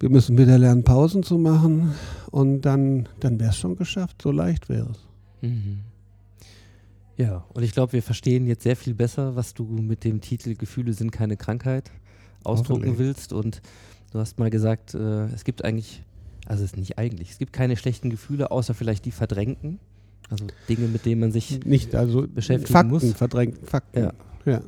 Wir 0.00 0.10
müssen 0.10 0.38
wieder 0.38 0.58
lernen, 0.58 0.84
Pausen 0.84 1.22
zu 1.22 1.38
machen 1.38 1.94
und 2.30 2.62
dann, 2.62 3.08
dann 3.20 3.40
wäre 3.40 3.50
es 3.50 3.56
schon 3.56 3.76
geschafft. 3.76 4.22
So 4.22 4.30
leicht 4.30 4.68
wäre 4.68 4.90
es. 4.90 4.98
Mhm. 5.42 5.80
Ja, 7.16 7.44
und 7.52 7.64
ich 7.64 7.72
glaube, 7.72 7.94
wir 7.94 8.02
verstehen 8.02 8.46
jetzt 8.46 8.62
sehr 8.62 8.76
viel 8.76 8.94
besser, 8.94 9.34
was 9.34 9.54
du 9.54 9.64
mit 9.64 10.04
dem 10.04 10.20
Titel 10.20 10.54
Gefühle 10.54 10.92
sind 10.92 11.10
keine 11.10 11.36
Krankheit 11.36 11.90
ausdrucken 12.44 12.98
willst. 12.98 13.32
Und 13.32 13.60
du 14.12 14.20
hast 14.20 14.38
mal 14.38 14.50
gesagt, 14.50 14.94
äh, 14.94 15.24
es 15.26 15.42
gibt 15.42 15.64
eigentlich, 15.64 16.04
also 16.46 16.62
es 16.62 16.70
ist 16.70 16.76
nicht 16.76 16.96
eigentlich, 16.96 17.32
es 17.32 17.38
gibt 17.38 17.52
keine 17.52 17.76
schlechten 17.76 18.08
Gefühle, 18.08 18.52
außer 18.52 18.72
vielleicht 18.72 19.04
die 19.04 19.10
verdrängten. 19.10 19.80
Also 20.30 20.46
Dinge, 20.68 20.86
mit 20.86 21.06
denen 21.06 21.20
man 21.20 21.32
sich 21.32 21.64
nicht 21.64 21.96
also 21.96 22.26
beschäftigen 22.28 22.72
Fakten, 22.72 22.90
muss. 22.90 23.12
verdrängten 23.14 23.66
Fakten. 23.66 23.98
Ja. 23.98 24.12
ja. 24.44 24.60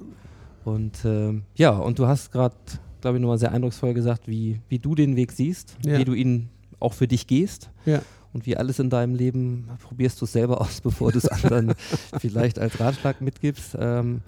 Und 0.64 1.05
ähm, 1.05 1.43
ja, 1.55 1.70
und 1.70 1.99
du 2.01 2.07
hast 2.07 2.33
gerade 2.33 2.57
glaube 3.01 3.16
ich, 3.18 3.22
nochmal 3.22 3.38
sehr 3.38 3.53
eindrucksvoll 3.53 3.94
gesagt, 3.94 4.28
wie, 4.28 4.61
wie 4.68 4.78
du 4.78 4.94
den 4.94 5.16
Weg 5.16 5.32
siehst, 5.32 5.76
Ja. 5.84 5.98
wie 5.98 6.05
du 6.05 6.14
ihn 6.14 6.48
auch 6.78 6.92
für 6.94 7.09
dich 7.09 7.26
gehst. 7.26 7.70
Ja. 7.86 8.03
Und 8.32 8.46
wie 8.46 8.57
alles 8.57 8.78
in 8.78 8.90
deinem 8.90 9.14
Leben 9.16 9.68
probierst 9.82 10.20
du 10.20 10.24
es 10.24 10.32
selber 10.32 10.61
aus, 10.61 10.80
bevor 10.82 11.11
du 11.12 11.18
es 11.18 11.26
anderen 11.28 11.74
vielleicht 12.18 12.59
als 12.59 12.78
Ratschlag 12.78 13.20
mitgibst. 13.20 13.76
Ähm, 13.78 14.20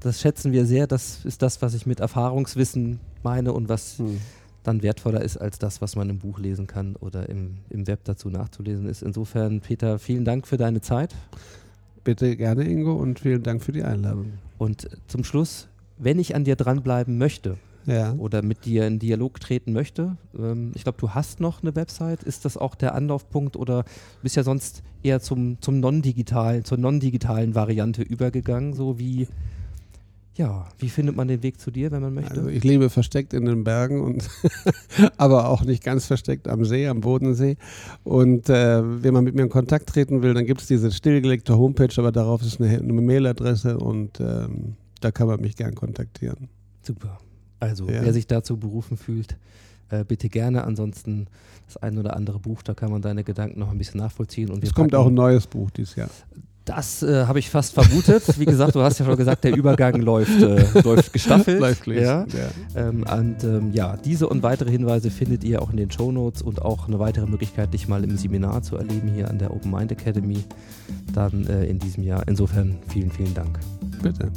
das 0.00 0.20
schätzen 0.20 0.52
wir 0.52 0.66
sehr. 0.66 0.86
Das 0.86 1.24
ist 1.24 1.40
das, 1.42 1.62
was 1.62 1.72
ich 1.74 1.86
mit 1.86 2.00
Erfahrungswissen 2.00 3.00
meine 3.22 3.52
und 3.54 3.68
was 3.70 3.98
Hm. 3.98 4.18
dann 4.62 4.82
wertvoller 4.82 5.22
ist 5.22 5.36
als 5.38 5.58
das, 5.58 5.80
was 5.80 5.96
man 5.96 6.10
im 6.10 6.18
Buch 6.18 6.38
lesen 6.38 6.66
kann 6.66 6.96
oder 6.96 7.28
im, 7.30 7.56
im 7.70 7.86
Web 7.86 8.00
dazu 8.04 8.28
nachzulesen 8.28 8.86
ist. 8.88 9.02
Insofern, 9.02 9.60
Peter, 9.62 9.98
vielen 9.98 10.24
Dank 10.26 10.46
für 10.46 10.58
deine 10.58 10.80
Zeit. 10.82 11.14
Bitte 12.04 12.36
gerne, 12.36 12.62
Ingo, 12.68 12.92
und 12.94 13.20
vielen 13.20 13.42
Dank 13.42 13.62
für 13.64 13.72
die 13.72 13.82
Einladung. 13.82 14.34
Und 14.58 14.88
zum 15.08 15.24
Schluss, 15.24 15.66
wenn 15.98 16.18
ich 16.18 16.34
an 16.36 16.44
dir 16.44 16.56
dranbleiben 16.56 17.16
möchte, 17.18 17.56
Ja. 17.86 18.14
oder 18.14 18.42
mit 18.42 18.64
dir 18.64 18.86
in 18.86 18.98
Dialog 18.98 19.40
treten 19.40 19.72
möchte. 19.72 20.16
Ähm, 20.36 20.72
ich 20.74 20.82
glaube, 20.82 20.98
du 20.98 21.10
hast 21.10 21.40
noch 21.40 21.62
eine 21.62 21.74
Website. 21.76 22.22
Ist 22.22 22.44
das 22.44 22.56
auch 22.56 22.74
der 22.74 22.94
Anlaufpunkt 22.94 23.56
oder 23.56 23.84
bist 24.22 24.36
ja 24.36 24.42
sonst 24.42 24.82
eher 25.02 25.20
zum, 25.20 25.60
zum 25.60 25.80
non-digitalen, 25.80 26.64
zur 26.64 26.78
non-digitalen 26.78 27.54
Variante 27.54 28.02
übergegangen? 28.02 28.74
So 28.74 28.98
wie, 28.98 29.28
ja, 30.36 30.66
wie 30.78 30.88
findet 30.88 31.16
man 31.16 31.28
den 31.28 31.42
Weg 31.42 31.60
zu 31.60 31.70
dir, 31.70 31.90
wenn 31.90 32.02
man 32.02 32.12
möchte? 32.12 32.32
Also 32.32 32.48
ich 32.48 32.62
lebe 32.62 32.90
versteckt 32.90 33.32
in 33.32 33.46
den 33.46 33.64
Bergen 33.64 34.02
und 34.02 34.28
aber 35.16 35.48
auch 35.48 35.64
nicht 35.64 35.82
ganz 35.82 36.06
versteckt 36.06 36.48
am 36.48 36.64
See, 36.64 36.88
am 36.88 37.00
Bodensee. 37.00 37.56
Und 38.04 38.50
äh, 38.50 38.82
wenn 39.02 39.14
man 39.14 39.24
mit 39.24 39.34
mir 39.34 39.42
in 39.42 39.48
Kontakt 39.48 39.88
treten 39.88 40.22
will, 40.22 40.34
dann 40.34 40.44
gibt 40.44 40.60
es 40.60 40.66
diese 40.66 40.92
stillgelegte 40.92 41.56
Homepage, 41.56 41.94
aber 41.96 42.12
darauf 42.12 42.42
ist 42.42 42.60
eine, 42.60 42.78
eine 42.78 42.92
Mailadresse 43.00 43.78
und 43.78 44.20
ähm, 44.20 44.74
da 45.00 45.10
kann 45.10 45.26
man 45.26 45.40
mich 45.40 45.56
gern 45.56 45.74
kontaktieren. 45.74 46.48
Super. 46.82 47.18
Also, 47.60 47.88
Ja. 47.88 48.02
wer 48.02 48.12
sich 48.12 48.26
dazu 48.26 48.56
berufen 48.56 48.96
fühlt, 48.96 49.36
äh, 49.90 50.04
bitte 50.04 50.28
gerne. 50.28 50.64
Ansonsten 50.64 51.26
das 51.66 51.76
ein 51.78 51.98
oder 51.98 52.16
andere 52.16 52.38
Buch, 52.38 52.62
da 52.62 52.74
kann 52.74 52.90
man 52.90 53.02
deine 53.02 53.24
Gedanken 53.24 53.60
noch 53.60 53.70
ein 53.70 53.78
bisschen 53.78 54.00
nachvollziehen. 54.00 54.50
Und 54.50 54.62
Es 54.62 54.74
kommt 54.74 54.94
auch 54.94 55.06
ein 55.06 55.14
neues 55.14 55.46
Buch 55.46 55.70
dieses 55.70 55.96
Jahr. 55.96 56.10
Das 56.64 57.04
äh, 57.04 57.26
habe 57.26 57.38
ich 57.38 57.48
fast 57.48 57.74
vermutet. 57.74 58.24
Wie 58.40 58.44
gesagt, 58.44 58.74
du 58.74 58.82
hast 58.82 58.98
ja 58.98 59.06
schon 59.06 59.16
gesagt, 59.16 59.44
der 59.44 59.56
Übergang 59.56 60.00
läuft, 60.02 60.42
äh, 60.42 60.64
läuft 60.82 61.12
gestaffelt. 61.12 61.60
Läuft 61.60 61.86
ja. 61.86 62.26
Ja. 62.26 62.26
Ähm, 62.74 63.04
und 63.04 63.44
ähm, 63.44 63.70
ja, 63.72 63.96
diese 63.96 64.28
und 64.28 64.42
weitere 64.42 64.72
Hinweise 64.72 65.12
findet 65.12 65.44
ihr 65.44 65.62
auch 65.62 65.70
in 65.70 65.76
den 65.76 65.92
Shownotes 65.92 66.42
und 66.42 66.60
auch 66.62 66.88
eine 66.88 66.98
weitere 66.98 67.26
Möglichkeit, 67.26 67.72
dich 67.72 67.86
mal 67.86 68.02
im 68.02 68.16
Seminar 68.18 68.62
zu 68.62 68.76
erleben 68.76 69.06
hier 69.06 69.30
an 69.30 69.38
der 69.38 69.52
Open 69.54 69.70
Mind 69.70 69.92
Academy 69.92 70.38
dann 71.14 71.46
äh, 71.46 71.66
in 71.66 71.78
diesem 71.78 72.02
Jahr. 72.02 72.26
Insofern 72.26 72.78
vielen, 72.88 73.12
vielen 73.12 73.32
Dank. 73.34 73.60
Bitte. 74.02 74.32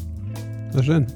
Sehr 0.71 0.83
schön. 0.83 1.07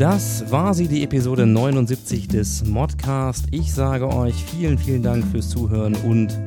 Das 0.00 0.50
war 0.50 0.72
sie, 0.72 0.88
die 0.88 1.02
Episode 1.02 1.44
79 1.44 2.26
des 2.26 2.64
Modcast. 2.64 3.48
Ich 3.50 3.70
sage 3.70 4.08
euch 4.08 4.34
vielen, 4.34 4.78
vielen 4.78 5.02
Dank 5.02 5.26
fürs 5.26 5.50
Zuhören 5.50 5.94
und 5.94 6.40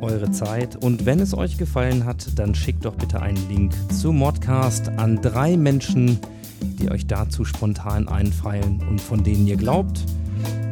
eure 0.00 0.32
Zeit. 0.32 0.74
Und 0.74 1.06
wenn 1.06 1.20
es 1.20 1.32
euch 1.32 1.56
gefallen 1.56 2.04
hat, 2.04 2.26
dann 2.34 2.52
schickt 2.52 2.84
doch 2.84 2.96
bitte 2.96 3.22
einen 3.22 3.48
Link 3.48 3.74
zum 3.92 4.18
Modcast 4.18 4.88
an 4.96 5.22
drei 5.22 5.56
Menschen, 5.56 6.18
die 6.80 6.90
euch 6.90 7.06
dazu 7.06 7.44
spontan 7.44 8.08
einfallen 8.08 8.82
und 8.90 9.00
von 9.00 9.22
denen 9.22 9.46
ihr 9.46 9.56
glaubt, 9.56 10.04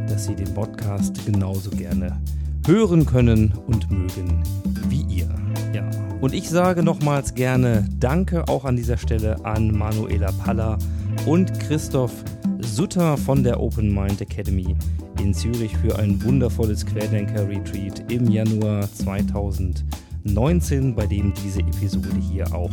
dass 0.09 0.25
sie 0.25 0.35
den 0.35 0.53
Podcast 0.55 1.25
genauso 1.25 1.71
gerne 1.71 2.21
hören 2.67 3.07
können 3.07 3.55
und 3.69 3.89
mögen 3.93 4.43
wie 4.89 5.03
ihr. 5.03 5.33
Ja. 5.73 5.89
Und 6.21 6.35
ich 6.35 6.51
sage 6.51 6.83
nochmals 6.83 7.37
gerne 7.37 7.89
Danke 8.01 8.49
auch 8.49 8.65
an 8.65 8.75
dieser 8.75 8.97
Stelle 8.97 9.37
an 9.45 9.71
Manuela 9.71 10.33
Palla 10.33 10.79
und 11.27 11.59
Christoph 11.61 12.13
Sutter 12.61 13.17
von 13.17 13.43
der 13.43 13.61
Open 13.61 13.93
Mind 13.93 14.21
Academy 14.21 14.77
in 15.21 15.33
Zürich 15.33 15.77
für 15.77 15.99
ein 15.99 16.23
wundervolles 16.23 16.85
Querdenker-Retreat 16.87 18.11
im 18.13 18.31
Januar 18.31 18.89
2019, 18.93 20.95
bei 20.95 21.07
dem 21.07 21.33
diese 21.43 21.61
Episode 21.61 22.11
hier 22.31 22.53
auch 22.55 22.73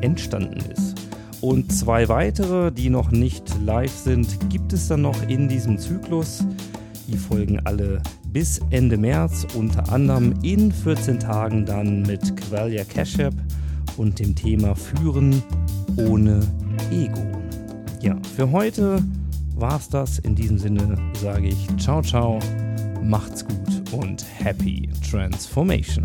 entstanden 0.00 0.60
ist. 0.70 0.94
Und 1.40 1.72
zwei 1.72 2.08
weitere, 2.08 2.70
die 2.70 2.88
noch 2.88 3.10
nicht 3.10 3.44
live 3.64 3.92
sind, 3.92 4.38
gibt 4.48 4.72
es 4.72 4.88
dann 4.88 5.02
noch 5.02 5.20
in 5.28 5.48
diesem 5.48 5.78
Zyklus. 5.78 6.44
Die 7.08 7.16
folgen 7.16 7.60
alle 7.64 8.00
bis 8.32 8.60
Ende 8.70 8.96
März, 8.96 9.46
unter 9.54 9.92
anderem 9.92 10.34
in 10.42 10.72
14 10.72 11.18
Tagen 11.18 11.66
dann 11.66 12.02
mit 12.02 12.36
Quelia 12.36 12.84
Cashup 12.84 13.34
und 13.96 14.18
dem 14.18 14.34
Thema 14.34 14.74
Führen 14.74 15.42
ohne 15.96 16.40
Ego. 16.90 17.42
Ja, 18.02 18.16
für 18.34 18.50
heute 18.50 19.00
war's 19.54 19.88
das. 19.88 20.18
In 20.18 20.34
diesem 20.34 20.58
Sinne 20.58 20.98
sage 21.14 21.46
ich 21.46 21.68
ciao, 21.78 22.02
ciao, 22.02 22.40
macht's 23.00 23.46
gut 23.46 23.92
und 23.92 24.24
happy 24.40 24.88
transformation. 25.08 26.04